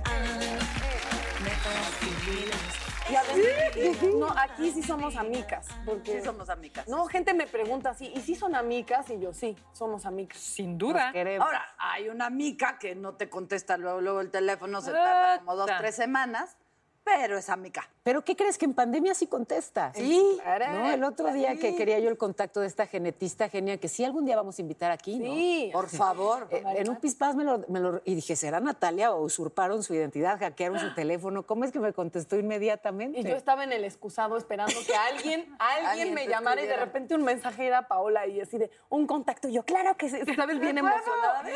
netas 1.43 2.01
divinas. 2.01 2.85
Y 3.11 3.17
además, 3.17 4.03
no, 4.15 4.29
aquí 4.39 4.71
sí 4.71 4.83
somos 4.83 5.17
amigas. 5.17 5.67
Porque 5.85 6.21
Sí 6.21 6.25
somos 6.25 6.49
amigas. 6.49 6.89
No, 6.89 7.07
gente 7.07 7.35
me 7.35 7.47
pregunta 7.47 7.91
así, 7.91 8.11
¿y 8.15 8.21
si 8.21 8.35
son 8.35 8.55
amigas? 8.55 9.11
Y 9.11 9.21
yo, 9.21 9.33
sí, 9.35 9.57
somos 9.73 10.07
amigas. 10.07 10.39
Sin 10.39 10.79
duda. 10.79 11.13
Queremos. 11.13 11.45
Ahora, 11.45 11.75
hay 11.77 12.09
una 12.09 12.31
mica 12.31 12.79
que 12.79 12.95
no 12.95 13.15
te 13.15 13.29
contesta 13.29 13.77
luego, 13.77 14.01
luego 14.01 14.21
el 14.21 14.31
teléfono, 14.31 14.81
se 14.81 14.93
tarda 14.93 15.41
como 15.41 15.57
dos, 15.57 15.71
tres 15.79 15.97
semanas, 15.97 16.57
pero 17.05 17.37
es 17.37 17.51
amiga. 17.51 17.89
¿Pero 18.03 18.25
qué 18.25 18.35
crees? 18.35 18.57
Que 18.59 18.65
en 18.65 18.75
pandemia 18.75 19.15
sí 19.15 19.27
contesta. 19.27 19.93
Sí. 19.95 20.39
¿No? 20.73 20.91
El 20.93 21.05
otro 21.05 21.33
día 21.33 21.57
que 21.57 21.77
quería 21.77 21.99
yo 21.99 22.09
el 22.09 22.17
contacto 22.19 22.61
de 22.61 22.67
esta 22.67 22.87
genetista 22.87 23.49
genia, 23.49 23.79
que 23.79 23.89
sí 23.89 24.05
algún 24.05 24.25
día 24.25 24.37
vamos 24.37 24.59
a 24.59 24.63
invitar 24.63 24.91
aquí, 24.91 25.19
¿no? 25.19 25.27
Sí. 25.35 25.71
Por 25.73 25.89
favor. 25.89 26.49
Eh, 26.51 26.63
en 26.77 26.89
un 26.89 26.97
pispás 26.97 27.35
me 27.35 27.45
lo, 27.45 27.59
me 27.69 27.81
lo- 27.81 28.01
Y 28.05 28.15
dije, 28.15 28.37
¿será 28.37 28.61
Natalia 28.61 29.13
o 29.13 29.23
usurparon 29.23 29.83
su 29.83 29.95
identidad, 29.95 30.39
hackearon 30.39 30.79
su 30.81 30.95
teléfono? 30.95 31.45
¿Cómo 31.47 31.65
es 31.65 31.73
que 31.73 31.79
me 31.79 31.93
contestó 31.93 32.37
inmediatamente? 32.37 33.21
Y 33.21 33.23
yo 33.23 33.37
estaba 33.37 33.65
en 33.65 33.73
el 33.73 33.85
excusado 33.85 34.37
esperando 34.37 34.75
que 34.87 34.95
alguien, 34.95 35.55
alguien, 35.59 35.87
Alguien 35.87 36.15
me 36.15 36.27
llamara 36.27 36.63
y 36.63 36.67
de 36.67 36.77
repente 36.77 37.15
un 37.15 37.23
mensaje 37.23 37.67
era 37.67 37.87
Paola 37.87 38.27
y 38.27 38.41
así 38.41 38.59
de 38.59 38.71
un 38.89 39.07
contacto. 39.07 39.49
Y 39.49 39.53
yo, 39.53 39.63
claro 39.65 39.97
que 39.97 40.09
sí, 40.09 40.19
¿sabes? 40.37 40.59
Bien 40.59 40.77
emocionada. 40.79 41.43
¡Ay, 41.45 41.53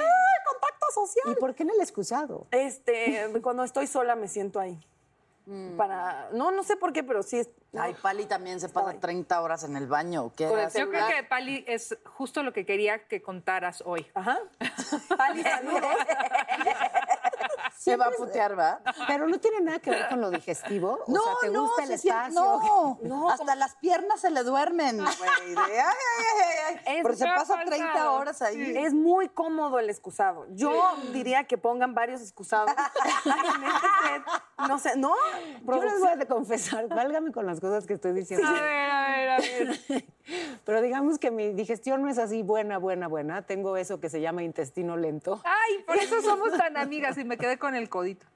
contacto 0.50 0.86
social! 0.94 1.32
¿Y 1.32 1.40
por 1.40 1.54
qué 1.54 1.62
en 1.64 1.70
el 1.70 1.80
excusado? 1.80 2.46
Este, 2.50 3.26
cuando 3.42 3.64
estoy 3.64 3.86
sola 3.86 4.14
me 4.16 4.28
siento 4.28 4.60
ahí. 4.60 4.78
Para, 5.76 6.28
no, 6.32 6.50
no 6.50 6.62
sé 6.62 6.76
por 6.76 6.92
qué, 6.92 7.02
pero 7.02 7.22
sí 7.22 7.38
es. 7.38 7.48
Ay, 7.78 7.94
Pali 8.00 8.26
también 8.26 8.60
se 8.60 8.68
pasa 8.68 8.98
30 8.98 9.40
horas 9.40 9.64
en 9.64 9.76
el 9.76 9.86
baño. 9.86 10.30
¿Qué? 10.36 10.44
Yo 10.44 10.90
creo 10.90 11.08
que 11.08 11.22
Pali 11.22 11.64
es 11.66 11.96
justo 12.04 12.42
lo 12.42 12.52
que 12.52 12.66
quería 12.66 13.06
que 13.06 13.22
contaras 13.22 13.82
hoy. 13.86 14.06
Ajá. 14.14 14.38
Pali, 15.16 15.42
saludos. 15.42 15.84
Se 17.78 17.96
va 17.96 18.06
a 18.06 18.10
putear, 18.10 18.58
¿va? 18.58 18.80
Pero 19.06 19.28
no 19.28 19.38
tiene 19.38 19.60
nada 19.60 19.78
que 19.78 19.90
ver 19.90 20.08
con 20.08 20.20
lo 20.20 20.30
digestivo. 20.30 20.98
O 21.06 21.12
No, 21.12 21.22
sea, 21.22 21.32
¿te 21.42 21.50
no, 21.50 21.62
gusta 21.62 21.84
el 21.84 21.92
espacio? 21.92 22.98
no, 23.02 23.30
hasta 23.30 23.54
las 23.54 23.76
piernas 23.76 24.20
se 24.20 24.30
le 24.30 24.42
duermen, 24.42 24.96
güey. 24.96 25.08
ay, 25.16 25.54
ay, 25.56 26.76
ay, 26.86 27.02
Porque 27.02 27.18
se 27.18 27.26
pasa 27.26 27.54
30 27.64 27.86
pasado, 27.92 28.14
horas 28.14 28.42
ahí. 28.42 28.74
Es 28.76 28.92
muy 28.94 29.28
cómodo 29.28 29.78
el 29.78 29.90
excusado. 29.90 30.46
Yo 30.50 30.72
diría 31.12 31.44
que 31.44 31.56
pongan 31.56 31.94
varios 31.94 32.20
excusados. 32.20 32.72
No 34.66 34.76
sé, 34.80 34.96
¿no? 34.96 35.14
Yo 35.64 35.82
les 35.84 36.00
voy 36.00 36.08
a 36.20 36.26
confesar, 36.26 36.88
válgame 36.88 37.30
con 37.30 37.46
las 37.46 37.60
cosas 37.60 37.86
que 37.86 37.94
estoy 37.94 38.12
diciendo. 38.12 38.44
A 38.44 38.52
ver, 38.52 38.90
a 38.90 39.06
ver, 39.06 39.30
a 39.30 39.36
ver. 39.88 40.04
Pero 40.64 40.82
digamos 40.82 41.18
que 41.20 41.30
mi 41.30 41.52
digestión 41.52 42.02
no 42.02 42.08
es 42.08 42.18
así 42.18 42.42
buena, 42.42 42.76
buena, 42.78 43.06
buena. 43.06 43.42
Tengo 43.42 43.76
eso 43.76 44.00
que 44.00 44.10
se 44.10 44.20
llama 44.20 44.42
intestino 44.42 44.96
lento. 44.96 45.40
Ay, 45.44 45.78
por 45.84 45.96
eso 45.96 46.20
somos 46.22 46.50
tan 46.58 46.76
amigas 46.76 47.16
y 47.18 47.24
me 47.24 47.38
quedé 47.38 47.56
con 47.56 47.67
el 47.74 47.88
codito. 47.88 48.26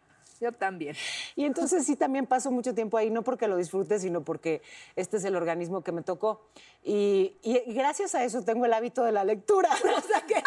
Yo 0.42 0.52
también. 0.52 0.96
Y 1.36 1.44
entonces 1.44 1.86
sí 1.86 1.96
también 1.96 2.26
paso 2.26 2.50
mucho 2.50 2.74
tiempo 2.74 2.98
ahí, 2.98 3.08
no 3.08 3.22
porque 3.22 3.48
lo 3.48 3.56
disfrute, 3.56 3.98
sino 3.98 4.22
porque 4.22 4.60
este 4.96 5.16
es 5.16 5.24
el 5.24 5.36
organismo 5.36 5.82
que 5.82 5.92
me 5.92 6.02
tocó. 6.02 6.48
Y, 6.82 7.38
gracias 7.68 8.14
a 8.14 8.24
eso 8.24 8.42
tengo 8.42 8.66
el 8.66 8.72
hábito 8.74 9.04
de 9.04 9.12
la 9.12 9.24
lectura. 9.24 9.70
O 9.96 10.00
sea 10.00 10.20
que 10.22 10.42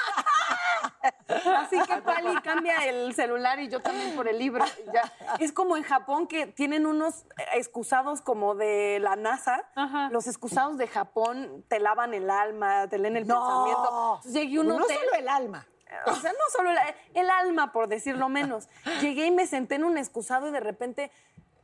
Así 1.28 1.80
que 1.82 2.02
Pali 2.02 2.36
cambia 2.44 2.86
el 2.88 3.14
celular 3.14 3.60
y 3.60 3.70
yo 3.70 3.82
también 3.82 4.16
por 4.16 4.28
el 4.28 4.38
libro. 4.38 4.64
ya. 4.94 5.12
Es 5.40 5.52
como 5.52 5.78
en 5.78 5.84
Japón 5.84 6.28
que 6.28 6.48
tienen 6.48 6.86
unos 6.86 7.26
excusados 7.54 8.22
como 8.22 8.56
de 8.56 9.00
la 9.00 9.16
NASA. 9.16 9.64
Ajá. 9.76 10.10
Los 10.12 10.28
excusados 10.28 10.78
de 10.78 10.88
Japón 10.88 11.64
te 11.68 11.80
lavan 11.80 12.14
el 12.14 12.30
alma, 12.30 12.88
te 12.90 12.98
leen 12.98 13.18
el 13.18 13.26
pensamiento. 13.26 14.22
Llegué 14.26 14.64
no 14.64 14.76
hotel. 14.76 14.98
solo 14.98 15.20
el 15.20 15.30
alma. 15.30 15.68
O 16.08 16.16
sea, 16.16 16.32
no 16.32 16.38
solo 16.52 16.72
el, 16.72 16.78
el 17.14 17.30
alma, 17.30 17.72
por 17.72 17.88
decirlo 17.88 18.30
menos. 18.30 18.68
Llegué 19.02 19.28
y 19.28 19.32
me 19.32 19.48
senté 19.48 19.76
en 19.76 19.84
un 19.84 19.98
excusado 19.98 20.48
y 20.48 20.52
de 20.52 20.60
repente 20.60 21.12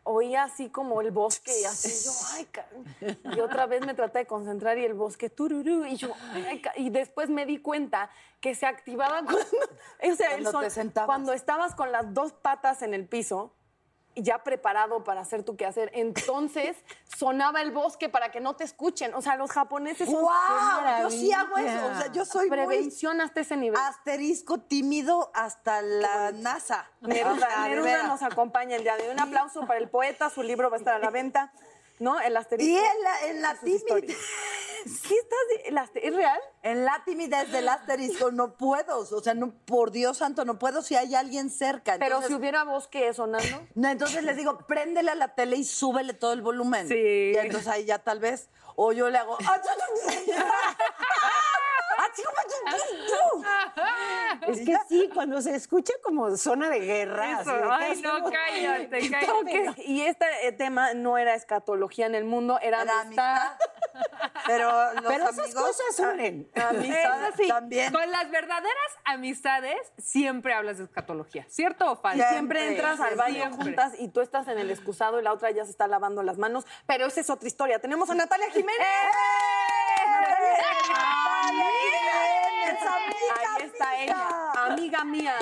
oía 0.04 0.44
así 0.46 0.70
como 0.70 1.00
el 1.02 1.12
bosque 1.12 1.52
y 1.62 1.64
así 1.66 1.90
yo, 2.04 2.12
ay, 2.34 2.48
y 3.36 3.40
otra 3.40 3.68
vez 3.68 3.86
me 3.86 3.94
traté 3.94 4.20
de 4.20 4.26
concentrar 4.26 4.76
y 4.80 4.84
el 4.86 4.96
bosque 4.96 5.30
tururú 5.30 5.86
y 5.86 5.96
yo, 5.96 6.10
ay, 6.34 6.60
y 6.78 6.90
después 6.90 7.30
me 7.30 7.46
di 7.46 7.60
cuenta 7.60 8.10
que 8.40 8.56
se 8.56 8.66
activaba 8.66 9.22
cuando, 9.24 9.38
o 9.38 10.16
sea, 10.16 10.30
el 10.30 10.42
Cuando 10.42 10.52
son- 10.52 10.64
te 10.64 10.70
sentabas. 10.72 11.06
cuando 11.06 11.34
estabas 11.34 11.76
con 11.76 11.92
las 11.92 12.16
dos 12.16 12.34
patas 12.34 12.82
en 12.82 12.96
el 12.96 13.08
piso 13.08 13.54
ya 14.16 14.44
preparado 14.44 15.04
para 15.04 15.22
hacer 15.22 15.44
tu 15.44 15.56
quehacer. 15.56 15.92
Entonces 15.94 16.78
sonaba 17.18 17.62
el 17.62 17.72
bosque 17.72 18.10
para 18.10 18.32
que 18.32 18.40
no 18.40 18.56
te 18.56 18.64
escuchen. 18.64 19.14
O 19.14 19.22
sea, 19.22 19.36
los 19.36 19.52
japoneses 19.52 20.10
son... 20.10 20.22
¡Guau! 20.22 21.02
Yo 21.04 21.10
sí 21.10 21.32
hago 21.32 21.58
eso. 21.58 21.86
O 21.88 21.96
sea, 21.96 22.12
yo 22.12 22.26
soy 22.26 22.50
muy 22.50 22.58
Prevención 22.58 23.22
hasta 23.22 23.42
ese 23.42 23.58
nivel. 23.58 23.80
asterisco 23.80 24.60
tímido 24.60 25.32
hasta 25.34 25.82
la 25.82 26.32
NASA. 26.32 26.90
Neruda, 27.02 27.68
Neruda 27.68 28.04
nos 28.08 28.22
acompaña 28.24 28.76
el 28.76 28.84
día 28.84 28.96
de 28.98 29.08
hoy. 29.08 29.14
Un 29.14 29.20
aplauso 29.20 29.62
para 29.66 29.80
el 29.80 29.90
poeta, 29.90 30.30
su 30.30 30.44
libro 30.44 30.70
va 30.70 30.78
a 30.78 30.80
estar 30.80 30.96
a 30.96 31.00
la 31.00 31.10
venta. 31.10 31.52
¿No? 32.02 32.20
El 32.20 32.36
asterisco. 32.36 32.74
Y 32.74 32.76
en 32.76 33.04
la, 33.04 33.28
en 33.28 33.42
la 33.44 33.56
timidez. 33.60 34.18
¿Sí 34.86 35.16
estás 35.16 35.92
¿Es 35.94 36.16
real? 36.16 36.40
En 36.64 36.84
la 36.84 37.04
timidez 37.06 37.52
del 37.52 37.70
asterisco 37.70 38.32
no 38.32 38.58
puedo. 38.58 39.02
O 39.02 39.22
sea, 39.22 39.36
no, 39.36 39.54
por 39.66 39.92
Dios 39.92 40.18
santo, 40.18 40.44
no 40.44 40.58
puedo 40.58 40.82
si 40.82 40.96
hay 40.96 41.14
alguien 41.14 41.52
cerca. 41.52 41.94
Pero 42.00 42.06
Entonces- 42.16 42.30
si 42.30 42.34
hubiera 42.34 42.64
bosque 42.64 43.14
sonando. 43.14 43.68
No, 43.76 43.90
entonces 43.90 44.24
les 44.24 44.36
digo, 44.36 44.58
préndele 44.66 45.12
a 45.12 45.16
la 45.16 45.36
tele 45.36 45.58
y 45.58 45.64
súbele 45.64 46.16
todo 46.16 46.34
el 46.34 46.42
volumen. 46.42 46.88
Sí. 46.88 46.96
Y 46.96 47.38
entonces 47.38 47.68
ahí 47.68 47.86
ya 47.86 48.00
tal 48.00 48.20
vez, 48.20 48.50
o 48.76 48.94
yo 48.94 49.08
le 49.12 49.20
hago. 49.20 49.38
"Ah, 53.46 54.42
Es 54.48 54.60
que 54.66 54.76
sí, 54.90 55.10
cuando 55.14 55.42
se 55.42 55.56
escucha 55.56 55.94
como 56.04 56.36
zona 56.38 56.70
de 56.70 56.80
guerra. 56.80 57.42
Eso, 57.42 57.52
así 57.52 57.52
de, 57.52 57.62
¿qué 57.62 57.68
ay, 57.70 58.02
no, 58.02 58.32
cállate, 58.32 59.00
¿Qué 59.00 59.12
cállate. 59.12 59.26
toque? 59.32 59.74
Y 59.86 60.02
este 60.02 60.26
eh, 60.48 60.52
tema 60.52 60.94
no 60.94 61.18
era 61.18 61.36
escatología 61.36 62.06
en 62.06 62.16
el 62.16 62.24
mundo, 62.26 62.60
era, 62.62 62.82
Era 62.84 63.02
amistad. 63.02 63.52
Pero 64.48 64.94
los 64.94 65.04
Pero 65.04 65.24
esas 65.26 65.40
amigos. 65.40 65.64
cosas 65.64 66.00
unen. 66.14 66.50
Amistad 66.56 67.24
Eso 67.28 67.38
sí, 67.38 67.48
también. 67.48 67.94
Con 67.94 68.10
las 68.10 68.30
verdaderas 68.32 68.92
amistades 69.06 69.78
siempre 69.98 70.54
hablas 70.54 70.78
de 70.80 70.86
escatología, 70.86 71.46
¿cierto 71.50 71.92
o 71.92 71.96
falso? 71.96 72.24
Y 72.24 72.28
siempre 72.32 72.68
entras 72.70 73.00
al 73.00 73.16
baño 73.16 73.36
Siempre. 73.36 73.64
juntas 73.66 73.94
y 74.00 74.08
tú 74.08 74.22
estás 74.22 74.48
en 74.48 74.58
el 74.58 74.72
excusado 74.72 75.20
y 75.20 75.24
la 75.24 75.34
otra 75.34 75.52
ya 75.52 75.66
se 75.66 75.72
está 75.72 75.88
lavando 75.88 76.24
las 76.24 76.38
manos. 76.38 76.66
Pero 76.88 77.06
esa 77.06 77.22
es 77.22 77.30
otra 77.30 77.48
historia. 77.48 77.80
Tenemos 77.80 78.10
a 78.10 78.16
Natalia 78.16 78.50
Jiménez. 78.52 78.80
Natalia 80.04 80.36
Jiménez, 80.86 81.81
amiga 82.90 83.56
Ahí 83.58 83.64
está 83.66 83.90
mía. 83.92 84.04
ella, 84.04 84.52
amiga 84.66 85.04
mía. 85.04 85.36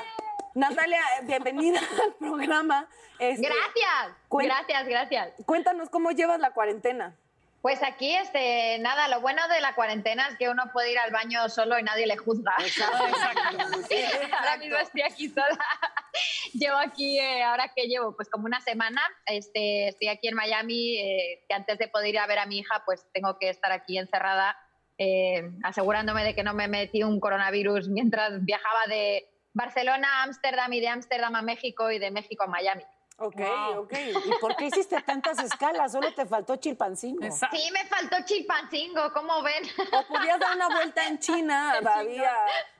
Natalia, 0.55 1.01
bienvenida 1.23 1.79
al 2.05 2.13
programa. 2.15 2.87
Este, 3.19 3.47
Gracias, 3.47 4.17
cuen- 4.29 4.45
gracias, 4.45 4.87
gracias. 4.87 5.33
Cuéntanos 5.45 5.89
cómo 5.89 6.11
llevas 6.11 6.39
la 6.39 6.51
cuarentena. 6.51 7.15
Pues 7.61 7.83
aquí, 7.83 8.15
este, 8.15 8.79
nada, 8.79 9.09
lo 9.09 9.19
bueno 9.19 9.45
de 9.49 9.59
la 9.59 9.75
cuarentena 9.75 10.29
es 10.29 10.37
que 10.37 10.47
uno 10.47 10.63
puede 10.71 10.93
ir 10.93 10.99
al 10.99 11.11
baño 11.11 11.49
solo 11.49 11.77
y 11.77 11.83
nadie 11.83 12.07
le 12.07 12.15
juzga. 12.15 12.53
ahora 14.39 14.57
mismo 14.57 14.77
estoy 14.77 15.01
aquí 15.01 15.27
sola. 15.29 15.57
llevo 16.53 16.77
aquí, 16.77 17.19
eh, 17.19 17.43
ahora 17.43 17.69
que 17.75 17.87
llevo, 17.87 18.15
pues 18.15 18.29
como 18.29 18.45
una 18.45 18.61
semana, 18.61 19.01
este, 19.25 19.89
estoy 19.89 20.07
aquí 20.07 20.29
en 20.29 20.35
Miami, 20.35 20.99
eh, 20.99 21.43
que 21.49 21.53
antes 21.53 21.77
de 21.77 21.89
poder 21.89 22.09
ir 22.09 22.19
a 22.19 22.27
ver 22.27 22.39
a 22.39 22.45
mi 22.45 22.59
hija, 22.59 22.83
pues 22.85 23.05
tengo 23.13 23.37
que 23.37 23.49
estar 23.49 23.73
aquí 23.73 23.97
encerrada, 23.97 24.57
eh, 24.99 25.49
asegurándome 25.63 26.25
de 26.25 26.35
que 26.35 26.43
no 26.43 26.53
me 26.53 26.67
metí 26.67 27.03
un 27.03 27.21
coronavirus 27.21 27.87
mientras 27.87 28.43
viajaba 28.43 28.85
de 28.87 29.29
Barcelona 29.53 30.07
a 30.07 30.23
Ámsterdam 30.23 30.71
y 30.73 30.81
de 30.81 30.89
Ámsterdam 30.89 31.35
a 31.35 31.41
México 31.41 31.89
y 31.89 31.99
de 31.99 32.11
México 32.11 32.43
a 32.43 32.47
Miami. 32.47 32.83
Ok, 33.21 33.35
Wow. 33.37 33.83
ok. 33.83 33.93
¿Y 34.25 34.31
por 34.39 34.55
qué 34.55 34.65
hiciste 34.67 35.01
tantas 35.01 35.39
escalas? 35.39 35.91
Solo 35.91 36.13
te 36.13 36.25
faltó 36.25 36.55
Chilpancingo. 36.55 37.23
Exacto. 37.23 37.57
Sí, 37.57 37.69
me 37.71 37.85
faltó 37.85 38.15
Chilpancingo, 38.25 39.11
¿cómo 39.13 39.41
ven? 39.43 39.63
O 39.91 40.07
podías 40.07 40.39
dar 40.39 40.55
una 40.55 40.69
vuelta 40.69 41.05
en 41.05 41.19
China. 41.19 41.73
Había, 41.95 42.33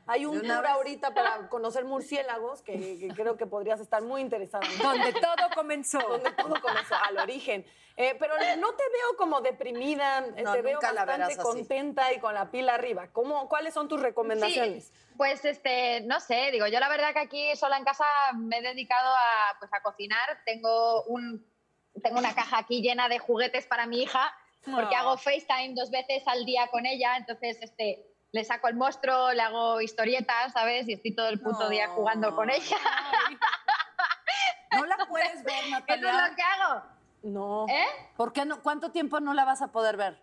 hay 0.08 0.26
un 0.26 0.42
tour 0.42 0.62
vez. 0.62 0.72
ahorita 0.72 1.14
para 1.14 1.50
conocer 1.50 1.84
murciélagos 1.86 2.62
que, 2.62 2.98
que 3.00 3.10
creo 3.16 3.36
que 3.38 3.46
podrías 3.48 3.80
estar 3.80 4.02
muy 4.02 4.22
interesado. 4.22 4.64
en. 4.64 4.78
Donde 4.80 5.14
todo 5.14 5.50
comenzó. 5.56 6.00
donde 6.00 6.32
todo 6.32 6.54
comenzó, 6.62 6.96
al 6.96 7.18
origen. 7.18 7.66
Eh, 7.98 8.16
pero 8.18 8.34
no 8.58 8.70
te 8.76 8.84
veo 8.84 9.18
como 9.18 9.42
deprimida, 9.42 10.20
eh, 10.38 10.44
No, 10.44 10.54
te 10.54 10.62
veo 10.62 10.80
bastante 10.80 11.12
verás 11.12 11.30
así. 11.32 11.38
contenta 11.42 12.14
y 12.14 12.20
con 12.20 12.34
la 12.34 12.50
pila 12.50 12.76
arriba. 12.76 13.10
¿Cómo, 13.12 13.50
¿Cuáles 13.50 13.74
son 13.74 13.90
tus 13.90 14.02
recomendaciones? 14.02 14.86
Sí, 14.86 14.94
pues 15.20 15.44
este, 15.44 16.00
no 16.06 16.22
sé, 16.22 16.50
digo, 16.50 16.66
yo 16.68 16.80
la 16.80 16.88
verdad 16.88 17.12
que 17.12 17.20
aquí 17.20 17.54
sola 17.58 17.76
en 17.78 17.84
casa 17.84 18.06
me 18.36 18.60
he 18.60 18.62
dedicado 18.62 19.10
a, 19.14 19.60
pues, 19.60 19.70
a 19.74 19.82
cocinar. 19.82 20.40
Tengo, 20.46 21.04
un, 21.04 21.46
tengo 22.02 22.20
una 22.20 22.34
caja 22.34 22.60
aquí 22.60 22.82
llena 22.82 23.10
de 23.10 23.20
juguetes 23.20 23.68
para 23.68 23.86
mi 23.86 24.02
hija, 24.02 24.34
porque 24.72 24.96
Ah. 24.96 25.02
hago 25.02 25.18
FaceTime 25.18 25.74
dos 25.76 25.92
veces 25.92 26.26
al 26.26 26.46
día 26.46 26.68
con 26.68 26.86
ella, 26.86 27.18
entonces 27.18 27.58
este, 27.62 28.06
le 28.32 28.46
saco 28.46 28.70
el 28.70 28.76
monstruo, 28.76 29.34
le 29.34 29.42
hago 29.42 29.82
historietas, 29.82 30.54
¿sabes? 30.54 30.88
Y 30.88 30.94
estoy 30.94 31.14
todo 31.14 31.28
el 31.28 31.42
puto 31.42 31.68
día 31.68 31.90
jugando 31.90 32.34
con 32.34 32.50
ella. 32.50 32.78
No 34.72 34.86
la 34.86 34.96
puedes 35.10 35.44
ver, 35.44 35.54
Eso 35.64 35.66
es 35.66 35.72
Natalia. 35.72 36.28
lo 36.30 36.36
que 36.36 36.42
hago. 36.44 36.82
No. 37.24 37.66
¿Eh? 37.68 37.86
¿Por 38.16 38.32
qué 38.32 38.46
no? 38.46 38.62
¿Cuánto 38.64 38.92
tiempo 38.92 39.20
no 39.20 39.34
la 39.34 39.44
vas 39.44 39.62
a 39.62 39.68
poder 39.74 39.98
ver? 39.98 40.18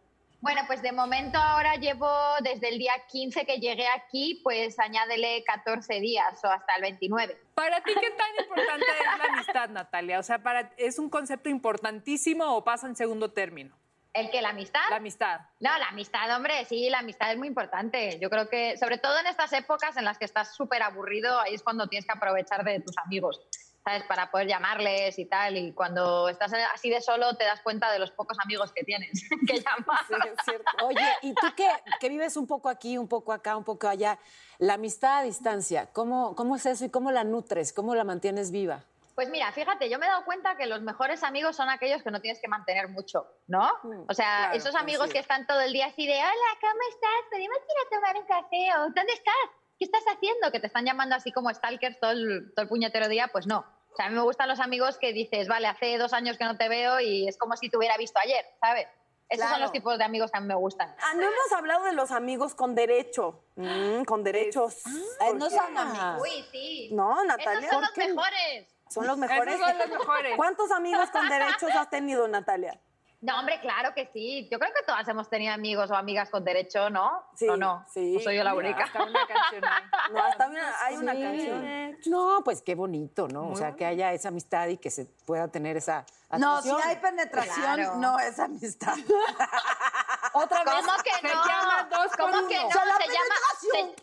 Bueno, 0.47 0.63
pues 0.69 0.81
de 0.81 0.93
momento 0.93 1.41
ahora 1.41 1.75
llevo 1.75 2.09
desde 2.41 2.69
el 2.69 2.79
día 2.79 2.93
15 3.09 3.45
que 3.47 3.59
llegué 3.59 3.89
aquí, 3.89 4.41
pues 4.45 4.79
añádele 4.79 5.43
14 5.43 5.99
días 5.99 6.39
o 6.45 6.47
hasta 6.47 6.77
el 6.77 6.83
29. 6.83 7.37
Para 7.55 7.81
ti, 7.83 7.93
¿qué 8.01 8.11
tan 8.13 8.45
importante 8.45 8.87
es 8.87 9.19
la 9.19 9.25
amistad, 9.35 9.69
Natalia? 9.71 10.21
O 10.21 10.23
sea, 10.23 10.39
para, 10.39 10.71
¿es 10.77 11.01
un 11.01 11.11
concepto 11.11 11.49
importantísimo 11.49 12.57
o 12.57 12.63
pasa 12.63 12.87
en 12.87 12.95
segundo 12.95 13.33
término? 13.33 13.75
¿El 14.13 14.31
que 14.31 14.41
la 14.41 14.51
amistad? 14.51 14.89
La 14.89 14.97
amistad. 14.97 15.41
No, 15.59 15.77
la 15.79 15.89
amistad, 15.89 16.37
hombre, 16.37 16.65
sí, 16.65 16.91
la 16.91 17.01
amistad 17.01 17.33
es 17.33 17.39
muy 17.39 17.49
importante. 17.49 18.21
Yo 18.21 18.31
creo 18.31 18.49
que, 18.49 18.77
sobre 18.77 18.99
todo 18.99 19.19
en 19.19 19.27
estas 19.27 19.53
épocas 19.53 19.97
en 19.97 20.05
las 20.05 20.17
que 20.17 20.27
estás 20.27 20.55
súper 20.55 20.81
aburrido, 20.85 21.41
ahí 21.41 21.55
es 21.55 21.63
cuando 21.65 21.89
tienes 21.89 22.07
que 22.07 22.13
aprovechar 22.13 22.63
de 22.63 22.79
tus 22.79 22.97
amigos, 22.99 23.41
¿sabes? 23.87 24.03
Para 24.03 24.33
poder 24.33 24.49
llamarles 24.49 25.17
y 25.19 25.27
tal. 25.27 25.57
Y 25.57 25.73
cuando 25.73 26.29
estás 26.29 26.53
así 26.75 26.91
de 26.91 27.01
solo, 27.01 27.37
te 27.37 27.45
das 27.45 27.61
cuenta 27.61 27.93
de 27.93 28.01
los 28.01 28.11
pocos 28.11 28.37
amigos 28.43 28.73
que 28.73 28.83
tienes 28.83 29.23
que 29.47 29.61
llamar. 29.61 30.05
Sí, 30.09 30.15
es 30.15 30.45
cierto. 30.45 30.85
Oye, 30.85 31.07
¿y 31.23 31.33
tú 31.35 31.47
que, 31.57 31.69
que 32.01 32.09
vives 32.09 32.37
un 32.37 32.49
poco 32.49 32.69
aquí, 32.69 32.99
un 32.99 33.07
poco 33.07 33.33
acá, 33.33 33.57
un 33.57 33.63
poco 33.63 33.87
allá? 33.87 34.19
La 34.59 34.75
amistad 34.75 35.19
a 35.19 35.23
distancia, 35.23 35.93
¿cómo, 35.93 36.35
¿cómo 36.35 36.57
es 36.57 36.67
eso 36.67 36.85
y 36.85 36.91
cómo 36.91 37.13
la 37.13 37.23
nutres? 37.23 37.73
¿Cómo 37.73 37.95
la 37.95 38.03
mantienes 38.03 38.51
viva? 38.51 38.85
Pues 39.15 39.31
mira, 39.31 39.53
fíjate, 39.53 39.89
yo 39.89 39.99
me 39.99 40.07
he 40.07 40.09
dado 40.09 40.25
cuenta 40.25 40.57
que 40.57 40.67
los 40.67 40.83
mejores 40.83 41.23
amigos 41.23 41.57
son 41.57 41.71
aquellos 41.71 42.03
que 42.03 42.11
no 42.11 42.21
tienes 42.21 42.41
que 42.41 42.49
mantener 42.49 42.89
mucho, 42.89 43.27
¿no? 43.47 43.71
O 44.09 44.15
sea, 44.15 44.49
claro, 44.49 44.57
esos 44.57 44.75
amigos 44.75 45.07
coincido. 45.07 45.13
que 45.15 45.19
están 45.21 45.47
todo 45.47 45.61
el 45.61 45.73
día 45.73 45.87
así 45.87 46.07
de, 46.07 46.13
hola, 46.13 46.51
¿cómo 46.61 46.81
estás? 46.91 47.31
¿Podemos 47.31 47.57
ir 47.57 47.87
a 47.87 47.95
tomar 47.95 48.17
un 48.17 48.27
café? 48.27 48.69
¿O 48.79 48.83
dónde 48.83 49.13
estás? 49.13 49.35
¿Qué 49.79 49.85
estás 49.85 50.05
haciendo? 50.13 50.51
Que 50.51 50.61
te 50.61 50.67
están 50.67 50.85
llamando 50.85 51.17
así 51.17 51.33
como 51.33 51.53
stalkers 51.53 52.01
todo 52.01 52.11
el, 52.11 52.53
todo 52.55 52.63
el 52.65 52.69
puñetero 52.69 53.09
día, 53.09 53.29
pues 53.29 53.47
no. 53.47 53.65
O 53.97 53.99
sea, 53.99 54.07
a 54.07 54.09
mí 54.11 54.15
me 54.15 54.21
gustan 54.21 54.47
los 54.47 54.61
amigos 54.61 54.99
que 54.99 55.15
dices, 55.15 55.49
vale, 55.49 55.67
hace 55.69 55.97
dos 55.97 56.13
años 56.13 56.37
que 56.37 56.45
no 56.45 56.59
te 56.59 56.69
veo 56.69 57.01
y 57.01 57.27
es 57.27 57.39
como 57.39 57.57
si 57.57 57.71
te 57.71 57.79
hubiera 57.79 57.97
visto 57.97 58.19
ayer, 58.23 58.45
¿sabes? 58.61 58.87
Esos 59.31 59.49
son 59.49 59.59
los 59.59 59.73
tipos 59.73 59.97
de 59.97 60.05
amigos 60.05 60.31
que 60.31 60.37
a 60.37 60.41
mí 60.43 60.47
me 60.47 60.55
gustan. 60.55 60.95
Ah, 61.01 61.15
no 61.15 61.23
hemos 61.23 61.53
hablado 61.57 61.85
de 61.85 61.95
los 61.95 62.11
amigos 62.11 62.55
con 62.55 62.75
derecho. 62.75 63.43
Mm, 63.55 64.03
con 64.03 64.23
derechos. 64.23 64.83
Eh, 64.87 65.33
no 65.35 65.49
son 65.49 65.79
amigos. 65.79 66.21
Uy, 66.21 66.45
sí. 66.53 66.91
No, 66.93 67.25
Natalia. 67.25 67.61
Esos 67.61 67.71
son 67.71 67.81
los 67.81 67.91
¿por 67.91 68.03
qué? 68.03 68.09
mejores. 68.09 68.69
Son 68.91 69.07
los 69.07 69.17
mejores. 69.17 69.55
Esos 69.55 69.67
son 69.67 69.79
los 69.79 69.89
mejores. 69.89 70.37
¿Cuántos 70.37 70.71
amigos 70.71 71.09
con 71.09 71.27
derechos 71.31 71.71
has 71.75 71.89
tenido, 71.89 72.29
Natalia? 72.29 72.79
No, 73.27 73.41
hombre, 73.41 73.59
claro 73.61 73.93
que 73.93 74.09
sí. 74.13 74.49
Yo 74.53 74.61
creo 74.61 74.73
que 74.73 74.85
todas 74.87 75.07
hemos 75.09 75.29
tenido 75.29 75.53
amigos 75.53 75.91
o 75.91 75.97
amigas 75.97 76.31
con 76.31 76.45
derecho, 76.45 76.91
¿no? 76.91 77.25
Sí, 77.35 77.49
¿O 77.49 77.57
no? 77.57 77.85
sí. 77.93 78.17
¿O 78.17 78.21
soy 78.21 78.37
yo 78.37 78.45
la 78.45 78.55
única? 78.55 78.85
Hasta 78.85 79.03
una 79.03 79.27
canción 79.27 79.65
hay. 79.65 79.83
No, 80.13 80.23
hasta 80.25 80.47
una- 80.47 80.85
hay 80.85 80.97
una 80.97 81.13
Sí. 81.13 81.23
canción. 81.23 81.99
No, 82.07 82.43
pues 82.45 82.63
qué 82.63 82.77
bonito, 82.77 83.27
¿no? 83.27 83.49
o 83.49 83.57
sea, 83.57 83.75
que 83.75 83.85
haya 83.85 84.13
esa 84.13 84.29
amistad 84.29 84.69
y 84.69 84.77
que 84.77 84.91
se 84.91 85.07
pueda 85.27 85.49
tener 85.49 85.77
esa 85.77 86.07
No, 86.39 86.63
si 86.63 86.71
hay 86.71 86.97
penetración, 86.97 87.55
Claro. 87.75 87.97
no 87.97 88.19
es 88.21 88.39
amistad. 88.39 88.95
Otra 90.37 90.65
vez. 90.65 90.75
¿Cómo 90.75 91.03
que 91.03 91.11
Se 91.13 91.35
no? 91.35 91.45
llama 91.47 91.89
dos 91.91 92.13
¿Cómo 92.17 92.39
uno. 92.39 92.49
que 92.49 92.63
no? 92.63 92.71
Se 92.71 93.09
llama... 93.09 93.35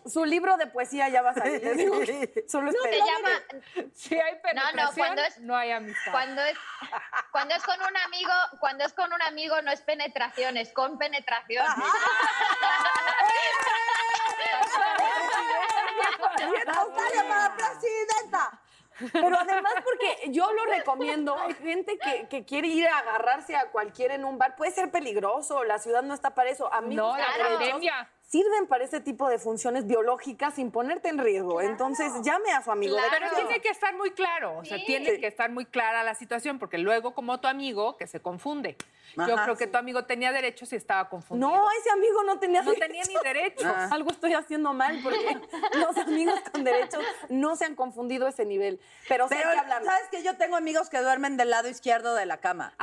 Se, 0.03 0.09
Su 0.09 0.25
libro 0.25 0.57
de 0.57 0.67
poesía 0.67 1.09
ya 1.09 1.21
va 1.21 1.29
a 1.31 1.33
salir. 1.33 1.61
Solo 2.49 2.71
se 2.71 2.77
espera. 2.77 3.05
llama... 3.05 3.29
Si 3.93 4.19
hay 4.19 4.39
penetración, 4.41 4.93
cuando 4.95 5.21
es- 5.23 5.39
no 5.39 5.55
hay 5.55 5.71
amistad. 5.71 6.11
Cuando 6.11 6.41
es, 6.41 6.57
cuando 7.31 7.53
es 7.55 7.63
con 7.63 7.79
un 7.81 7.97
amigo, 7.97 8.31
cuando 8.59 8.83
es 8.85 8.93
con 8.93 9.13
un 9.13 9.21
amigo 9.21 9.61
no 9.61 9.71
es 9.71 9.81
penetración, 9.81 10.57
es 10.57 10.71
con 10.73 10.97
penetración. 10.97 11.65
Para 17.29 17.55
presidenta. 17.55 18.59
Pero 19.11 19.37
además 19.37 19.73
porque 19.83 20.31
yo 20.31 20.51
lo 20.51 20.65
recomiendo, 20.65 21.37
hay 21.39 21.53
gente 21.55 21.97
que, 21.97 22.27
que 22.27 22.45
quiere 22.45 22.67
ir 22.67 22.87
a 22.87 22.99
agarrarse 22.99 23.55
a 23.55 23.71
cualquiera 23.71 24.15
en 24.15 24.25
un 24.25 24.37
bar, 24.37 24.55
puede 24.55 24.71
ser 24.71 24.91
peligroso, 24.91 25.63
la 25.63 25.79
ciudad 25.79 26.03
no 26.03 26.13
está 26.13 26.35
para 26.35 26.49
eso. 26.49 26.71
Amigos 26.73 26.95
No, 26.95 27.17
la 27.17 27.27
pandemia. 27.37 28.09
Sirven 28.33 28.65
para 28.65 28.83
ese 28.83 28.99
tipo 28.99 29.29
de 29.29 29.37
funciones 29.37 29.85
biológicas 29.85 30.55
sin 30.55 30.71
ponerte 30.71 31.07
en 31.09 31.19
riesgo. 31.19 31.61
Entonces, 31.61 32.11
llame 32.23 32.51
a 32.51 32.63
su 32.63 32.71
amigo. 32.71 32.95
de 32.95 33.03
Pero 33.11 33.27
tiene 33.35 33.61
que 33.61 33.69
estar 33.69 33.95
muy 33.95 34.09
claro, 34.09 34.57
o 34.57 34.65
sea, 34.65 34.83
tiene 34.83 35.19
que 35.19 35.27
estar 35.27 35.51
muy 35.51 35.65
clara 35.65 36.01
la 36.01 36.15
situación, 36.15 36.57
porque 36.57 36.79
luego, 36.79 37.13
como 37.13 37.39
tu 37.39 37.47
amigo, 37.47 37.95
que 37.95 38.07
se 38.07 38.21
confunde. 38.21 38.75
Yo 39.15 39.35
creo 39.35 39.55
que 39.55 39.67
tu 39.67 39.77
amigo 39.77 40.05
tenía 40.05 40.31
derechos 40.31 40.73
y 40.73 40.77
estaba 40.77 41.09
confundido. 41.09 41.47
No, 41.47 41.69
ese 41.79 41.91
amigo 41.91 42.23
no 42.23 42.39
tenía 42.39 42.63
No 42.63 42.73
tenía 42.73 43.03
ni 43.03 43.13
derechos. 43.23 43.71
Ah. 43.71 43.89
Algo 43.91 44.09
estoy 44.09 44.33
haciendo 44.33 44.73
mal 44.73 44.99
porque 45.03 45.37
los 45.77 45.95
amigos 45.97 46.39
con 46.51 46.63
derechos 46.63 47.03
no 47.29 47.55
se 47.55 47.65
han 47.65 47.75
confundido 47.75 48.25
a 48.25 48.29
ese 48.29 48.45
nivel. 48.45 48.79
Pero, 49.07 49.27
sí 49.27 49.35
Pero, 49.37 49.49
hay 49.49 49.55
que 49.57 49.61
hablarlo. 49.61 49.87
¿sabes 49.87 50.09
que 50.09 50.23
Yo 50.23 50.37
tengo 50.37 50.55
amigos 50.55 50.89
que 50.89 50.99
duermen 51.01 51.37
del 51.37 51.51
lado 51.51 51.69
izquierdo 51.69 52.15
de 52.15 52.25
la 52.25 52.37
cama. 52.37 52.73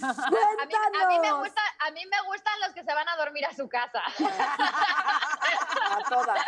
A 0.00 0.66
mí, 0.66 0.74
a 1.02 1.08
mí 1.08 1.18
me 1.18 1.32
gusta, 1.32 1.60
a 1.80 1.90
mí 1.90 2.06
me 2.06 2.22
gustan 2.26 2.60
los 2.60 2.72
que 2.72 2.84
se 2.84 2.94
van 2.94 3.08
a 3.08 3.16
dormir 3.16 3.44
a 3.46 3.54
su 3.54 3.68
casa. 3.68 4.02
A 5.90 6.02
todas. 6.08 6.38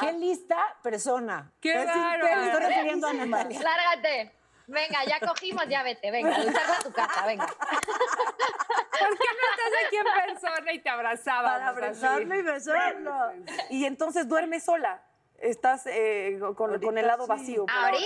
Qué 0.00 0.12
lista 0.12 0.76
persona. 0.82 1.50
Qué 1.60 1.84
bárbaro. 1.84 2.24
Me 2.24 2.46
estoy 2.46 2.60
refiriendo 2.66 3.08
a 3.08 3.12
Natalia. 3.12 3.60
Lárgate. 3.60 4.32
Venga, 4.66 5.04
ya 5.04 5.20
cogimos, 5.20 5.66
ya 5.68 5.82
vete, 5.82 6.10
venga, 6.10 6.34
a 6.34 6.82
tu 6.82 6.90
casa, 6.90 7.26
venga. 7.26 7.46
¿Por 7.46 7.58
qué 7.58 9.28
no 9.34 9.50
estás 9.50 9.72
aquí 9.86 9.96
en 9.96 10.04
persona 10.26 10.72
y 10.72 10.78
te 10.78 10.88
abrazaba? 10.88 11.52
Para 11.52 11.68
abrazarlo 11.68 12.34
y 12.34 12.42
besarlo. 12.42 13.32
Y 13.68 13.84
entonces 13.84 14.26
duerme 14.26 14.60
sola. 14.60 15.02
Estás 15.38 15.86
eh, 15.86 16.38
con, 16.56 16.80
con 16.80 16.96
el 16.96 17.06
lado 17.06 17.26
vacío. 17.26 17.66
por 17.66 17.74
ahora. 17.74 17.98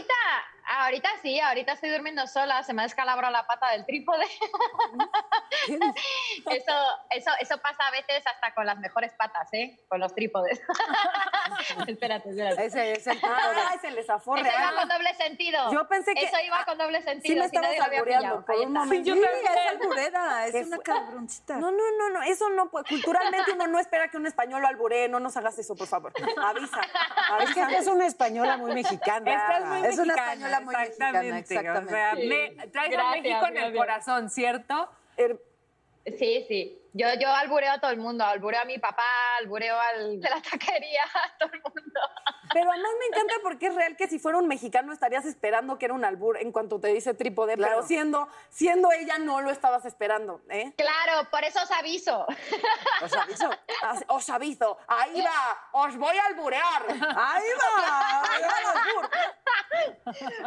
Ahorita, 0.70 1.08
sí, 1.22 1.40
ahorita 1.40 1.72
estoy 1.72 1.88
durmiendo 1.90 2.26
sola, 2.26 2.62
se 2.62 2.74
me 2.74 2.82
ha 2.82 2.84
descalabrado 2.84 3.32
la 3.32 3.46
pata 3.46 3.70
del 3.70 3.86
trípode. 3.86 4.24
eso, 6.50 6.72
eso, 7.10 7.30
eso 7.40 7.58
pasa 7.58 7.86
a 7.86 7.90
veces 7.90 8.22
hasta 8.26 8.54
con 8.54 8.66
las 8.66 8.78
mejores 8.78 9.12
patas, 9.14 9.48
¿eh? 9.52 9.78
Con 9.88 10.00
los 10.00 10.14
trípodes. 10.14 10.60
espérate, 11.86 12.30
espérate. 12.30 12.66
Ese 12.66 12.92
es 12.92 13.06
el 13.06 13.18
Ah, 13.22 13.72
es 13.74 13.84
el 13.84 13.94
desafío 13.94 14.36
Eso 14.36 14.46
iba 14.46 14.72
con 14.80 14.88
doble 14.88 15.14
sentido. 15.14 15.72
Yo 15.72 15.88
pensé 15.88 16.14
que- 16.14 16.24
Eso 16.24 16.36
iba 16.44 16.64
con 16.64 16.78
doble 16.78 16.98
Sí 16.98 17.04
sentido. 17.04 17.42
me 17.44 17.48
si 17.48 17.56
por 18.44 18.54
Ahí 18.54 18.60
un 18.60 18.68
está. 18.76 18.78
momento. 18.84 19.14
Sí, 19.14 19.20
es 19.22 19.66
alburera, 19.72 20.46
es 20.46 20.52
¿Qué 20.52 20.62
una 20.64 20.76
fue? 20.76 20.84
cabroncita. 20.84 21.56
No, 21.56 21.70
no, 21.70 21.82
no, 21.98 22.10
no, 22.10 22.22
eso 22.22 22.48
no 22.50 22.70
puede. 22.70 22.84
Culturalmente 22.88 23.52
uno 23.52 23.66
no 23.66 23.78
espera 23.78 24.08
que 24.08 24.16
un 24.16 24.26
español 24.26 24.62
lo 24.62 24.68
alburee, 24.68 25.08
no 25.08 25.20
nos 25.20 25.36
hagas 25.36 25.58
eso, 25.58 25.74
por 25.74 25.86
favor. 25.86 26.12
Avisa, 26.42 26.80
Es 27.40 27.54
que 27.54 27.60
avisa. 27.62 27.78
es 27.80 27.86
una 27.86 28.06
española 28.06 28.56
muy 28.56 28.72
mexicana. 28.72 29.30
Esta 29.32 29.58
es 29.58 29.64
muy 29.64 29.78
Es 29.86 29.98
una 29.98 30.14
mexicana, 30.14 30.57
española 30.58 31.22
muy 31.22 31.32
mexicana, 31.32 31.38
exactamente. 31.38 31.86
O 31.86 31.88
sea, 31.88 32.14
me, 32.14 32.66
traes 32.68 32.88
a 32.88 32.92
Gracias, 32.92 33.22
México 33.22 33.46
en 33.48 33.56
el 33.56 33.76
corazón, 33.76 34.30
¿cierto? 34.30 34.88
Er- 35.16 35.40
Sí, 36.18 36.44
sí. 36.48 36.78
Yo, 36.94 37.06
yo 37.20 37.28
albureo 37.32 37.72
a 37.72 37.78
todo 37.80 37.90
el 37.90 37.98
mundo. 37.98 38.24
Albureo 38.24 38.60
a 38.60 38.64
mi 38.64 38.78
papá, 38.78 39.04
albureo 39.40 39.78
al 39.78 40.20
de 40.20 40.30
la 40.30 40.40
taquería, 40.42 41.02
a 41.14 41.38
todo 41.38 41.50
el 41.52 41.60
mundo. 41.62 42.00
Pero 42.50 42.70
además 42.72 42.92
me 42.98 43.06
encanta 43.06 43.34
porque 43.42 43.66
es 43.66 43.74
real 43.74 43.94
que 43.96 44.08
si 44.08 44.18
fuera 44.18 44.38
un 44.38 44.48
mexicano 44.48 44.92
estarías 44.94 45.26
esperando 45.26 45.76
que 45.78 45.84
era 45.84 45.92
un 45.92 46.02
albur 46.04 46.38
en 46.38 46.50
cuanto 46.50 46.80
te 46.80 46.88
dice 46.88 47.12
trípode, 47.12 47.56
Claro. 47.56 47.74
pero 47.74 47.86
siendo, 47.86 48.26
siendo 48.48 48.90
ella 48.90 49.18
no 49.18 49.42
lo 49.42 49.50
estabas 49.50 49.84
esperando, 49.84 50.40
¿eh? 50.48 50.72
Claro, 50.78 51.28
por 51.30 51.44
eso 51.44 51.60
os 51.62 51.70
aviso. 51.72 52.26
Os 53.02 53.12
aviso. 53.12 53.50
Os 54.08 54.30
aviso, 54.30 54.78
ahí 54.88 55.20
va, 55.22 55.68
os 55.72 55.96
voy 55.96 56.16
a 56.16 56.26
alburear. 56.26 56.82
¡Ahí 56.88 56.98
va! 57.60 58.22
ahí 58.22 58.42
va 58.42 58.58
el 58.58 58.78
albur. 58.78 59.10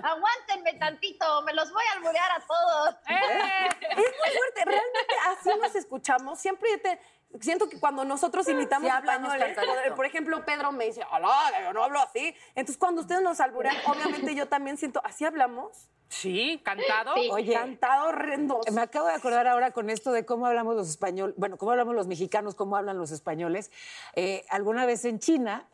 Aguántenme 0.04 0.74
tantito, 0.74 1.42
me 1.44 1.54
los 1.54 1.72
voy 1.72 1.84
a 1.92 1.98
alburear 1.98 2.32
a 2.32 2.40
todos. 2.46 2.96
¡Eh! 3.08 3.70
Es 3.92 3.96
muy 3.96 4.06
fuerte, 4.38 4.66
realmente 4.66 5.16
así 5.30 5.50
nos 5.60 5.76
escuchamos. 5.76 6.31
Siempre 6.36 6.78
te, 6.78 7.00
siento 7.40 7.70
que 7.70 7.80
cuando 7.80 8.04
nosotros 8.04 8.48
imitamos 8.50 8.90
Sí, 8.90 8.98
españoles, 8.98 9.58
por, 9.96 10.06
ejemplo, 10.06 10.44
Pedro 10.46 10.72
me 10.72 10.86
dice, 10.86 11.06
hola, 11.12 11.52
yo 11.64 11.74
no 11.74 11.84
hablo 11.84 12.00
así. 12.00 12.36
Entonces, 12.56 12.78
cuando 12.78 13.02
ustedes 13.02 13.22
nos 13.22 13.40
alburean, 13.40 13.76
obviamente 13.88 14.36
yo 14.36 14.48
también 14.48 14.78
siento, 14.78 15.02
¿así 15.04 15.26
hablamos? 15.26 15.90
Sí, 16.10 16.62
cantado. 16.64 17.14
Sí. 17.16 17.30
Oye, 17.32 17.54
Cantado 17.54 18.10
horrendos. 18.10 18.70
Me 18.72 18.82
acabo 18.82 19.08
de 19.08 19.14
acordar 19.14 19.48
ahora 19.48 19.72
con 19.72 19.90
esto 19.90 20.12
de 20.12 20.26
cómo 20.26 20.46
hablamos 20.46 20.76
los 20.76 20.90
españoles, 20.90 21.36
bueno, 21.38 21.58
cómo 21.58 21.72
hablamos 21.72 21.96
los 21.96 22.08
mexicanos, 22.08 22.54
cómo 22.54 22.76
hablan 22.76 22.98
los 22.98 23.12
españoles. 23.12 23.72
Eh, 24.16 24.46
alguna 24.50 24.86
vez 24.86 25.06
en 25.06 25.20
China, 25.20 25.70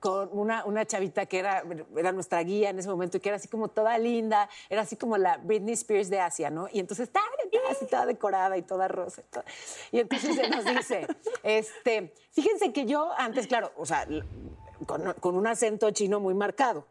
con 0.00 0.28
una, 0.32 0.64
una 0.64 0.84
chavita 0.84 1.26
que 1.26 1.38
era, 1.38 1.62
era 1.96 2.12
nuestra 2.12 2.42
guía 2.42 2.70
en 2.70 2.78
ese 2.78 2.88
momento 2.88 3.16
y 3.16 3.20
que 3.20 3.28
era 3.28 3.36
así 3.36 3.48
como 3.48 3.68
toda 3.68 3.96
linda, 3.98 4.48
era 4.68 4.82
así 4.82 4.96
como 4.96 5.16
la 5.16 5.36
Britney 5.38 5.74
Spears 5.74 6.10
de 6.10 6.20
Asia, 6.20 6.50
¿no? 6.50 6.68
Y 6.72 6.80
entonces 6.80 7.08
estaba 7.08 7.26
así 7.70 7.86
toda 7.86 8.06
decorada 8.06 8.56
y 8.56 8.62
toda 8.62 8.88
rosa. 8.88 9.22
Y, 9.22 9.24
todo. 9.32 9.44
y 9.92 10.00
entonces 10.00 10.36
se 10.36 10.48
nos 10.48 10.64
dice, 10.64 11.06
este, 11.42 12.12
fíjense 12.32 12.72
que 12.72 12.86
yo 12.86 13.10
antes, 13.16 13.46
claro, 13.46 13.72
o 13.76 13.86
sea, 13.86 14.06
con, 14.86 15.12
con 15.14 15.36
un 15.36 15.46
acento 15.46 15.90
chino 15.90 16.20
muy 16.20 16.34
marcado. 16.34 16.86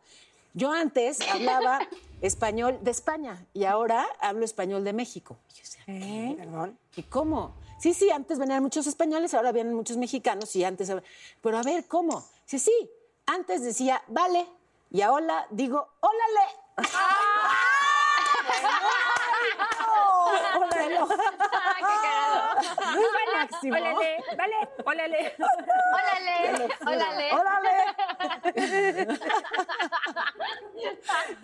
Yo 0.53 0.71
antes 0.71 1.19
hablaba 1.29 1.79
español 2.21 2.79
de 2.81 2.91
España 2.91 3.45
y 3.53 3.65
ahora 3.65 4.07
hablo 4.21 4.45
español 4.45 4.85
de 4.85 4.93
México. 4.93 5.37
Y 5.49 5.53
yo 5.55 5.61
decía, 5.61 5.83
¿qué? 5.85 6.35
Perdón. 6.37 6.79
¿Y 6.95 7.03
cómo? 7.03 7.55
Sí, 7.77 7.93
sí, 7.93 8.09
antes 8.09 8.39
venían 8.39 8.63
muchos 8.63 8.87
españoles, 8.87 9.33
ahora 9.33 9.51
vienen 9.51 9.73
muchos 9.73 9.97
mexicanos 9.97 10.55
y 10.55 10.63
antes... 10.63 10.91
Pero 11.41 11.57
a 11.57 11.63
ver, 11.63 11.87
¿cómo? 11.87 12.23
Sí, 12.45 12.57
sí, 12.57 12.89
antes 13.25 13.63
decía, 13.63 14.01
vale, 14.07 14.47
y 14.91 15.01
ahora 15.01 15.45
digo, 15.49 15.87
ólale. 15.99 16.47
Órale. 20.57 20.99
Ay, 21.75 21.83
qué 21.83 22.34
máximo. 23.33 23.75
Ólale, 23.75 24.23
vale, 24.37 24.55
ólale. 24.85 25.35
Ólale, 26.85 27.33
ólale. 27.33 27.71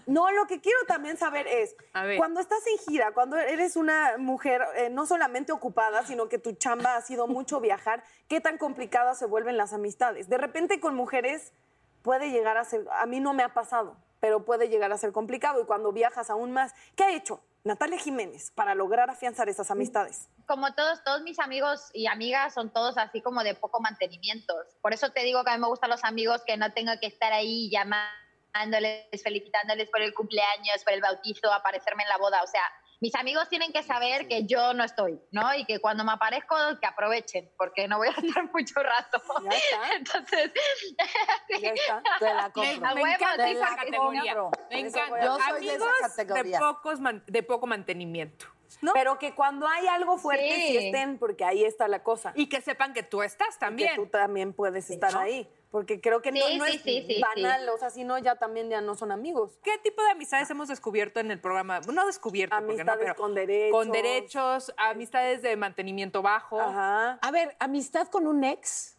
No, 0.05 0.29
lo 0.31 0.45
que 0.45 0.59
quiero 0.59 0.77
también 0.87 1.17
saber 1.17 1.47
es, 1.47 1.75
A 1.93 2.03
ver. 2.03 2.17
cuando 2.17 2.39
estás 2.39 2.59
en 2.67 2.77
gira, 2.79 3.11
cuando 3.13 3.37
eres 3.37 3.75
una 3.75 4.17
mujer 4.17 4.61
eh, 4.75 4.89
no 4.89 5.05
solamente 5.05 5.51
ocupada, 5.51 6.03
sino 6.05 6.27
que 6.27 6.37
tu 6.37 6.53
chamba 6.53 6.95
ha 6.95 7.01
sido 7.01 7.27
mucho 7.27 7.59
viajar, 7.61 8.03
¿qué 8.27 8.41
tan 8.41 8.57
complicadas 8.57 9.17
se 9.19 9.25
vuelven 9.25 9.57
las 9.57 9.73
amistades? 9.73 10.29
De 10.29 10.37
repente 10.37 10.79
con 10.79 10.95
mujeres 10.95 11.53
puede 12.01 12.31
llegar 12.31 12.57
a 12.57 12.65
ser, 12.65 12.85
a 12.91 13.05
mí 13.05 13.19
no 13.19 13.33
me 13.33 13.43
ha 13.43 13.53
pasado, 13.53 13.95
pero 14.19 14.43
puede 14.43 14.69
llegar 14.69 14.91
a 14.91 14.97
ser 14.97 15.11
complicado 15.11 15.61
y 15.61 15.65
cuando 15.65 15.91
viajas 15.91 16.29
aún 16.29 16.51
más, 16.51 16.73
¿qué 16.95 17.03
ha 17.03 17.11
hecho 17.11 17.41
Natalia 17.63 17.97
Jiménez 17.97 18.51
para 18.51 18.75
lograr 18.75 19.09
afianzar 19.09 19.49
esas 19.49 19.71
amistades? 19.71 20.27
Como 20.51 20.73
todos, 20.73 21.01
todos 21.05 21.21
mis 21.21 21.39
amigos 21.39 21.89
y 21.93 22.07
amigas 22.07 22.53
son 22.53 22.73
todos 22.73 22.97
así 22.97 23.21
como 23.21 23.41
de 23.41 23.55
poco 23.55 23.79
mantenimiento. 23.79 24.53
Por 24.81 24.93
eso 24.93 25.09
te 25.09 25.21
digo 25.21 25.45
que 25.45 25.51
a 25.51 25.53
mí 25.55 25.61
me 25.61 25.69
gustan 25.69 25.89
los 25.89 26.03
amigos 26.03 26.41
que 26.45 26.57
no 26.57 26.73
tengo 26.73 26.91
que 26.99 27.07
estar 27.07 27.31
ahí 27.31 27.69
llamándoles, 27.71 29.05
felicitándoles 29.23 29.89
por 29.89 30.01
el 30.01 30.13
cumpleaños, 30.13 30.83
por 30.83 30.91
el 30.91 30.99
bautizo, 30.99 31.53
aparecerme 31.53 32.03
en 32.03 32.09
la 32.09 32.17
boda. 32.17 32.43
O 32.43 32.47
sea, 32.47 32.63
mis 32.99 33.15
amigos 33.15 33.47
tienen 33.47 33.71
que 33.71 33.81
saber 33.81 34.27
que 34.27 34.45
yo 34.45 34.73
no 34.73 34.83
estoy, 34.83 35.21
¿no? 35.31 35.55
Y 35.55 35.63
que 35.63 35.79
cuando 35.79 36.03
me 36.03 36.11
aparezco, 36.11 36.53
que 36.81 36.85
aprovechen, 36.85 37.49
porque 37.57 37.87
no 37.87 37.97
voy 37.99 38.09
a 38.09 38.11
estar 38.11 38.43
mucho 38.53 38.75
rato. 38.83 39.21
Ya 39.43 39.51
está. 39.57 39.95
Entonces, 39.95 40.51
Ya 41.61 41.69
está. 41.69 42.03
Te 42.19 42.25
la 42.25 42.47
Me, 42.47 42.51
compro. 42.51 42.87
A 42.89 42.93
me 42.95 43.03
huevo, 43.03 43.15
encanta 43.15 43.49
esa 43.49 43.75
categoría. 43.77 44.35
Me 44.69 44.79
encanta. 44.81 45.23
Yo 45.23 45.37
soy 45.39 45.65
de 45.65 45.75
esa 45.75 45.85
Amigos 45.85 46.01
categoría. 46.01 46.57
De, 46.59 46.65
pocos 46.65 46.99
man- 46.99 47.23
de 47.25 47.41
poco 47.41 47.67
mantenimiento. 47.67 48.47
Pero 48.93 49.17
que 49.19 49.35
cuando 49.35 49.67
hay 49.67 49.87
algo 49.87 50.17
fuerte, 50.17 50.49
sí. 50.55 50.67
Sí. 50.67 50.77
estén, 50.87 51.17
porque 51.17 51.43
ahí 51.45 51.63
está 51.63 51.87
la 51.87 52.03
cosa. 52.03 52.31
Y 52.35 52.47
que 52.49 52.61
sepan 52.61 52.93
que 52.93 53.03
tú 53.03 53.21
estás 53.21 53.55
que 53.55 53.59
también. 53.59 53.95
tú 53.95 54.07
también 54.07 54.53
puedes 54.53 54.89
estar 54.89 55.15
ahí. 55.17 55.49
Porque 55.71 56.01
creo 56.01 56.21
que 56.21 56.31
no, 56.33 56.45
Sí, 56.45 56.57
no 56.57 56.65
sí, 56.65 56.75
es 56.75 56.81
sí, 56.81 57.05
sí, 57.07 57.21
banal, 57.21 57.69
o 57.69 57.77
sea, 57.77 57.89
si 57.89 58.03
no, 58.03 58.17
ya 58.17 58.35
también 58.35 58.69
ya 58.69 58.81
no 58.81 58.93
son 58.95 59.11
amigos. 59.13 59.57
¿Qué 59.63 59.77
tipo 59.77 60.03
de 60.03 60.11
amistades 60.11 60.49
hemos 60.49 60.67
descubierto 60.67 61.21
en 61.21 61.31
el 61.31 61.39
programa? 61.39 61.79
No 61.79 62.05
descubierto, 62.05 62.55
porque 62.57 62.83
no, 62.83 62.91
Amistades 62.91 62.99
pero 63.01 63.15
con 63.15 63.33
derechos. 63.35 63.71
Con 63.71 63.91
derechos, 63.91 64.73
amistades 64.77 65.41
de 65.41 65.55
mantenimiento 65.55 66.21
bajo. 66.21 66.59
Ajá. 66.59 67.13
A 67.21 67.31
ver, 67.31 67.55
amistad 67.59 68.07
con 68.09 68.27
un 68.27 68.43
ex. 68.43 68.97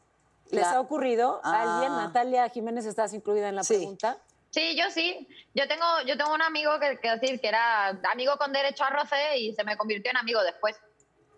¿Les 0.50 0.62
La- 0.62 0.72
ha 0.72 0.80
ocurrido 0.80 1.40
a 1.44 1.52
Ah. 1.54 1.62
alguien? 1.74 1.92
Natalia 1.92 2.48
Jiménez, 2.48 2.86
¿estás 2.86 3.12
incluida 3.12 3.48
en 3.50 3.56
la 3.56 3.64
Sí. 3.64 3.74
pregunta? 3.76 4.18
Sí, 4.52 4.76
yo 4.76 4.90
sí. 4.90 5.26
Yo 5.54 5.66
tengo, 5.66 5.84
yo 6.06 6.16
tengo 6.16 6.32
un 6.34 6.42
amigo 6.42 6.78
que, 6.78 6.98
que 7.00 7.10
decir 7.10 7.40
que 7.40 7.48
era 7.48 7.88
amigo 8.12 8.36
con 8.36 8.52
derecho 8.52 8.84
a 8.84 8.90
roce 8.90 9.38
y 9.38 9.54
se 9.54 9.64
me 9.64 9.76
convirtió 9.76 10.10
en 10.10 10.18
amigo 10.18 10.42
después. 10.42 10.78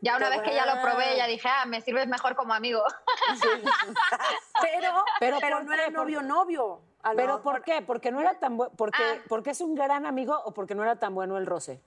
Ya 0.00 0.16
una 0.16 0.28
Qué 0.30 0.36
vez 0.38 0.42
que 0.50 0.54
ya 0.54 0.66
lo 0.66 0.82
probé, 0.82 1.16
ya 1.16 1.26
dije, 1.26 1.48
ah, 1.48 1.64
me 1.64 1.80
sirves 1.80 2.06
mejor 2.08 2.36
como 2.36 2.52
amigo. 2.52 2.82
Pero, 4.60 5.04
Pero 5.20 5.38
pero, 5.40 5.56
¿por 5.58 5.64
no 5.66 5.72
era 5.72 5.84
¿Por- 5.86 5.94
novio 5.94 6.22
novio. 6.22 6.80
¿Pero 7.16 7.42
por 7.42 7.62
qué? 7.62 7.82
¿Porque 7.82 8.10
no 8.10 8.20
era 8.20 8.38
tan 8.38 8.56
bueno? 8.56 8.72
Porque, 8.76 9.02
Ah. 9.02 9.22
¿Porque 9.28 9.50
es 9.50 9.60
un 9.60 9.74
gran 9.74 10.06
amigo 10.06 10.40
o 10.44 10.52
porque 10.54 10.74
no 10.74 10.82
era 10.82 10.96
tan 10.96 11.14
bueno 11.14 11.36
el 11.38 11.46
roce? 11.46 11.80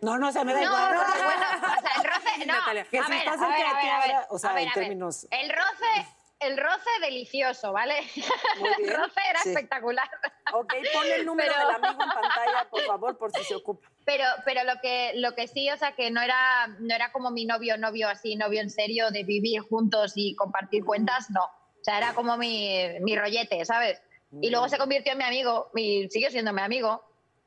No, 0.00 0.16
no, 0.18 0.30
se 0.32 0.44
me 0.44 0.54
da 0.54 0.60
No, 0.60 0.66
igual. 0.66 0.94
no, 0.94 0.98
bueno, 1.24 1.46
o 1.76 1.80
sea, 1.80 1.90
el 2.02 2.04
roce, 2.04 2.38
no. 2.46 2.54
Natalia, 2.54 2.84
que 2.84 2.98
a 2.98 3.04
si 3.04 3.10
ver, 3.10 3.18
estás 3.20 3.40
a 3.40 3.48
ver, 3.48 3.56
ti 3.56 3.62
ver, 3.62 3.90
a 3.90 4.00
ver, 4.06 4.26
o 4.30 4.38
sea, 4.38 4.50
a 4.50 4.54
ver, 4.54 4.66
en 4.68 4.72
términos- 4.72 5.26
El 5.30 5.50
roce, 5.50 6.08
el 6.40 6.56
roce 6.56 6.90
delicioso, 7.00 7.72
¿vale? 7.72 7.94
el 8.78 8.96
roce 8.96 9.20
era 9.30 9.40
sí. 9.42 9.50
espectacular. 9.50 10.08
Ok, 10.52 10.72
pon 10.92 11.06
el 11.06 11.26
número 11.26 11.52
Pero- 11.54 11.66
del 11.66 11.76
amigo 11.84 12.02
en 12.02 12.08
pantalla, 12.10 12.68
por 12.70 12.82
favor, 12.86 13.18
por 13.18 13.32
si 13.32 13.44
se 13.44 13.54
ocupa. 13.54 13.88
Pero, 14.04 14.24
pero 14.44 14.64
lo 14.64 14.80
que 14.80 15.12
lo 15.16 15.34
que 15.34 15.48
sí, 15.48 15.70
o 15.70 15.76
sea, 15.76 15.92
que 15.92 16.10
no 16.10 16.20
era, 16.22 16.68
no 16.78 16.94
era 16.94 17.12
como 17.12 17.30
mi 17.30 17.44
novio, 17.44 17.76
novio 17.76 18.08
así, 18.08 18.36
novio 18.36 18.60
en 18.60 18.70
serio, 18.70 19.10
de 19.10 19.24
vivir 19.24 19.60
juntos 19.60 20.12
y 20.16 20.34
compartir 20.36 20.84
cuentas, 20.84 21.30
no. 21.30 21.44
O 21.44 21.84
sea, 21.84 21.98
era 21.98 22.14
como 22.14 22.36
mi, 22.36 22.86
mi 23.00 23.16
rollete, 23.16 23.64
¿sabes? 23.64 24.00
Y 24.40 24.50
luego 24.50 24.68
se 24.68 24.78
convirtió 24.78 25.12
en 25.12 25.18
mi 25.18 25.24
amigo, 25.24 25.70
y 25.74 26.08
sigue 26.10 26.30
siendo 26.30 26.52
mi 26.52 26.60
amigo. 26.62 27.02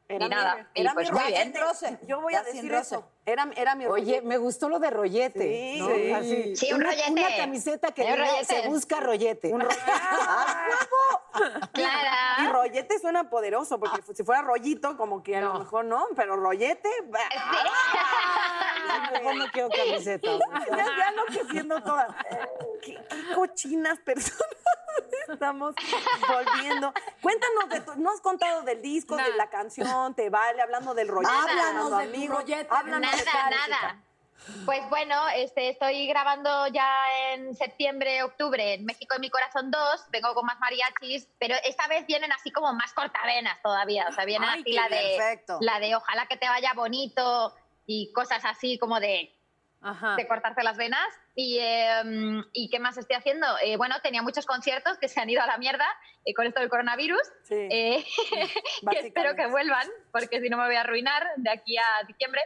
Era 0.08 0.26
y 0.26 0.30
mi- 0.30 0.36
nada, 0.36 0.70
y 0.74 0.82
era 0.82 0.94
pues 0.94 1.12
mi 1.12 1.18
muy 1.20 1.28
bien. 1.32 1.54
rollete. 1.54 2.06
Yo 2.08 2.22
voy 2.22 2.34
a 2.36 2.44
decir 2.44 2.70
roce. 2.70 2.96
eso. 2.96 3.12
Era, 3.32 3.49
era 3.55 3.75
mi 3.75 3.86
Oye, 3.86 4.01
rollete. 4.03 4.21
me 4.27 4.38
gustó 4.38 4.69
lo 4.69 4.79
de 4.79 4.89
rollete. 4.89 5.73
Sí, 5.73 5.79
¿no? 5.79 5.88
sí. 5.88 6.11
Así, 6.11 6.55
Sí, 6.55 6.73
un 6.73 6.82
una, 6.82 6.89
rollete. 6.91 7.11
Una 7.11 7.36
camiseta 7.38 7.91
que 7.91 8.01
Un 8.01 8.07
diga, 8.11 8.25
rollete. 8.25 8.45
se 8.45 8.67
busca 8.67 8.99
rollete. 8.99 9.47
Y 9.49 9.51
Claro. 11.73 12.53
rollete 12.53 12.99
suena 12.99 13.29
poderoso, 13.29 13.79
porque 13.79 14.01
si 14.13 14.23
fuera 14.23 14.41
rollito, 14.41 14.97
como 14.97 15.23
que 15.23 15.38
a 15.38 15.41
lo 15.41 15.59
mejor 15.59 15.86
no, 15.86 16.05
pero 16.15 16.36
rollete. 16.36 16.89
bah. 17.09 17.19
Lo 18.98 19.12
mejor 19.20 19.36
no 19.36 19.46
quiero 19.52 19.70
camiseta. 19.70 20.30
Ya, 20.70 20.78
ya 20.78 21.10
enloqueciendo 21.10 21.82
todas. 21.84 22.08
Qué, 22.82 22.94
qué 23.10 23.34
cochinas 23.36 24.00
personas 24.00 24.56
estamos 25.28 25.76
volviendo. 26.28 26.94
Cuéntanos, 27.22 27.70
de 27.70 27.82
tu- 27.82 27.96
no 27.96 28.12
has 28.12 28.22
contado 28.22 28.64
del 28.64 28.82
disco, 28.82 29.16
de 29.16 29.34
la 29.36 29.50
canción, 29.50 30.14
te 30.16 30.30
vale, 30.30 30.62
hablando 30.62 30.94
del 30.94 31.08
rollete. 31.08 31.34
Háblanos 31.36 31.98
de 31.98 32.04
amigo. 32.04 32.36
rollete. 32.36 32.68
Háblanos 32.70 33.12
de 33.12 33.24
Nada, 33.26 33.32
tal, 33.32 33.70
nada. 33.70 34.04
Pues 34.66 34.82
bueno, 34.89 35.16
este, 35.36 35.70
estoy 35.70 36.08
grabando 36.08 36.66
ya 36.70 36.92
en 37.34 37.56
septiembre, 37.56 38.24
octubre 38.24 38.74
en 38.74 38.86
México 38.86 39.14
en 39.14 39.22
mi 39.22 39.30
corazón 39.30 39.70
2, 39.70 40.06
vengo 40.10 40.34
con 40.34 40.48
más 40.48 40.60
mariachis, 40.60 41.28
pero 41.38 41.56
esta 41.64 41.88
vez 41.88 42.08
vienen 42.08 42.32
así 42.32 42.52
como 42.52 42.74
más 42.74 42.92
cortavenas 42.94 43.62
todavía, 43.62 44.08
o 44.10 44.12
sea, 44.14 44.26
viene 44.26 44.48
Ay, 44.50 44.62
así 44.62 44.74
la 44.74 44.84
de, 44.89 45.16
perfecto. 45.16 45.60
la 45.62 45.80
de 45.80 45.96
ojalá 45.96 46.26
que 46.26 46.38
te 46.38 46.50
vaya 46.50 46.74
bonito 46.74 47.56
y 47.92 48.12
cosas 48.14 48.46
así 48.46 48.78
como 48.78 49.02
de, 49.02 49.36
de 50.16 50.28
cortarte 50.28 50.64
las 50.64 50.78
venas. 50.78 51.08
Y, 51.36 51.58
eh, 51.60 52.42
¿Y 52.54 52.70
qué 52.70 52.80
más 52.80 52.98
estoy 52.98 53.18
haciendo? 53.18 53.48
Eh, 53.64 53.76
bueno, 53.76 53.96
tenía 54.02 54.22
muchos 54.22 54.46
conciertos 54.46 54.98
que 54.98 55.10
se 55.10 55.20
han 55.20 55.30
ido 55.30 55.42
a 55.42 55.48
la 55.48 55.58
mierda 55.58 55.86
eh, 56.24 56.34
con 56.34 56.46
esto 56.46 56.62
del 56.62 56.70
coronavirus, 56.70 57.22
eh, 57.50 58.06
que 58.92 59.00
espero 59.00 59.36
que 59.36 59.48
vuelvan, 59.48 59.88
porque 60.12 60.39
si 60.39 60.50
no 60.50 60.58
me 60.58 60.66
voy 60.66 60.76
a 60.76 60.82
arruinar 60.82 61.24
de 61.36 61.50
aquí 61.50 61.78
a 61.78 62.06
diciembre. 62.08 62.42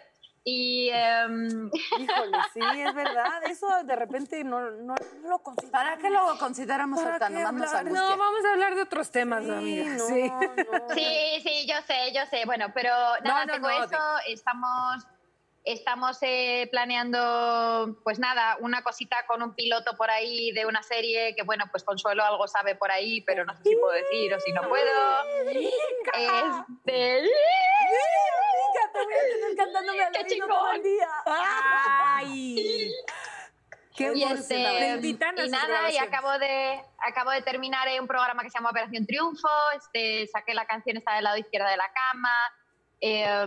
Y 0.47 0.89
em, 0.93 1.71
Híjole, 1.99 2.37
sí, 2.53 2.59
es 2.61 2.93
verdad. 2.93 3.43
Eso 3.49 3.67
de 3.83 3.95
repente 3.95 4.43
no, 4.43 4.61
no, 4.61 4.93
no 5.21 5.29
lo 5.29 5.39
considero. 5.39 5.71
¿Para 5.71 5.97
qué 5.97 6.11
lo 6.11 6.37
consideramos 6.37 6.99
¿Para 7.01 7.13
ahorita? 7.13 7.29
nos 7.29 7.47
hablar? 7.47 7.75
angustia. 7.77 8.09
No, 8.09 8.17
vamos 8.17 8.45
a 8.45 8.51
hablar 8.53 8.75
de 8.75 8.81
otros 8.83 9.11
temas, 9.11 9.49
amiga. 9.49 9.85
no, 9.85 10.05
sí. 10.05 10.31
Sí, 10.93 11.41
sí, 11.41 11.67
yo 11.67 11.75
sé, 11.87 12.13
yo 12.13 12.21
sé. 12.29 12.45
Bueno, 12.45 12.67
pero 12.75 12.91
nada, 13.23 13.47
no, 13.47 13.53
tengo 13.53 13.67
no, 13.69 13.83
eso. 13.85 13.97
Estamos, 14.27 15.07
estamos 15.65 16.19
eh, 16.21 16.67
planeando, 16.71 17.97
pues 18.03 18.19
nada, 18.19 18.57
una 18.59 18.83
cosita 18.83 19.25
con 19.27 19.41
un 19.41 19.55
piloto 19.55 19.97
por 19.97 20.11
ahí 20.11 20.51
de 20.51 20.65
una 20.67 20.83
serie 20.83 21.35
que, 21.35 21.41
bueno, 21.43 21.65
pues 21.71 21.83
Consuelo 21.83 22.23
algo 22.23 22.47
sabe 22.47 22.75
por 22.75 22.91
ahí, 22.91 23.21
pero 23.21 23.45
no 23.45 23.55
sé 23.57 23.63
si 23.63 23.75
puedo 23.75 23.93
decir 23.93 24.33
o 24.33 24.39
si 24.39 24.53
no 24.53 24.69
puedo. 24.69 25.23
Este... 26.13 27.23
¡Qué 30.13 30.25
chingón! 30.27 30.81
Ay. 31.25 32.91
Qué 33.95 34.11
y, 34.13 34.23
este, 34.23 34.99
y 35.01 35.49
nada, 35.49 35.89
y 35.89 35.97
acabo 35.97 36.37
de, 36.37 36.83
acabo 36.99 37.31
de 37.31 37.41
terminar 37.41 37.87
eh, 37.87 37.99
un 37.99 38.07
programa 38.07 38.43
que 38.43 38.49
se 38.49 38.57
llama 38.57 38.71
Operación 38.71 39.05
Triunfo, 39.07 39.47
este, 39.77 40.27
saqué 40.27 40.53
la 40.53 40.65
canción 40.65 40.97
está 40.97 41.15
del 41.15 41.23
lado 41.23 41.37
izquierdo 41.37 41.69
de 41.69 41.77
la 41.77 41.89
cama, 41.93 42.29
eh, 43.07 43.45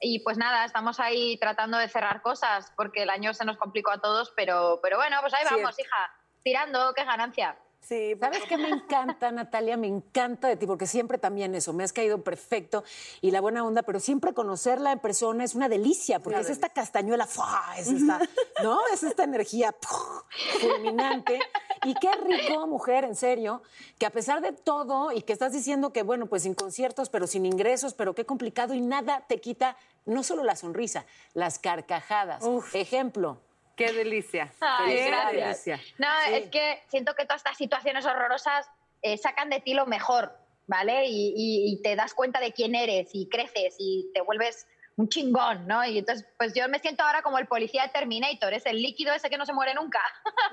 y 0.00 0.20
pues 0.20 0.38
nada, 0.38 0.64
estamos 0.64 1.00
ahí 1.00 1.36
tratando 1.38 1.76
de 1.76 1.88
cerrar 1.88 2.22
cosas, 2.22 2.72
porque 2.76 3.02
el 3.02 3.10
año 3.10 3.34
se 3.34 3.44
nos 3.44 3.56
complicó 3.56 3.90
a 3.90 4.00
todos, 4.00 4.32
pero, 4.36 4.78
pero 4.80 4.96
bueno, 4.96 5.16
pues 5.20 5.34
ahí 5.34 5.44
vamos, 5.44 5.76
hija, 5.76 6.10
tirando, 6.44 6.94
qué 6.94 7.04
ganancia. 7.04 7.58
Sí, 7.82 8.14
¿Sabes 8.18 8.44
qué 8.48 8.56
me 8.56 8.68
encanta, 8.68 9.32
Natalia? 9.32 9.76
Me 9.76 9.88
encanta 9.88 10.46
de 10.46 10.56
ti, 10.56 10.66
porque 10.66 10.86
siempre 10.86 11.18
también 11.18 11.52
eso, 11.56 11.72
me 11.72 11.82
has 11.82 11.92
caído 11.92 12.22
perfecto 12.22 12.84
y 13.20 13.32
la 13.32 13.40
buena 13.40 13.64
onda, 13.64 13.82
pero 13.82 13.98
siempre 13.98 14.32
conocerla 14.32 14.92
en 14.92 15.00
persona 15.00 15.42
es 15.42 15.56
una 15.56 15.68
delicia, 15.68 16.20
porque 16.20 16.40
es 16.40 16.48
esta 16.48 16.68
castañuela, 16.68 17.26
¡fua! 17.26 17.74
es 17.76 17.88
esta, 17.88 18.20
¿no? 18.62 18.78
Es 18.92 19.02
esta 19.02 19.24
energía 19.24 19.72
¡puf! 19.72 20.22
fulminante. 20.60 21.40
Y 21.84 21.94
qué 21.94 22.12
rico, 22.12 22.68
mujer, 22.68 23.04
en 23.04 23.16
serio, 23.16 23.62
que 23.98 24.06
a 24.06 24.10
pesar 24.10 24.40
de 24.40 24.52
todo 24.52 25.10
y 25.10 25.22
que 25.22 25.32
estás 25.32 25.52
diciendo 25.52 25.92
que, 25.92 26.04
bueno, 26.04 26.26
pues 26.26 26.44
sin 26.44 26.54
conciertos, 26.54 27.08
pero 27.08 27.26
sin 27.26 27.44
ingresos, 27.44 27.94
pero 27.94 28.14
qué 28.14 28.24
complicado 28.24 28.74
y 28.74 28.80
nada 28.80 29.24
te 29.26 29.40
quita 29.40 29.76
no 30.06 30.22
solo 30.22 30.44
la 30.44 30.54
sonrisa, 30.54 31.04
las 31.34 31.58
carcajadas. 31.58 32.44
Ejemplo. 32.74 33.40
Qué 33.76 33.92
delicia. 33.92 34.52
Ay, 34.60 34.94
Qué 34.96 35.06
gracias. 35.06 35.64
delicia. 35.64 35.94
No, 35.98 36.08
es 36.34 36.48
que 36.50 36.82
siento 36.88 37.14
que 37.14 37.24
todas 37.24 37.40
estas 37.40 37.56
situaciones 37.56 38.04
horrorosas 38.06 38.68
eh, 39.02 39.16
sacan 39.18 39.50
de 39.50 39.60
ti 39.60 39.74
lo 39.74 39.86
mejor, 39.86 40.36
¿vale? 40.66 41.06
Y, 41.06 41.32
y- 41.36 41.72
y 41.72 41.82
te 41.82 41.96
das 41.96 42.14
cuenta 42.14 42.38
de 42.40 42.52
quién 42.52 42.74
eres 42.74 43.10
y 43.14 43.28
creces 43.28 43.74
y 43.78 44.10
te 44.14 44.20
vuelves 44.20 44.66
un 44.96 45.08
chingón, 45.08 45.66
¿no? 45.66 45.82
Y 45.84 45.98
entonces, 45.98 46.28
pues 46.38 46.52
yo 46.54 46.68
me 46.68 46.78
siento 46.78 47.02
ahora 47.02 47.22
como 47.22 47.38
el 47.38 47.46
policía 47.46 47.82
de 47.84 47.88
Terminator, 47.88 48.52
es 48.52 48.66
el 48.66 48.80
líquido 48.82 49.12
ese 49.14 49.30
que 49.30 49.38
no 49.38 49.46
se 49.46 49.54
muere 49.54 49.72
nunca. 49.74 50.00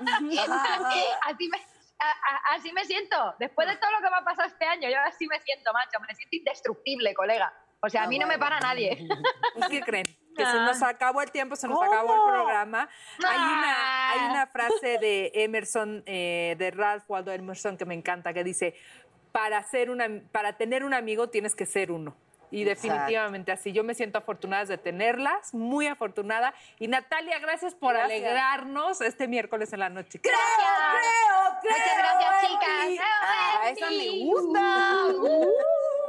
así, 1.26 1.48
me, 1.48 1.58
a- 1.98 2.10
a- 2.10 2.54
así 2.54 2.72
me 2.72 2.84
siento. 2.84 3.34
Después 3.38 3.68
de 3.68 3.76
todo 3.76 3.90
lo 3.92 3.98
que 3.98 4.10
me 4.10 4.16
ha 4.16 4.24
pasado 4.24 4.48
este 4.48 4.64
año, 4.64 4.88
yo 4.88 4.96
así 5.06 5.26
me 5.26 5.38
siento, 5.40 5.72
macho. 5.72 5.98
Me 6.08 6.14
siento 6.14 6.36
indestructible, 6.36 7.14
colega. 7.14 7.52
O 7.82 7.88
sea, 7.88 8.04
a 8.04 8.06
mí 8.08 8.18
no 8.18 8.26
me 8.26 8.38
para 8.38 8.58
nadie. 8.60 9.06
¿Qué 9.70 9.80
creen? 9.80 10.06
Que 10.36 10.44
se 10.44 10.48
Ah. 10.58 10.64
nos 10.66 10.82
acabó 10.82 11.22
el 11.22 11.30
tiempo, 11.30 11.56
se 11.56 11.66
nos 11.68 11.78
¿Cómo? 11.78 11.92
acabó 11.92 12.14
el 12.14 12.20
programa. 12.34 12.88
Hay 13.26 13.36
una, 13.38 13.74
Ah. 13.76 14.10
hay 14.12 14.30
una 14.30 14.46
frase 14.46 14.98
de 14.98 15.30
Emerson, 15.34 16.02
eh, 16.06 16.54
de 16.58 16.70
Ralph 16.70 17.04
Waldo 17.08 17.32
Emerson, 17.32 17.76
que 17.76 17.84
me 17.84 17.94
encanta, 17.94 18.32
que 18.32 18.44
dice, 18.44 18.74
para, 19.32 19.62
ser 19.64 19.90
una, 19.90 20.06
para 20.32 20.56
tener 20.56 20.84
un 20.84 20.94
amigo 20.94 21.28
tienes 21.28 21.54
que 21.54 21.66
ser 21.66 21.90
uno. 21.92 22.16
Y 22.52 22.62
Exacto. 22.62 22.88
definitivamente 22.88 23.52
así. 23.52 23.70
Yo 23.72 23.84
me 23.84 23.94
siento 23.94 24.18
afortunada 24.18 24.64
de 24.64 24.76
tenerlas, 24.76 25.54
muy 25.54 25.86
afortunada. 25.86 26.52
Y 26.80 26.88
Natalia, 26.88 27.38
gracias 27.38 27.76
por 27.76 27.94
Gracias. 27.94 28.10
alegrarnos 28.10 29.00
este 29.02 29.28
miércoles 29.28 29.72
en 29.72 29.78
la 29.78 29.88
noche. 29.88 30.20
Creo, 30.20 30.34
creo, 30.34 31.58
creo. 31.60 31.72
Muchas 31.72 31.98
gracias, 31.98 32.40
chicas. 32.50 33.06
Ah, 33.22 33.70
esa 33.70 33.90
me 33.90 34.24
gusta. 34.24 35.06
Uh, 35.16 35.48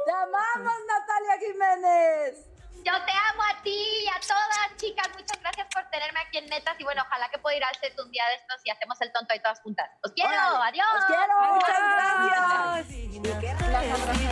Te 0.04 0.10
amamos, 0.12 0.74
Natalia 0.88 1.38
Jiménez. 1.46 2.48
Yo 2.84 2.92
te 3.06 3.12
amo 3.12 3.42
a 3.48 3.62
ti 3.62 3.78
y 4.02 4.08
a 4.08 4.18
todas, 4.20 4.76
chicas. 4.76 5.08
Muchas 5.14 5.38
gracias 5.40 5.68
por 5.72 5.84
tenerme 5.90 6.18
aquí 6.18 6.38
en 6.38 6.46
Netas. 6.46 6.74
Y 6.80 6.84
bueno, 6.84 7.02
ojalá 7.06 7.28
que 7.28 7.38
pueda 7.38 7.56
ir 7.56 7.64
al 7.64 7.76
set 7.76 7.94
un 8.00 8.10
día 8.10 8.24
de 8.26 8.34
estos 8.34 8.60
y 8.64 8.70
hacemos 8.70 9.00
el 9.00 9.12
tonto 9.12 9.32
ahí 9.32 9.40
todas 9.40 9.60
juntas. 9.60 9.88
¡Os 10.02 10.10
quiero! 10.12 10.30
¡Adiós! 10.30 10.86
os 10.98 11.04
quiero. 11.04 11.54
Muchas 11.54 11.78
gracias. 11.78 12.88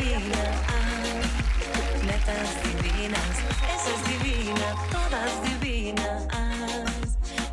divina, 0.01 0.43
ah, 0.69 1.01
netas 2.05 2.63
divinas, 2.63 3.39
eso 3.75 3.91
es 3.95 4.03
divina, 4.09 4.69
todas 4.91 5.33
divinas, 5.45 6.27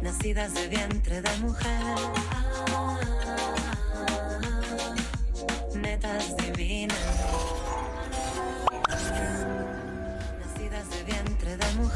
nacidas 0.02 0.54
de 0.56 0.68
vientre 0.68 1.22
de 1.22 1.38
mujer. 1.38 1.96
Ah, 2.32 2.98
netas 5.76 6.36
divinas, 6.38 7.37